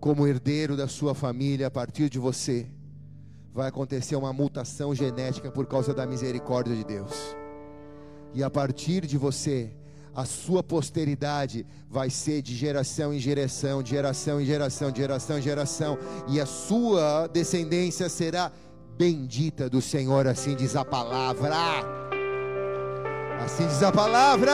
como 0.01 0.27
herdeiro 0.27 0.77
da 0.77 0.89
sua 0.89 1.15
família, 1.15 1.69
a 1.69 1.71
partir 1.71 2.11
de 2.11 2.19
você, 2.19 2.67
vai 3.55 3.69
acontecer 3.69 4.17
uma 4.17 4.33
mutação 4.33 4.93
genética 4.93 5.49
por 5.49 5.65
causa 5.65 5.95
da 5.95 6.05
misericórdia 6.05 6.75
de 6.75 6.83
Deus. 6.83 7.37
E 8.35 8.43
a 8.43 8.51
partir 8.51 9.07
de 9.07 9.17
você, 9.17 9.71
a 10.13 10.25
sua 10.25 10.61
posteridade 10.61 11.65
vai 11.89 12.11
ser 12.11 12.43
de 12.43 12.53
geração 12.53 13.15
em 13.15 13.21
geração, 13.21 13.81
de 13.81 13.91
geração 13.91 14.41
em 14.41 14.45
geração, 14.45 14.91
de 14.91 14.99
geração 14.99 15.39
em 15.39 15.43
geração, 15.43 15.99
e 16.27 16.41
a 16.41 16.47
sua 16.47 17.29
descendência 17.29 18.09
será 18.09 18.51
bendita 18.99 19.71
do 19.71 19.81
Senhor, 19.81 20.27
assim 20.27 20.57
diz 20.57 20.75
a 20.75 20.85
palavra. 20.85 22.12
Assim 23.45 23.67
diz 23.67 23.83
a 23.83 23.91
palavra. 23.91 24.53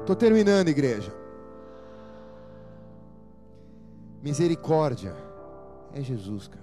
Estou 0.00 0.14
terminando, 0.14 0.68
igreja. 0.68 1.10
Misericórdia 4.22 5.16
é 5.94 6.02
Jesus, 6.02 6.46
cara. 6.46 6.62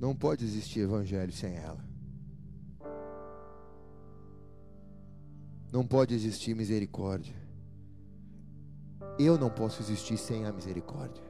Não 0.00 0.14
pode 0.14 0.44
existir 0.44 0.80
evangelho 0.80 1.32
sem 1.32 1.54
ela. 1.54 1.82
Não 5.72 5.86
pode 5.86 6.14
existir 6.14 6.52
misericórdia. 6.54 7.43
Eu 9.18 9.38
não 9.38 9.48
posso 9.48 9.80
existir 9.80 10.16
sem 10.16 10.44
a 10.44 10.52
misericórdia. 10.52 11.22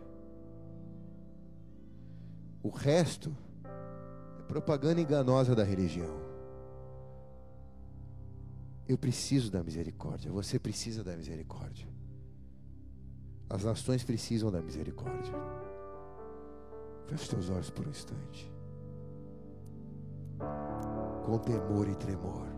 O 2.63 2.71
resto 2.71 3.37
é 4.39 4.43
propaganda 4.49 5.01
enganosa 5.01 5.55
da 5.55 5.63
religião. 5.63 6.25
Eu 8.89 8.97
preciso 8.97 9.51
da 9.51 9.63
misericórdia. 9.63 10.31
Você 10.33 10.59
precisa 10.59 11.05
da 11.05 11.17
misericórdia. 11.17 11.87
As 13.49 13.65
nações 13.65 14.03
precisam 14.03 14.51
da 14.51 14.63
misericórdia. 14.63 15.35
Feche 17.07 17.29
teus 17.29 17.51
olhos 17.51 17.71
por 17.71 17.87
um 17.87 17.91
instante. 17.91 18.51
Com 21.25 21.39
temor 21.39 21.89
e 21.89 21.95
tremor. 21.97 22.54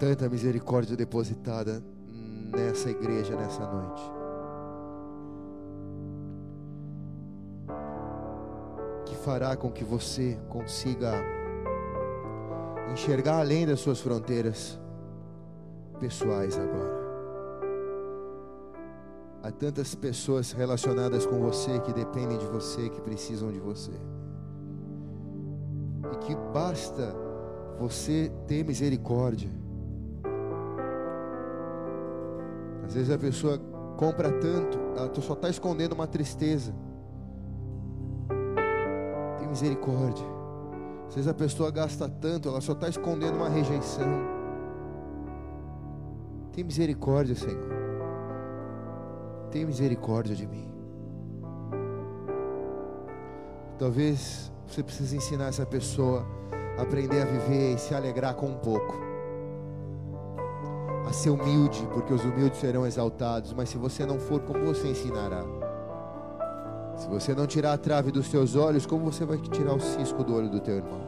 Tanta 0.00 0.28
misericórdia 0.28 0.96
depositada 0.96 1.80
nessa 2.52 2.90
igreja 2.90 3.36
nessa 3.36 3.64
noite. 3.64 4.20
fará 9.20 9.54
com 9.54 9.70
que 9.70 9.84
você 9.84 10.38
consiga 10.48 11.12
enxergar 12.92 13.38
além 13.38 13.66
das 13.66 13.80
suas 13.80 14.00
fronteiras 14.00 14.80
pessoais 16.00 16.58
agora. 16.58 17.00
Há 19.42 19.50
tantas 19.50 19.94
pessoas 19.94 20.52
relacionadas 20.52 21.24
com 21.24 21.38
você 21.40 21.78
que 21.80 21.92
dependem 21.92 22.38
de 22.38 22.46
você, 22.46 22.88
que 22.88 23.00
precisam 23.00 23.50
de 23.50 23.60
você. 23.60 23.92
E 26.12 26.16
que 26.18 26.34
basta 26.52 27.14
você 27.78 28.32
ter 28.46 28.64
misericórdia. 28.64 29.59
Às 32.90 32.94
vezes 32.94 33.10
a 33.10 33.18
pessoa 33.18 33.56
compra 33.96 34.32
tanto, 34.32 34.76
ela 34.96 35.08
só 35.22 35.34
está 35.34 35.48
escondendo 35.48 35.92
uma 35.92 36.08
tristeza 36.08 36.74
misericórdia. 39.50 40.26
Às 41.08 41.14
vezes 41.14 41.28
a 41.28 41.34
pessoa 41.34 41.70
gasta 41.70 42.08
tanto, 42.08 42.48
ela 42.48 42.60
só 42.60 42.72
está 42.72 42.88
escondendo 42.88 43.36
uma 43.36 43.48
rejeição. 43.48 44.08
Tem 46.52 46.64
misericórdia, 46.64 47.36
Senhor. 47.36 47.70
Tem 49.52 49.64
misericórdia 49.64 50.34
de 50.34 50.46
mim. 50.46 50.68
Talvez 53.78 54.50
você 54.66 54.82
precise 54.82 55.16
ensinar 55.16 55.46
essa 55.46 55.64
pessoa 55.64 56.26
a 56.76 56.82
aprender 56.82 57.22
a 57.22 57.24
viver 57.24 57.74
e 57.74 57.78
se 57.78 57.94
alegrar 57.94 58.34
com 58.34 58.46
um 58.46 58.58
pouco. 58.58 59.09
A 61.10 61.12
ser 61.12 61.30
humilde, 61.30 61.84
porque 61.92 62.14
os 62.14 62.24
humildes 62.24 62.60
serão 62.60 62.86
exaltados. 62.86 63.52
Mas 63.52 63.68
se 63.68 63.76
você 63.76 64.06
não 64.06 64.20
for, 64.20 64.40
como 64.42 64.64
você 64.64 64.90
ensinará? 64.90 65.42
Se 66.96 67.08
você 67.08 67.34
não 67.34 67.48
tirar 67.48 67.72
a 67.72 67.78
trave 67.78 68.12
dos 68.12 68.28
teus 68.28 68.54
olhos, 68.54 68.86
como 68.86 69.10
você 69.10 69.24
vai 69.24 69.36
tirar 69.38 69.74
o 69.74 69.80
cisco 69.80 70.22
do 70.22 70.36
olho 70.36 70.48
do 70.48 70.60
teu 70.60 70.76
irmão? 70.76 71.00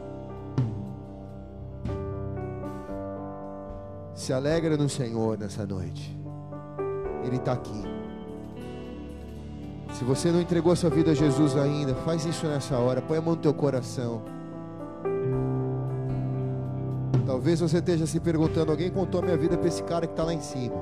Se 4.13 4.33
alegra 4.33 4.75
no 4.75 4.89
Senhor 4.89 5.37
nessa 5.37 5.65
noite. 5.65 6.19
Ele 7.23 7.37
está 7.37 7.53
aqui. 7.53 7.81
Se 9.93 10.03
você 10.03 10.31
não 10.31 10.41
entregou 10.41 10.75
sua 10.75 10.89
vida 10.89 11.11
a 11.11 11.15
Jesus 11.15 11.55
ainda, 11.55 11.95
faz 11.95 12.25
isso 12.25 12.45
nessa 12.45 12.77
hora. 12.77 13.01
Põe 13.01 13.19
a 13.19 13.21
mão 13.21 13.35
no 13.35 13.41
teu 13.41 13.53
coração. 13.53 14.21
Talvez 17.43 17.59
você 17.59 17.79
esteja 17.79 18.07
se 18.07 18.21
perguntando: 18.21 18.71
alguém 18.71 18.89
contou 18.89 19.19
a 19.19 19.23
minha 19.25 19.35
vida 19.35 19.57
para 19.57 19.67
esse 19.67 19.83
cara 19.83 20.07
que 20.07 20.13
está 20.13 20.23
lá 20.23 20.33
em 20.33 20.39
cima. 20.39 20.81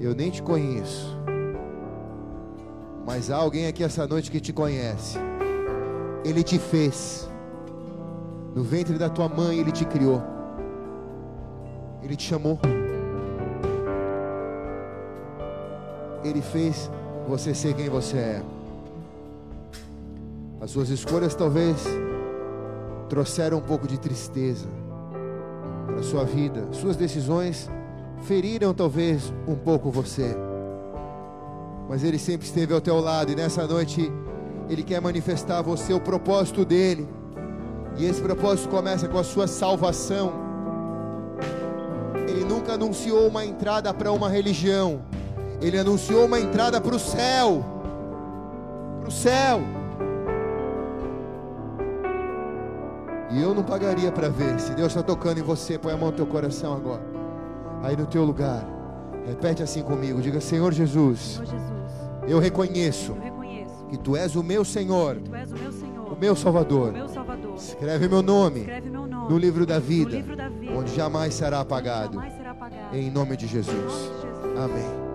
Eu 0.00 0.14
nem 0.14 0.30
te 0.30 0.42
conheço. 0.42 1.18
Mas 3.04 3.30
há 3.30 3.36
alguém 3.36 3.66
aqui 3.66 3.84
essa 3.84 4.06
noite 4.06 4.30
que 4.30 4.40
te 4.40 4.54
conhece. 4.54 5.18
Ele 6.24 6.42
te 6.42 6.58
fez. 6.58 7.28
No 8.54 8.62
ventre 8.62 8.96
da 8.96 9.10
tua 9.10 9.28
mãe 9.28 9.58
ele 9.58 9.70
te 9.70 9.84
criou. 9.84 10.22
Ele 12.02 12.16
te 12.16 12.22
chamou. 12.22 12.58
Ele 16.24 16.40
fez 16.40 16.90
você 17.28 17.52
ser 17.52 17.74
quem 17.74 17.90
você 17.90 18.16
é. 18.16 18.42
As 20.58 20.70
suas 20.70 20.88
escolhas 20.88 21.34
talvez 21.34 21.84
trouxeram 23.10 23.58
um 23.58 23.62
pouco 23.62 23.86
de 23.86 24.00
tristeza 24.00 24.77
para 25.98 26.00
a 26.00 26.02
sua 26.02 26.24
vida. 26.24 26.68
Suas 26.70 26.96
decisões 26.96 27.68
feriram 28.22 28.72
talvez 28.72 29.32
um 29.46 29.56
pouco 29.56 29.90
você. 29.90 30.36
Mas 31.88 32.04
Ele 32.04 32.18
sempre 32.18 32.46
esteve 32.46 32.72
ao 32.72 32.80
teu 32.80 33.00
lado 33.00 33.32
e 33.32 33.34
nessa 33.34 33.66
noite 33.66 34.12
Ele 34.68 34.82
quer 34.84 35.00
manifestar 35.00 35.58
a 35.58 35.62
você 35.62 35.92
o 35.92 36.00
propósito 36.00 36.64
dele. 36.64 37.08
E 37.96 38.04
esse 38.04 38.20
propósito 38.20 38.68
começa 38.68 39.08
com 39.08 39.18
a 39.18 39.24
sua 39.24 39.48
salvação. 39.48 40.32
Ele 42.28 42.44
nunca 42.44 42.74
anunciou 42.74 43.26
uma 43.26 43.44
entrada 43.44 43.92
para 43.92 44.12
uma 44.12 44.28
religião. 44.28 45.02
Ele 45.60 45.78
anunciou 45.78 46.26
uma 46.26 46.38
entrada 46.38 46.80
para 46.80 46.94
o 46.94 46.98
céu. 46.98 47.64
Para 49.00 49.08
o 49.08 49.12
céu. 49.12 49.77
E 53.30 53.42
eu 53.42 53.54
não 53.54 53.62
pagaria 53.62 54.10
para 54.10 54.28
ver. 54.28 54.58
Se 54.58 54.72
Deus 54.74 54.88
está 54.88 55.02
tocando 55.02 55.38
em 55.38 55.42
você, 55.42 55.78
põe 55.78 55.92
a 55.92 55.96
mão 55.96 56.10
no 56.10 56.16
teu 56.16 56.26
coração 56.26 56.74
agora. 56.74 57.02
Aí 57.82 57.96
no 57.96 58.06
teu 58.06 58.24
lugar. 58.24 58.64
Repete 59.26 59.62
assim 59.62 59.82
comigo. 59.82 60.20
Diga, 60.22 60.40
Senhor 60.40 60.72
Jesus. 60.72 61.20
Senhor 61.20 61.46
Jesus, 61.46 61.92
Eu 62.26 62.38
reconheço 62.38 63.12
eu 63.12 63.20
reconheço 63.20 63.86
que 63.90 63.98
Tu 63.98 64.16
és 64.16 64.36
o 64.36 64.42
meu 64.42 64.64
Senhor, 64.64 65.16
meu 66.18 66.34
Salvador. 66.34 66.92
meu 66.92 67.08
Salvador. 67.08 67.54
Escreve 67.54 68.08
meu 68.08 68.22
nome 68.22 68.60
Escreve 68.60 68.90
meu 68.90 69.06
nome 69.06 69.30
no 69.30 69.38
livro 69.38 69.64
da 69.66 69.76
no 69.76 69.80
vida, 69.82 70.16
livro 70.16 70.36
da 70.36 70.48
vida, 70.48 70.72
onde 70.74 70.94
jamais 70.94 71.34
será 71.34 71.60
apagado. 71.60 72.14
jamais 72.14 72.32
será 72.34 72.50
apagado. 72.50 72.96
Em 72.96 73.02
nome 73.02 73.08
Em 73.08 73.10
nome 73.10 73.36
de 73.36 73.46
Jesus. 73.46 74.10
Amém. 74.56 75.08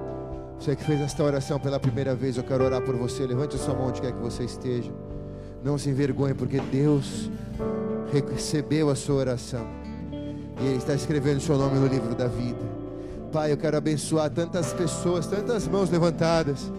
Você 0.60 0.76
que 0.76 0.84
fez 0.84 1.02
esta 1.02 1.24
oração 1.24 1.60
pela 1.60 1.80
primeira 1.80 2.16
vez, 2.16 2.38
eu 2.38 2.44
quero 2.44 2.64
orar 2.64 2.82
por 2.82 2.96
você. 2.96 3.26
Levante 3.26 3.56
a 3.56 3.60
sua 3.60 3.74
mão 3.74 3.88
onde 3.88 4.00
quer 4.00 4.14
que 4.14 4.20
você 4.20 4.44
esteja. 4.44 4.94
Não 5.64 5.78
se 5.78 5.90
envergonhe, 5.90 6.34
porque 6.34 6.60
Deus 6.60 7.30
recebeu 8.22 8.90
a 8.90 8.96
sua 8.96 9.16
oração. 9.16 9.66
E 10.62 10.66
Ele 10.66 10.78
está 10.78 10.94
escrevendo 10.94 11.38
o 11.38 11.42
seu 11.42 11.58
nome 11.58 11.80
no 11.80 11.88
livro 11.88 12.14
da 12.16 12.28
vida. 12.28 12.74
Pai, 13.32 13.52
eu 13.52 13.58
quero 13.58 13.76
abençoar 13.76 14.30
tantas 14.30 14.74
pessoas, 14.74 15.26
tantas 15.26 15.68
mãos 15.68 15.90
levantadas. 15.90 16.72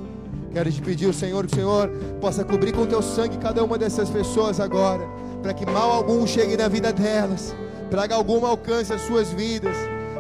Quero 0.53 0.71
te 0.71 0.81
pedir, 0.81 1.07
o 1.07 1.13
Senhor, 1.13 1.45
que 1.47 1.53
o 1.53 1.57
Senhor 1.57 1.89
possa 2.21 2.45
cobrir 2.45 2.73
com 2.73 2.87
teu 2.87 3.03
sangue 3.03 3.37
cada 3.39 3.65
uma 3.65 3.77
dessas 3.77 4.09
pessoas 4.09 4.61
agora, 4.61 5.05
para 5.43 5.53
que 5.53 5.67
mal 5.67 5.91
algum 5.91 6.25
chegue 6.25 6.57
na 6.57 6.69
vida 6.69 6.93
delas, 6.93 7.53
praga 7.91 8.15
alguma 8.15 8.49
alcance 8.49 8.93
as 8.93 9.03
suas 9.03 9.33
vidas. 9.33 9.77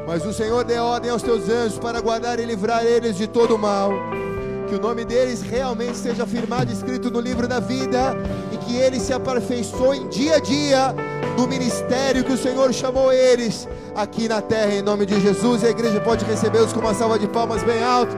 Mas 0.08 0.26
o 0.26 0.32
Senhor 0.32 0.64
dê 0.64 0.76
ordem 0.76 1.10
aos 1.10 1.22
teus 1.22 1.48
anjos 1.48 1.78
para 1.78 2.00
guardar 2.00 2.40
e 2.40 2.44
livrar 2.44 2.84
eles 2.84 3.16
de 3.16 3.28
todo 3.28 3.56
mal. 3.56 3.90
Que 4.68 4.74
o 4.74 4.80
nome 4.80 5.04
deles 5.04 5.40
realmente 5.40 5.96
seja 5.96 6.26
firmado, 6.26 6.72
escrito 6.72 7.10
no 7.12 7.20
livro 7.20 7.46
da 7.46 7.60
vida, 7.60 8.16
e 8.43 8.43
que 8.64 8.76
eles 8.76 9.02
se 9.02 9.12
aperfeiçoem 9.12 10.08
dia 10.08 10.36
a 10.36 10.40
dia 10.40 10.94
no 11.36 11.46
ministério 11.46 12.24
que 12.24 12.32
o 12.32 12.36
Senhor 12.36 12.72
chamou 12.72 13.12
eles 13.12 13.68
aqui 13.94 14.28
na 14.28 14.40
terra, 14.40 14.74
em 14.74 14.82
nome 14.82 15.06
de 15.06 15.20
Jesus. 15.20 15.62
E 15.62 15.66
a 15.66 15.70
igreja 15.70 16.00
pode 16.00 16.24
recebê-los 16.24 16.72
com 16.72 16.80
uma 16.80 16.94
salva 16.94 17.18
de 17.18 17.28
palmas 17.28 17.62
bem 17.62 17.82
alto. 17.82 18.16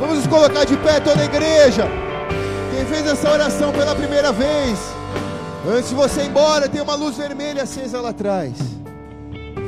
Vamos 0.00 0.16
nos 0.18 0.26
colocar 0.26 0.64
de 0.64 0.76
pé, 0.76 1.00
toda 1.00 1.20
a 1.20 1.24
igreja. 1.24 1.88
Quem 2.74 2.84
fez 2.86 3.06
essa 3.06 3.30
oração 3.30 3.72
pela 3.72 3.94
primeira 3.94 4.30
vez, 4.32 4.78
antes 5.68 5.88
de 5.90 5.94
você 5.94 6.22
ir 6.22 6.28
embora, 6.28 6.68
tem 6.68 6.80
uma 6.80 6.94
luz 6.94 7.16
vermelha 7.16 7.62
acesa 7.62 8.00
lá 8.00 8.10
atrás. 8.10 8.52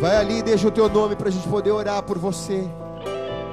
Vai 0.01 0.17
ali 0.17 0.39
e 0.39 0.43
deixa 0.43 0.69
o 0.69 0.71
teu 0.71 0.89
nome 0.89 1.17
para 1.17 1.29
a 1.29 1.33
gente 1.33 1.49
poder 1.49 1.73
orar 1.73 2.03
por 2.03 2.19
você. 2.19 2.65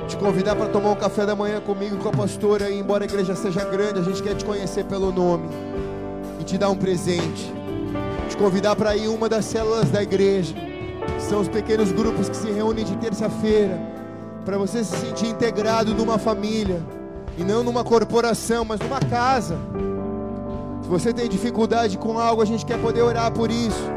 Te 0.08 0.18
convidar 0.18 0.56
para 0.56 0.68
tomar 0.68 0.92
um 0.92 0.96
café 0.96 1.26
da 1.26 1.36
manhã 1.36 1.60
comigo, 1.60 1.98
com 1.98 2.10
a 2.10 2.12
pastora. 2.12 2.70
E 2.70 2.80
embora 2.80 3.04
a 3.04 3.08
igreja 3.08 3.36
seja 3.36 3.64
grande, 3.66 4.00
a 4.00 4.04
gente 4.04 4.22
quer 4.22 4.36
te 4.36 4.46
conhecer 4.46 4.86
pelo 4.86 5.12
nome 5.12 5.50
e 6.40 6.44
te 6.44 6.58
dar 6.58 6.70
um 6.70 6.76
presente. 6.76 7.52
Te 8.30 8.38
convidar 8.38 8.76
para 8.76 8.96
ir 8.96 9.08
uma 9.08 9.28
das 9.28 9.46
células 9.46 9.90
da 9.90 10.04
igreja. 10.04 10.56
São 11.20 11.42
os 11.42 11.48
pequenos 11.48 11.92
grupos 11.92 12.30
que 12.30 12.38
se 12.38 12.52
reúnem 12.52 12.86
de 12.86 12.96
terça-feira 12.98 13.80
para 14.46 14.58
você 14.58 14.84
se 14.84 14.96
sentir 14.96 15.28
integrado 15.28 15.96
numa 15.96 16.20
família 16.20 16.82
e 17.36 17.44
não 17.44 17.64
numa 17.64 17.84
corporação, 17.84 18.64
mas 18.64 18.80
numa 18.80 19.00
casa. 19.00 19.58
Se 20.84 20.88
você 20.88 21.12
tem 21.12 21.28
dificuldade 21.28 21.98
com 21.98 22.20
algo, 22.20 22.44
a 22.44 22.46
gente 22.46 22.64
quer 22.64 22.80
poder 22.80 23.02
orar 23.02 23.32
por 23.32 23.50
isso. 23.50 23.92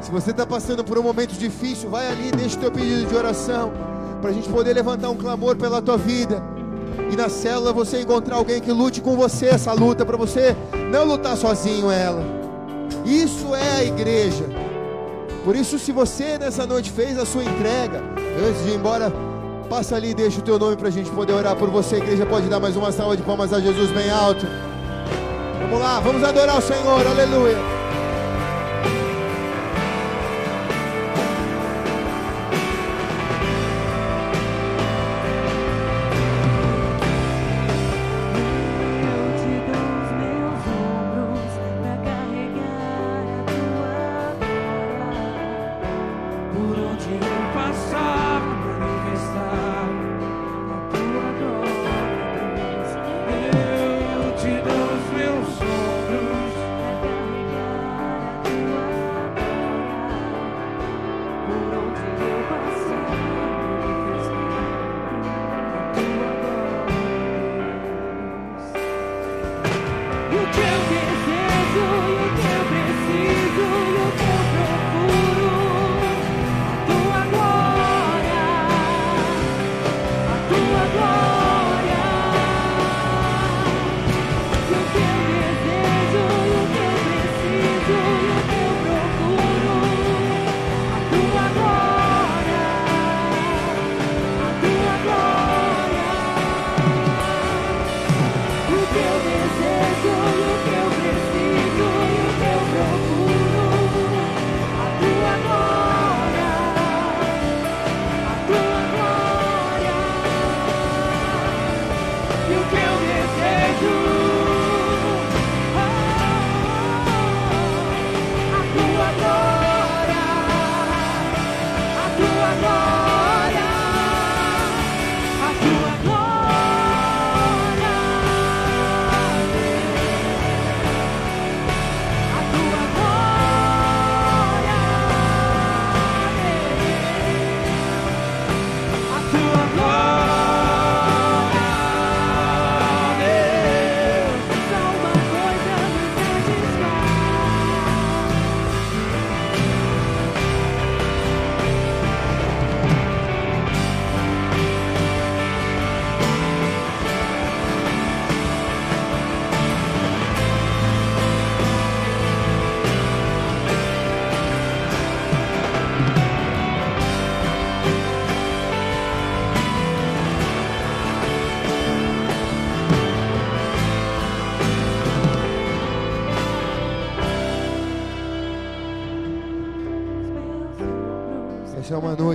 Se 0.00 0.12
você 0.12 0.30
está 0.30 0.46
passando 0.46 0.84
por 0.84 0.96
um 0.96 1.02
momento 1.02 1.32
difícil, 1.32 1.90
vai 1.90 2.06
ali, 2.06 2.30
deixa 2.30 2.56
o 2.56 2.60
teu 2.60 2.70
pedido 2.70 3.06
de 3.06 3.16
oração 3.16 3.72
para 4.20 4.30
a 4.30 4.32
gente 4.32 4.48
poder 4.48 4.74
levantar 4.74 5.10
um 5.10 5.16
clamor 5.16 5.56
pela 5.56 5.82
tua 5.82 5.96
vida. 5.96 6.42
E 7.10 7.16
na 7.16 7.28
célula 7.28 7.72
você 7.72 8.00
encontrar 8.00 8.36
alguém 8.36 8.60
que 8.60 8.70
lute 8.70 9.00
com 9.00 9.16
você 9.16 9.46
essa 9.46 9.72
luta, 9.72 10.04
para 10.04 10.16
você 10.16 10.54
não 10.92 11.04
lutar 11.04 11.36
sozinho 11.36 11.90
ela. 11.90 12.22
Isso 13.04 13.54
é 13.54 13.76
a 13.78 13.84
igreja. 13.84 14.44
Por 15.44 15.56
isso, 15.56 15.78
se 15.78 15.90
você 15.90 16.38
nessa 16.38 16.66
noite 16.66 16.90
fez 16.90 17.18
a 17.18 17.24
sua 17.24 17.42
entrega, 17.42 18.02
antes 18.46 18.62
de 18.64 18.70
ir 18.70 18.74
embora, 18.74 19.10
passa 19.68 19.96
ali 19.96 20.10
e 20.10 20.14
deixa 20.14 20.40
o 20.40 20.42
teu 20.42 20.58
nome 20.58 20.76
para 20.76 20.88
a 20.88 20.92
gente 20.92 21.10
poder 21.10 21.32
orar 21.32 21.56
por 21.56 21.70
você. 21.70 21.96
A 21.96 21.98
igreja 21.98 22.26
pode 22.26 22.46
dar 22.48 22.60
mais 22.60 22.76
uma 22.76 22.92
salva 22.92 23.16
de 23.16 23.22
palmas 23.22 23.52
a 23.52 23.60
Jesus 23.60 23.90
bem 23.90 24.10
alto. 24.10 24.46
Vamos 25.62 25.80
lá, 25.80 26.00
vamos 26.00 26.22
adorar 26.22 26.58
o 26.58 26.62
Senhor, 26.62 27.06
aleluia. 27.06 27.79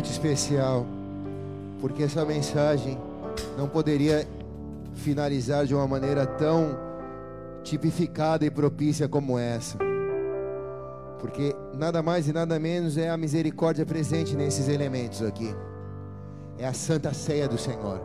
Noite 0.05 0.11
especial, 0.11 0.85
porque 1.81 2.03
essa 2.03 2.23
mensagem 2.23 2.95
não 3.57 3.67
poderia 3.67 4.27
finalizar 4.93 5.65
de 5.65 5.73
uma 5.73 5.87
maneira 5.87 6.27
tão 6.27 6.77
tipificada 7.63 8.45
e 8.45 8.51
propícia 8.51 9.09
como 9.09 9.39
essa. 9.39 9.79
Porque 11.19 11.55
nada 11.73 12.03
mais 12.03 12.27
e 12.27 12.33
nada 12.33 12.59
menos 12.59 12.99
é 12.99 13.09
a 13.09 13.17
misericórdia 13.17 13.83
presente 13.83 14.35
nesses 14.35 14.69
elementos 14.69 15.23
aqui. 15.23 15.55
É 16.59 16.67
a 16.67 16.73
santa 16.73 17.11
ceia 17.11 17.47
do 17.47 17.57
Senhor. 17.57 17.99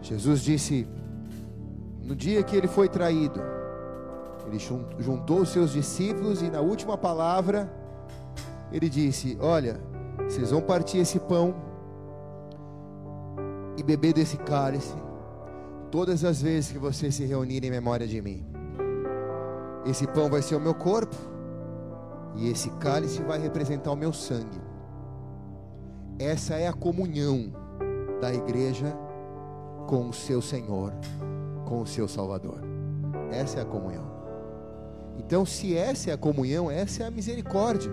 Jesus 0.00 0.40
disse 0.40 0.86
no 2.04 2.14
dia 2.14 2.44
que 2.44 2.54
ele 2.54 2.68
foi 2.68 2.88
traído, 2.88 3.40
ele 4.46 4.60
jun- 4.60 4.86
juntou 5.00 5.40
os 5.40 5.48
seus 5.48 5.72
discípulos 5.72 6.42
e 6.42 6.48
na 6.48 6.60
última 6.60 6.96
palavra 6.96 7.68
ele 8.70 8.88
disse: 8.88 9.36
Olha, 9.40 9.80
vocês 10.24 10.50
vão 10.50 10.60
partir 10.60 10.98
esse 10.98 11.20
pão 11.20 11.54
e 13.76 13.82
beber 13.82 14.12
desse 14.12 14.36
cálice 14.36 14.94
todas 15.90 16.24
as 16.24 16.42
vezes 16.42 16.72
que 16.72 16.78
vocês 16.78 17.14
se 17.14 17.24
reunirem 17.24 17.68
em 17.68 17.72
memória 17.72 18.06
de 18.06 18.20
mim. 18.20 18.44
Esse 19.84 20.06
pão 20.06 20.28
vai 20.28 20.42
ser 20.42 20.56
o 20.56 20.60
meu 20.60 20.74
corpo 20.74 21.14
e 22.34 22.48
esse 22.50 22.70
cálice 22.70 23.22
vai 23.22 23.38
representar 23.38 23.92
o 23.92 23.96
meu 23.96 24.12
sangue. 24.12 24.60
Essa 26.18 26.54
é 26.54 26.66
a 26.66 26.72
comunhão 26.72 27.52
da 28.20 28.32
igreja 28.32 28.96
com 29.86 30.08
o 30.08 30.12
seu 30.12 30.42
Senhor, 30.42 30.92
com 31.64 31.82
o 31.82 31.86
seu 31.86 32.08
Salvador. 32.08 32.60
Essa 33.30 33.60
é 33.60 33.62
a 33.62 33.66
comunhão. 33.66 34.04
Então, 35.18 35.46
se 35.46 35.76
essa 35.76 36.10
é 36.10 36.12
a 36.12 36.18
comunhão, 36.18 36.70
essa 36.70 37.04
é 37.04 37.06
a 37.06 37.10
misericórdia. 37.10 37.92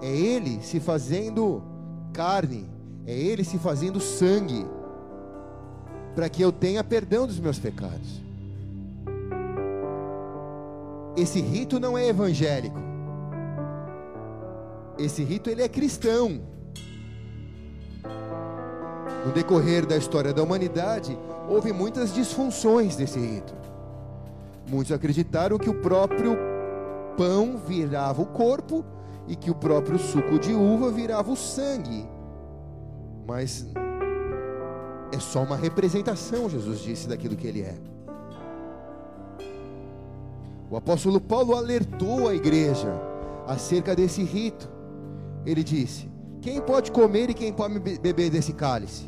É 0.00 0.08
Ele 0.08 0.60
se 0.62 0.80
fazendo 0.80 1.62
carne, 2.12 2.68
é 3.06 3.12
Ele 3.12 3.44
se 3.44 3.58
fazendo 3.58 4.00
sangue, 4.00 4.66
para 6.14 6.28
que 6.28 6.42
eu 6.42 6.50
tenha 6.50 6.82
perdão 6.82 7.26
dos 7.26 7.38
meus 7.38 7.58
pecados. 7.58 8.22
Esse 11.16 11.40
rito 11.40 11.80
não 11.80 11.96
é 11.96 12.08
evangélico. 12.08 12.78
Esse 14.98 15.22
rito 15.22 15.48
ele 15.48 15.62
é 15.62 15.68
cristão. 15.68 16.40
No 19.24 19.32
decorrer 19.32 19.86
da 19.86 19.96
história 19.96 20.32
da 20.32 20.42
humanidade, 20.42 21.18
houve 21.48 21.72
muitas 21.72 22.14
disfunções 22.14 22.96
desse 22.96 23.18
rito. 23.18 23.54
Muitos 24.68 24.92
acreditaram 24.92 25.58
que 25.58 25.70
o 25.70 25.80
próprio 25.80 26.36
pão 27.16 27.56
virava 27.56 28.22
o 28.22 28.26
corpo 28.26 28.84
e 29.28 29.34
que 29.36 29.50
o 29.50 29.54
próprio 29.54 29.98
suco 29.98 30.38
de 30.38 30.52
uva 30.54 30.90
virava 30.90 31.30
o 31.30 31.36
sangue. 31.36 32.06
Mas 33.26 33.66
é 35.12 35.18
só 35.18 35.42
uma 35.42 35.56
representação, 35.56 36.48
Jesus 36.48 36.80
disse, 36.80 37.08
daquilo 37.08 37.36
que 37.36 37.46
ele 37.46 37.62
é. 37.62 37.74
O 40.70 40.76
apóstolo 40.76 41.20
Paulo 41.20 41.54
alertou 41.54 42.28
a 42.28 42.34
igreja 42.34 42.92
acerca 43.46 43.94
desse 43.94 44.22
rito. 44.22 44.68
Ele 45.44 45.62
disse: 45.62 46.08
Quem 46.40 46.60
pode 46.60 46.90
comer 46.90 47.30
e 47.30 47.34
quem 47.34 47.52
pode 47.52 47.78
be- 47.78 47.98
beber 47.98 48.30
desse 48.30 48.52
cálice? 48.52 49.04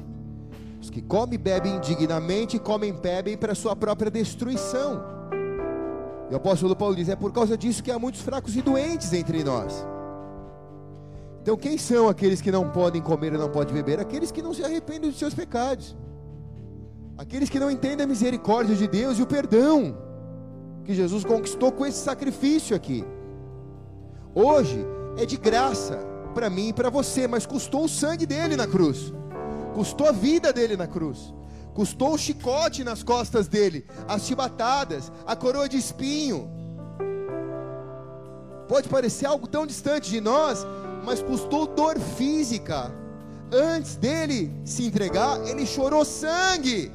Os 0.80 0.88
que 0.88 1.02
comem 1.02 1.34
e 1.34 1.38
bebem 1.38 1.76
indignamente, 1.76 2.58
comem 2.60 2.90
e 2.90 2.92
bebem 2.92 3.36
para 3.36 3.56
sua 3.56 3.74
própria 3.74 4.08
destruição. 4.10 5.02
E 6.30 6.32
o 6.32 6.36
apóstolo 6.36 6.76
Paulo 6.76 6.94
diz: 6.94 7.08
É 7.08 7.16
por 7.16 7.32
causa 7.32 7.58
disso 7.58 7.82
que 7.82 7.90
há 7.90 7.98
muitos 7.98 8.20
fracos 8.20 8.54
e 8.56 8.62
doentes 8.62 9.12
entre 9.12 9.42
nós. 9.42 9.84
Então, 11.48 11.56
quem 11.56 11.78
são 11.78 12.10
aqueles 12.10 12.42
que 12.42 12.52
não 12.52 12.68
podem 12.68 13.00
comer 13.00 13.32
e 13.32 13.38
não 13.38 13.48
podem 13.48 13.72
beber? 13.72 13.98
Aqueles 13.98 14.30
que 14.30 14.42
não 14.42 14.52
se 14.52 14.62
arrependem 14.62 15.08
dos 15.08 15.18
seus 15.18 15.32
pecados, 15.32 15.96
aqueles 17.16 17.48
que 17.48 17.58
não 17.58 17.70
entendem 17.70 18.04
a 18.04 18.06
misericórdia 18.06 18.76
de 18.76 18.86
Deus 18.86 19.18
e 19.18 19.22
o 19.22 19.26
perdão 19.26 19.96
que 20.84 20.92
Jesus 20.92 21.24
conquistou 21.24 21.72
com 21.72 21.86
esse 21.86 22.00
sacrifício 22.00 22.76
aqui. 22.76 23.02
Hoje 24.34 24.78
é 25.16 25.24
de 25.24 25.38
graça 25.38 25.98
para 26.34 26.50
mim 26.50 26.68
e 26.68 26.72
para 26.74 26.90
você, 26.90 27.26
mas 27.26 27.46
custou 27.46 27.86
o 27.86 27.88
sangue 27.88 28.26
dele 28.26 28.54
na 28.54 28.66
cruz, 28.66 29.10
custou 29.74 30.06
a 30.06 30.12
vida 30.12 30.52
dele 30.52 30.76
na 30.76 30.86
cruz, 30.86 31.32
custou 31.72 32.12
o 32.12 32.18
chicote 32.18 32.84
nas 32.84 33.02
costas 33.02 33.48
dele, 33.48 33.86
as 34.06 34.26
chibatadas, 34.26 35.10
a 35.26 35.34
coroa 35.34 35.66
de 35.66 35.78
espinho. 35.78 36.50
Pode 38.68 38.86
parecer 38.86 39.24
algo 39.24 39.46
tão 39.46 39.66
distante 39.66 40.10
de 40.10 40.20
nós, 40.20 40.66
mas 41.08 41.22
custou 41.22 41.66
dor 41.66 41.98
física. 41.98 42.92
Antes 43.50 43.96
dele 43.96 44.52
se 44.62 44.84
entregar, 44.84 45.40
ele 45.48 45.64
chorou 45.64 46.04
sangue 46.04 46.92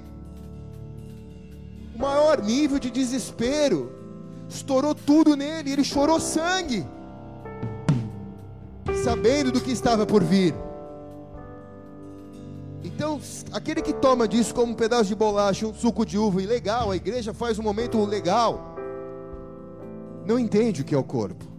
o 1.96 2.00
maior 2.00 2.40
nível 2.40 2.78
de 2.78 2.92
desespero. 2.92 3.92
Estourou 4.48 4.94
tudo 4.94 5.36
nele, 5.36 5.72
ele 5.72 5.84
chorou 5.84 6.20
sangue, 6.20 6.86
sabendo 9.04 9.52
do 9.52 9.60
que 9.60 9.72
estava 9.72 10.06
por 10.06 10.24
vir. 10.24 10.54
Então, 12.84 13.20
aquele 13.52 13.82
que 13.82 13.94
toma 13.94 14.28
disso 14.28 14.54
como 14.54 14.74
um 14.74 14.76
pedaço 14.76 15.06
de 15.06 15.16
bolacha, 15.16 15.66
um 15.66 15.74
suco 15.74 16.06
de 16.06 16.20
uva, 16.20 16.40
e 16.40 16.46
legal, 16.46 16.92
a 16.92 16.96
igreja 16.96 17.34
faz 17.34 17.58
um 17.58 17.64
momento 17.64 18.06
legal, 18.06 18.76
não 20.24 20.38
entende 20.38 20.84
o 20.84 20.86
que 20.86 20.94
é 20.94 20.98
o 20.98 21.04
corpo. 21.04 21.53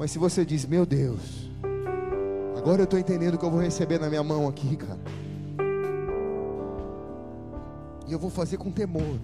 Mas 0.00 0.12
se 0.12 0.18
você 0.18 0.46
diz, 0.46 0.64
meu 0.64 0.86
Deus, 0.86 1.50
agora 2.56 2.80
eu 2.80 2.84
estou 2.84 2.98
entendendo 2.98 3.34
o 3.34 3.38
que 3.38 3.44
eu 3.44 3.50
vou 3.50 3.60
receber 3.60 4.00
na 4.00 4.08
minha 4.08 4.22
mão 4.24 4.48
aqui, 4.48 4.74
cara. 4.74 4.98
E 8.08 8.10
eu 8.10 8.18
vou 8.18 8.30
fazer 8.30 8.56
com 8.56 8.70
temor. 8.70 9.20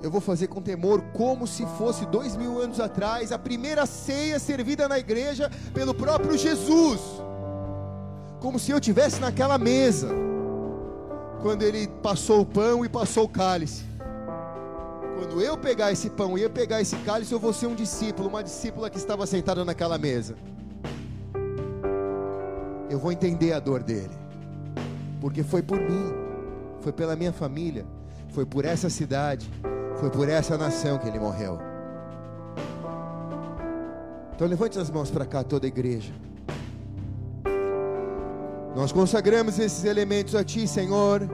Eu 0.00 0.08
vou 0.08 0.20
fazer 0.20 0.46
com 0.46 0.62
temor, 0.62 1.02
como 1.12 1.48
se 1.48 1.66
fosse 1.76 2.06
dois 2.06 2.36
mil 2.36 2.62
anos 2.62 2.78
atrás, 2.78 3.32
a 3.32 3.38
primeira 3.40 3.84
ceia 3.86 4.38
servida 4.38 4.86
na 4.86 5.00
igreja 5.00 5.50
pelo 5.74 5.92
próprio 5.92 6.38
Jesus. 6.38 7.00
Como 8.38 8.56
se 8.56 8.70
eu 8.70 8.78
tivesse 8.78 9.20
naquela 9.20 9.58
mesa, 9.58 10.10
quando 11.42 11.64
ele 11.64 11.88
passou 11.88 12.42
o 12.42 12.46
pão 12.46 12.84
e 12.84 12.88
passou 12.88 13.24
o 13.24 13.28
cálice. 13.28 13.82
Quando 15.18 15.42
eu 15.42 15.58
pegar 15.58 15.90
esse 15.90 16.08
pão 16.08 16.38
e 16.38 16.42
eu 16.42 16.50
pegar 16.50 16.80
esse 16.80 16.96
cálice, 16.98 17.32
eu 17.32 17.40
vou 17.40 17.52
ser 17.52 17.66
um 17.66 17.74
discípulo, 17.74 18.28
uma 18.28 18.42
discípula 18.42 18.88
que 18.88 18.96
estava 18.96 19.26
sentada 19.26 19.64
naquela 19.64 19.98
mesa. 19.98 20.36
Eu 22.88 22.98
vou 22.98 23.10
entender 23.10 23.52
a 23.52 23.58
dor 23.58 23.82
dele, 23.82 24.16
porque 25.20 25.42
foi 25.42 25.62
por 25.62 25.78
mim 25.78 26.28
foi 26.80 26.92
pela 26.92 27.16
minha 27.16 27.32
família, 27.32 27.84
foi 28.30 28.46
por 28.46 28.64
essa 28.64 28.88
cidade, 28.88 29.50
foi 29.98 30.10
por 30.10 30.28
essa 30.28 30.56
nação 30.56 30.98
que 30.98 31.08
ele 31.08 31.18
morreu. 31.18 31.58
Então 34.34 34.46
levante 34.46 34.78
as 34.78 34.90
mãos 34.90 35.10
para 35.10 35.26
cá, 35.26 35.42
toda 35.42 35.66
a 35.66 35.68
igreja. 35.68 36.12
Nós 38.76 38.92
consagramos 38.92 39.58
esses 39.58 39.84
elementos 39.84 40.34
a 40.36 40.44
Ti, 40.44 40.68
Senhor. 40.68 41.28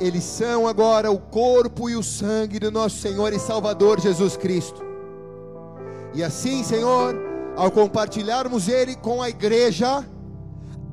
Eles 0.00 0.24
são 0.24 0.68
agora 0.68 1.10
o 1.10 1.18
corpo 1.18 1.88
e 1.88 1.96
o 1.96 2.02
sangue 2.02 2.58
do 2.58 2.70
nosso 2.70 2.98
Senhor 2.98 3.32
e 3.32 3.38
Salvador 3.38 3.98
Jesus 3.98 4.36
Cristo. 4.36 4.84
E 6.14 6.22
assim, 6.22 6.62
Senhor, 6.62 7.14
ao 7.56 7.70
compartilharmos 7.70 8.68
Ele 8.68 8.94
com 8.94 9.22
a 9.22 9.30
igreja, 9.30 10.04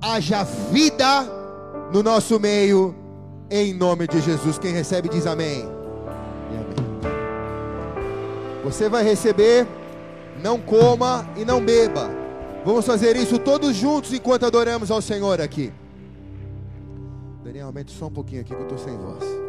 haja 0.02 0.44
vida 0.44 1.24
no 1.92 2.02
nosso 2.02 2.40
meio 2.40 2.96
em 3.50 3.74
nome 3.74 4.08
de 4.08 4.22
Jesus. 4.22 4.58
Quem 4.58 4.72
recebe 4.72 5.10
diz 5.10 5.28
amém. 5.28 5.66
E 6.52 6.56
amém. 6.56 7.14
Você 8.64 8.88
vai 8.88 9.04
receber, 9.04 9.68
não 10.42 10.58
coma 10.60 11.28
e 11.36 11.44
não 11.44 11.64
beba. 11.64 12.10
Vamos 12.66 12.86
fazer 12.86 13.18
isso 13.18 13.38
todos 13.38 13.76
juntos 13.76 14.14
enquanto 14.14 14.46
adoramos 14.46 14.90
ao 14.90 15.02
Senhor 15.02 15.42
aqui. 15.42 15.74
Daniel, 17.54 17.68
aumente 17.68 17.92
só 17.92 18.08
um 18.08 18.12
pouquinho 18.12 18.42
aqui 18.42 18.50
que 18.50 18.60
eu 18.60 18.64
estou 18.64 18.80
sem 18.80 18.98
voz. 18.98 19.43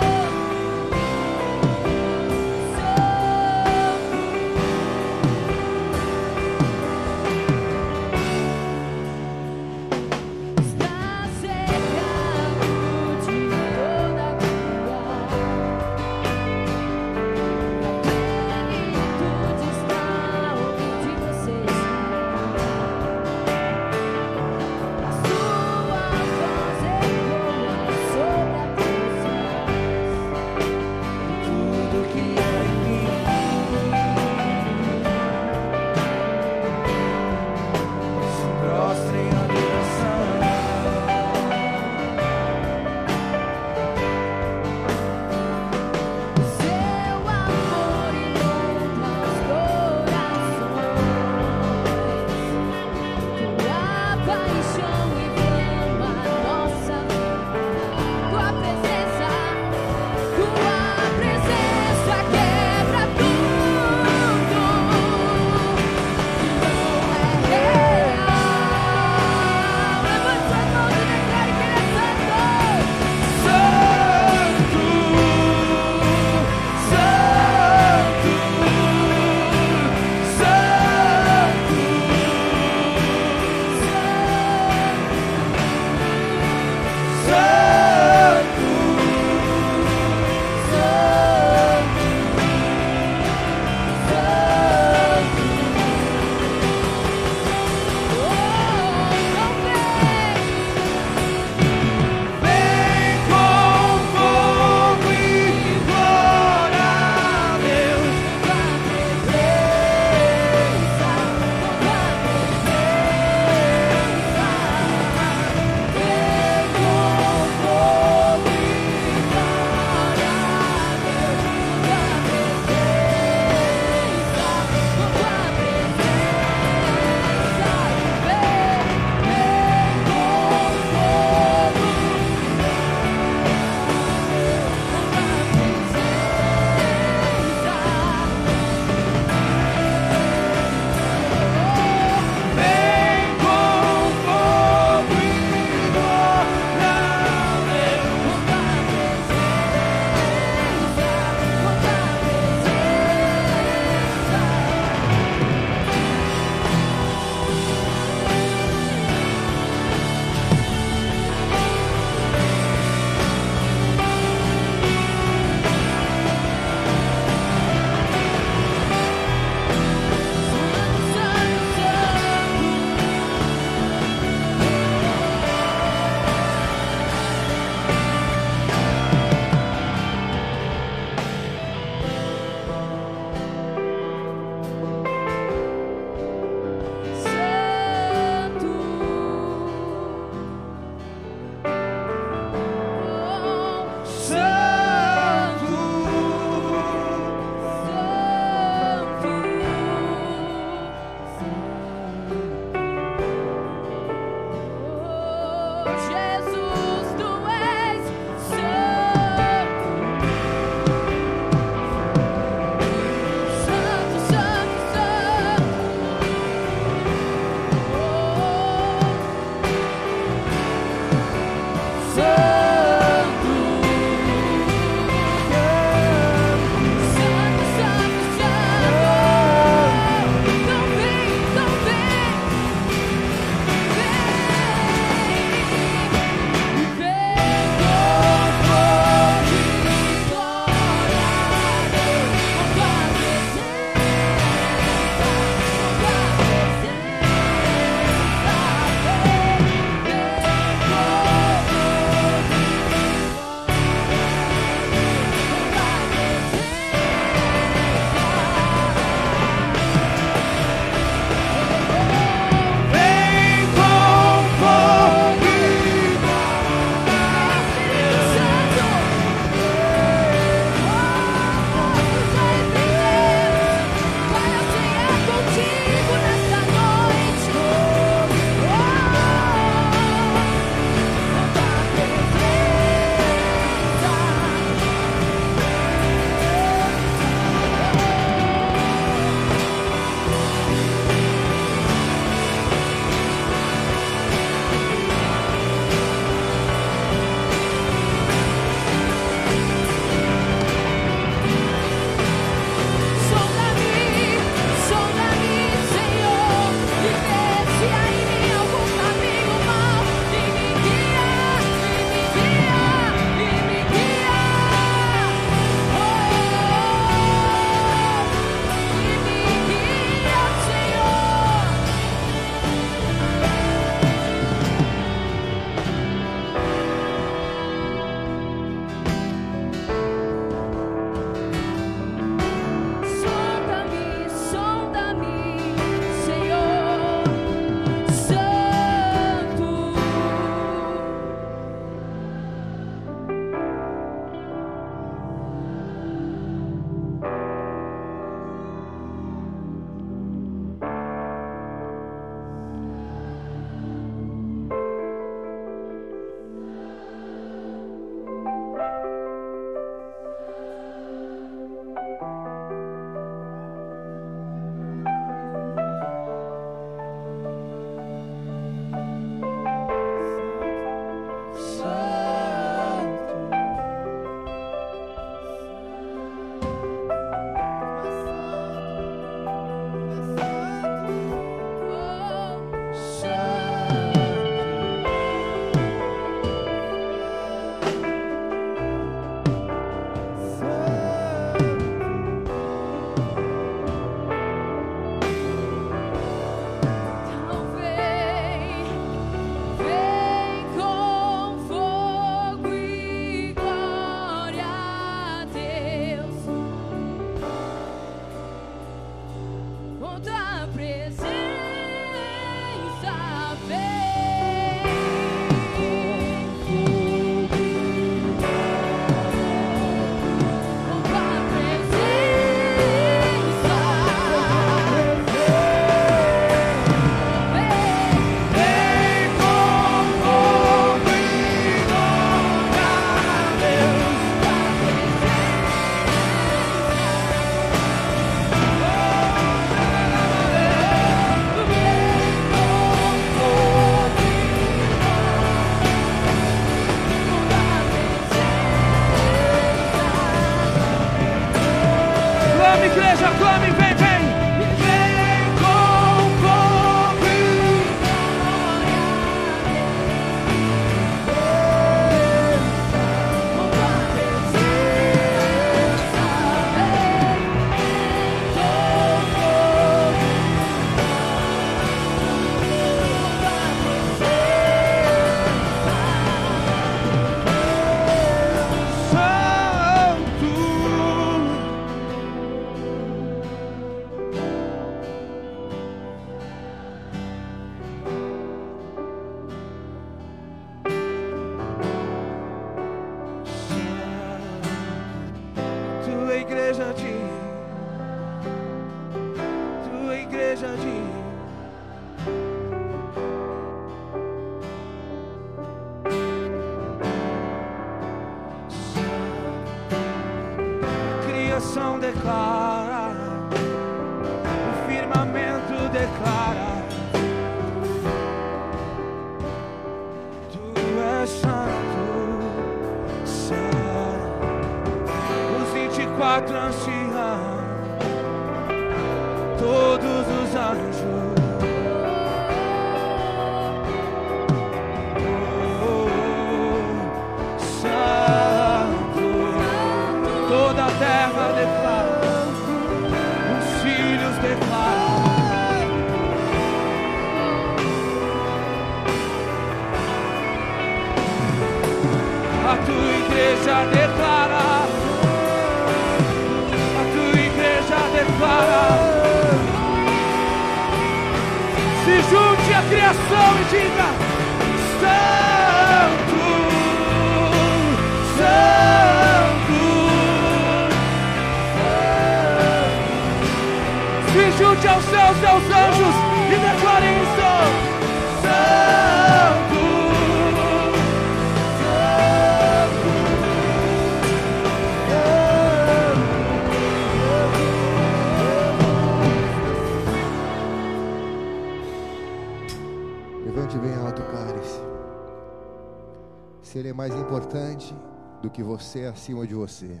Que 598.52 598.62
você 598.62 599.00
é 599.00 599.08
acima 599.08 599.46
de 599.46 599.54
você. 599.54 600.00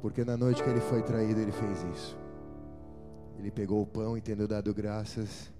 Porque 0.00 0.24
na 0.24 0.36
noite 0.36 0.62
que 0.62 0.70
ele 0.70 0.80
foi 0.80 1.02
traído, 1.02 1.40
ele 1.40 1.52
fez 1.52 1.82
isso. 1.82 2.18
Ele 3.38 3.50
pegou 3.50 3.82
o 3.82 3.86
pão 3.86 4.16
e, 4.16 4.20
tendo 4.20 4.46
dado 4.46 4.72
graças, 4.72 5.52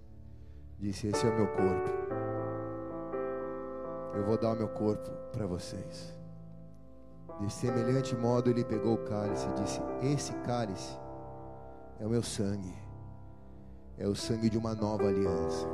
disse: 0.78 1.08
Esse 1.08 1.26
é 1.26 1.30
o 1.30 1.34
meu 1.34 1.48
corpo. 1.48 1.90
Eu 4.14 4.24
vou 4.24 4.38
dar 4.38 4.52
o 4.52 4.56
meu 4.56 4.68
corpo 4.68 5.10
para 5.32 5.46
vocês. 5.46 6.14
De 7.40 7.52
semelhante 7.52 8.16
modo, 8.16 8.48
ele 8.48 8.64
pegou 8.64 8.94
o 8.94 9.04
cálice 9.04 9.46
e 9.48 9.62
disse: 9.62 9.80
Esse 10.00 10.32
cálice 10.44 10.96
é 12.00 12.06
o 12.06 12.08
meu 12.08 12.22
sangue, 12.22 12.74
é 13.98 14.06
o 14.06 14.14
sangue 14.14 14.48
de 14.48 14.56
uma 14.56 14.74
nova 14.74 15.08
aliança, 15.08 15.66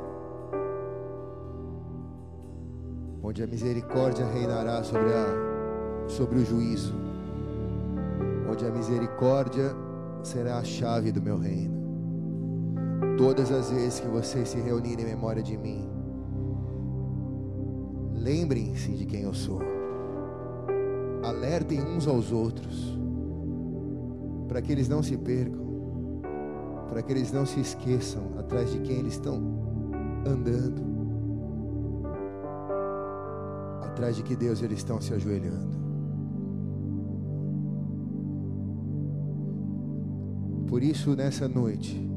onde 3.23 3.41
a 3.41 3.47
misericórdia 3.47 4.25
reinará 4.25 4.83
sobre, 4.83 5.13
a, 5.13 6.09
sobre 6.09 6.39
o 6.39 6.45
juízo, 6.45 6.93
onde 8.51 8.65
a 8.65 8.69
misericórdia 8.69 9.71
será 10.21 10.57
a 10.57 10.63
chave 10.63 11.11
do 11.11 11.21
meu 11.21 11.37
reino. 11.37 11.81
Todas 13.17 13.51
as 13.51 13.71
vezes 13.71 14.01
que 14.01 14.07
vocês 14.07 14.49
se 14.49 14.59
reunirem 14.59 15.05
em 15.05 15.07
memória 15.07 15.41
de 15.41 15.57
mim, 15.57 15.89
lembrem-se 18.13 18.91
de 18.91 19.05
quem 19.05 19.21
eu 19.21 19.33
sou, 19.33 19.61
alertem 21.23 21.81
uns 21.81 22.07
aos 22.07 22.31
outros, 22.31 22.99
para 24.49 24.61
que 24.61 24.71
eles 24.71 24.89
não 24.89 25.01
se 25.01 25.15
percam 25.17 25.63
para 26.93 27.01
que 27.01 27.11
eles 27.11 27.31
não 27.31 27.43
se 27.43 27.59
esqueçam 27.59 28.21
atrás 28.37 28.71
de 28.71 28.77
quem 28.81 28.97
eles 28.97 29.13
estão 29.13 29.41
andando, 30.27 30.92
atrás 33.93 34.15
de 34.15 34.23
que 34.23 34.35
Deus 34.35 34.61
eles 34.61 34.79
estão 34.79 34.99
se 34.99 35.13
ajoelhando. 35.13 35.77
Por 40.67 40.81
isso, 40.81 41.15
nessa 41.15 41.47
noite, 41.47 42.09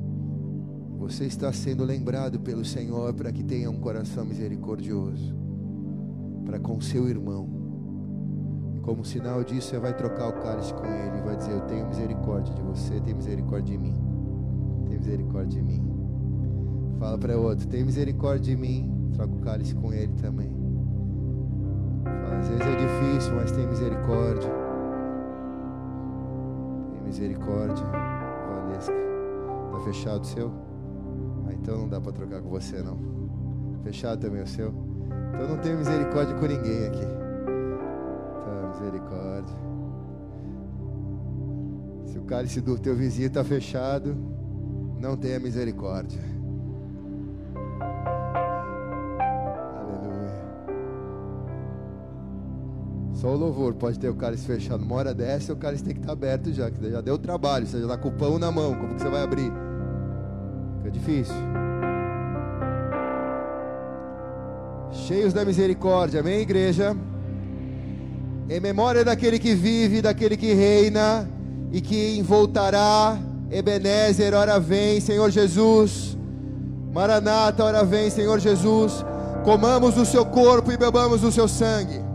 você 0.98 1.26
está 1.26 1.52
sendo 1.52 1.84
lembrado 1.84 2.40
pelo 2.40 2.64
Senhor 2.64 3.12
para 3.12 3.30
que 3.30 3.44
tenha 3.44 3.70
um 3.70 3.78
coração 3.78 4.24
misericordioso 4.24 5.36
para 6.44 6.58
com 6.58 6.80
seu 6.80 7.08
irmão. 7.08 7.48
E 8.74 8.80
como 8.80 9.04
sinal 9.04 9.44
disso, 9.44 9.68
você 9.68 9.78
vai 9.78 9.94
trocar 9.94 10.28
o 10.28 10.42
cálice 10.42 10.72
com 10.72 10.86
ele 10.86 11.18
e 11.18 11.22
vai 11.22 11.36
dizer: 11.36 11.52
Eu 11.52 11.60
tenho 11.62 11.86
misericórdia 11.86 12.54
de 12.54 12.62
você, 12.62 12.98
tenho 13.00 13.16
misericórdia 13.16 13.76
de 13.76 13.78
mim 13.78 14.16
tem 14.96 14.98
misericórdia 14.98 15.60
de 15.60 15.62
mim. 15.62 15.82
Fala 16.98 17.18
para 17.18 17.38
o 17.38 17.42
outro, 17.42 17.66
tem 17.66 17.84
misericórdia 17.84 18.54
de 18.54 18.56
mim. 18.56 19.10
Troca 19.12 19.34
o 19.34 19.40
cálice 19.40 19.74
com 19.74 19.92
ele 19.92 20.12
também. 20.14 20.55
Às 22.32 22.48
vezes 22.48 22.66
é 22.66 22.76
difícil, 22.76 23.34
mas 23.34 23.52
tem 23.52 23.66
misericórdia. 23.66 24.50
Tem 26.92 27.02
misericórdia. 27.02 27.86
Valesca. 27.86 28.94
Tá 29.72 29.80
fechado 29.80 30.22
o 30.22 30.26
seu? 30.26 30.52
Ah, 31.46 31.52
então 31.52 31.78
não 31.78 31.88
dá 31.88 32.00
para 32.00 32.12
trocar 32.12 32.40
com 32.42 32.48
você 32.48 32.82
não. 32.82 32.98
Fechado 33.82 34.20
também 34.20 34.42
o 34.42 34.46
seu? 34.46 34.72
Então 35.34 35.48
não 35.48 35.58
tenho 35.58 35.78
misericórdia 35.78 36.34
com 36.34 36.46
ninguém 36.46 36.86
aqui. 36.86 37.06
Tá, 38.44 38.68
misericórdia. 38.68 39.56
Se 42.06 42.18
o 42.18 42.22
cálice 42.22 42.60
do 42.60 42.78
teu 42.78 42.94
vizinho 42.94 43.28
está 43.28 43.44
fechado, 43.44 44.16
não 44.98 45.16
tenha 45.16 45.38
misericórdia. 45.38 46.35
Só 53.16 53.28
o 53.28 53.36
louvor 53.36 53.72
pode 53.74 53.98
ter 53.98 54.10
o 54.10 54.14
cálice 54.14 54.46
fechado. 54.46 54.84
Uma 54.84 54.96
hora 54.96 55.14
dessa, 55.14 55.52
o 55.52 55.56
cálice 55.56 55.82
tem 55.82 55.94
que 55.94 56.00
estar 56.00 56.12
aberto 56.12 56.52
já, 56.52 56.70
que 56.70 56.90
já 56.90 57.00
deu 57.00 57.16
trabalho. 57.16 57.66
Você 57.66 57.78
já 57.78 57.84
está 57.84 57.96
com 57.96 58.08
o 58.08 58.12
pão 58.12 58.38
na 58.38 58.52
mão. 58.52 58.74
Como 58.74 58.94
que 58.94 59.00
você 59.00 59.08
vai 59.08 59.22
abrir? 59.22 59.50
Fica 60.78 60.90
difícil. 60.90 61.34
Cheios 64.92 65.32
da 65.32 65.44
misericórdia, 65.44 66.20
amém, 66.20 66.40
igreja? 66.40 66.94
Em 68.48 68.60
memória 68.60 69.04
daquele 69.04 69.38
que 69.38 69.54
vive, 69.54 70.02
daquele 70.02 70.36
que 70.36 70.52
reina 70.52 71.28
e 71.72 71.80
que 71.80 72.20
voltará 72.22 73.18
Ebenezer, 73.50 74.34
ora 74.34 74.60
vem, 74.60 75.00
Senhor 75.00 75.30
Jesus. 75.30 76.16
Maranata, 76.92 77.64
ora 77.64 77.82
vem, 77.84 78.10
Senhor 78.10 78.38
Jesus. 78.38 79.04
Comamos 79.44 79.96
o 79.96 80.04
seu 80.04 80.26
corpo 80.26 80.70
e 80.70 80.76
bebamos 80.76 81.22
o 81.22 81.32
seu 81.32 81.48
sangue. 81.48 82.05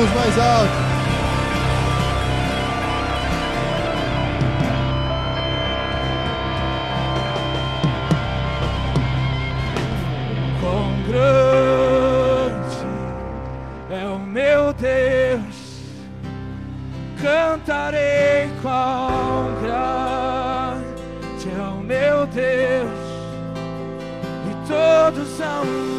Jesus 0.00 0.14
mais 0.14 0.38
alto. 0.38 0.72
Quão 10.60 11.02
grande 11.06 12.86
é 13.90 14.06
o 14.06 14.18
meu 14.18 14.72
Deus, 14.72 15.82
cantarei 17.20 18.50
quão 18.62 19.52
grande 19.60 21.48
é 21.54 21.62
o 21.62 21.82
meu 21.82 22.26
Deus, 22.26 22.90
e 24.48 24.66
todos 24.66 25.28
são. 25.36 25.89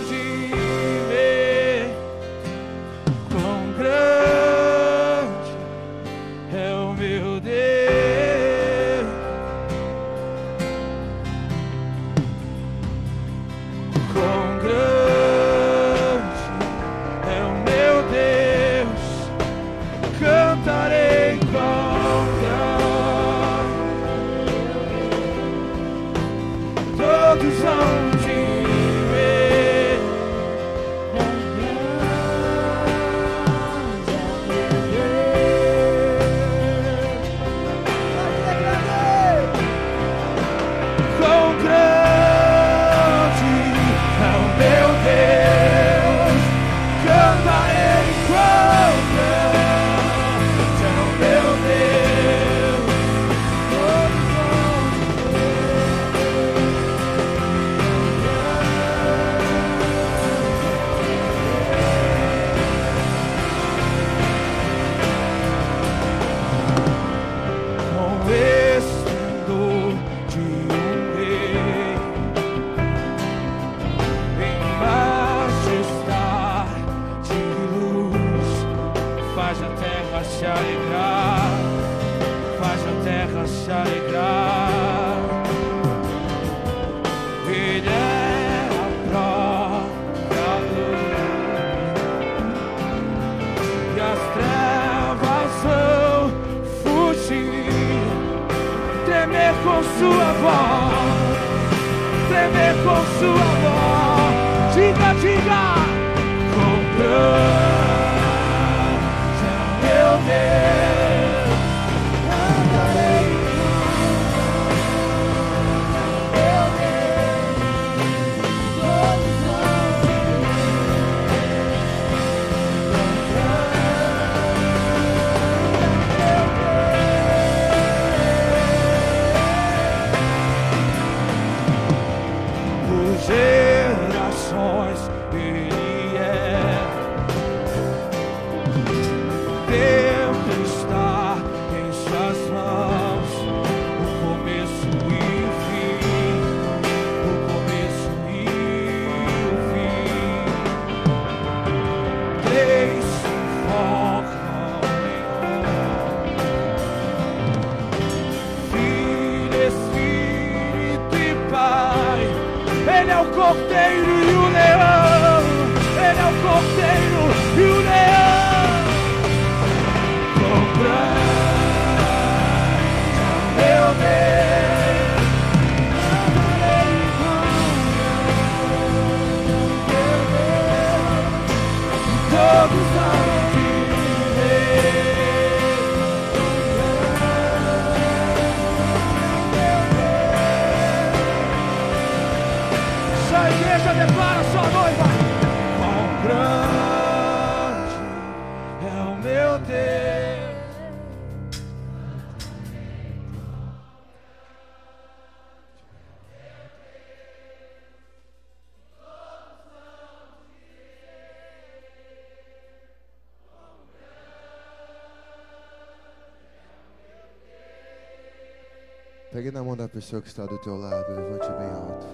Pessoa 220.01 220.19
que 220.19 220.29
está 220.29 220.47
do 220.47 220.57
teu 220.57 220.75
lado, 220.75 221.05
levante 221.09 221.47
bem 221.59 221.69
alto. 221.69 222.07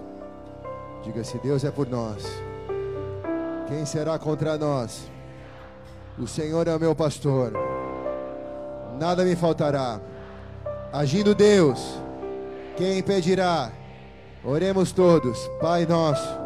Diga 1.06 1.24
se 1.24 1.38
Deus 1.38 1.64
é 1.64 1.72
por 1.72 1.88
nós. 1.88 2.22
Quem 3.66 3.86
será 3.86 4.20
contra 4.20 4.58
nós? 4.58 5.10
O 6.20 6.28
Senhor 6.28 6.68
é 6.68 6.76
o 6.76 6.80
meu 6.80 6.94
pastor. 6.94 7.54
Nada 9.00 9.24
me 9.24 9.38
faltará. 9.38 10.02
Agindo 10.92 11.34
Deus, 11.34 11.98
quem 12.76 13.00
impedirá? 13.00 13.72
Oremos 14.44 14.92
todos. 14.92 15.48
Pai 15.62 15.86
nosso. 15.86 16.37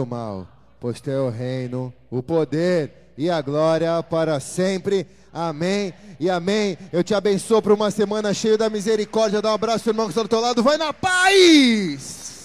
Do 0.00 0.06
mal, 0.06 0.48
pois 0.80 0.98
teu 0.98 1.28
reino, 1.28 1.92
o 2.10 2.22
poder 2.22 3.12
e 3.18 3.28
a 3.28 3.42
glória 3.42 4.02
para 4.02 4.40
sempre. 4.40 5.06
Amém 5.32 5.92
e 6.18 6.30
amém. 6.30 6.78
Eu 6.90 7.04
te 7.04 7.14
abençoo 7.14 7.60
para 7.60 7.74
uma 7.74 7.90
semana 7.90 8.32
cheia 8.32 8.56
da 8.56 8.70
misericórdia. 8.70 9.42
Dá 9.42 9.50
um 9.50 9.54
abraço, 9.54 9.90
irmão 9.90 10.06
que 10.06 10.12
está 10.12 10.22
do 10.22 10.28
teu 10.28 10.40
lado. 10.40 10.62
Vai 10.62 10.78
na 10.78 10.92
paz! 10.92 12.39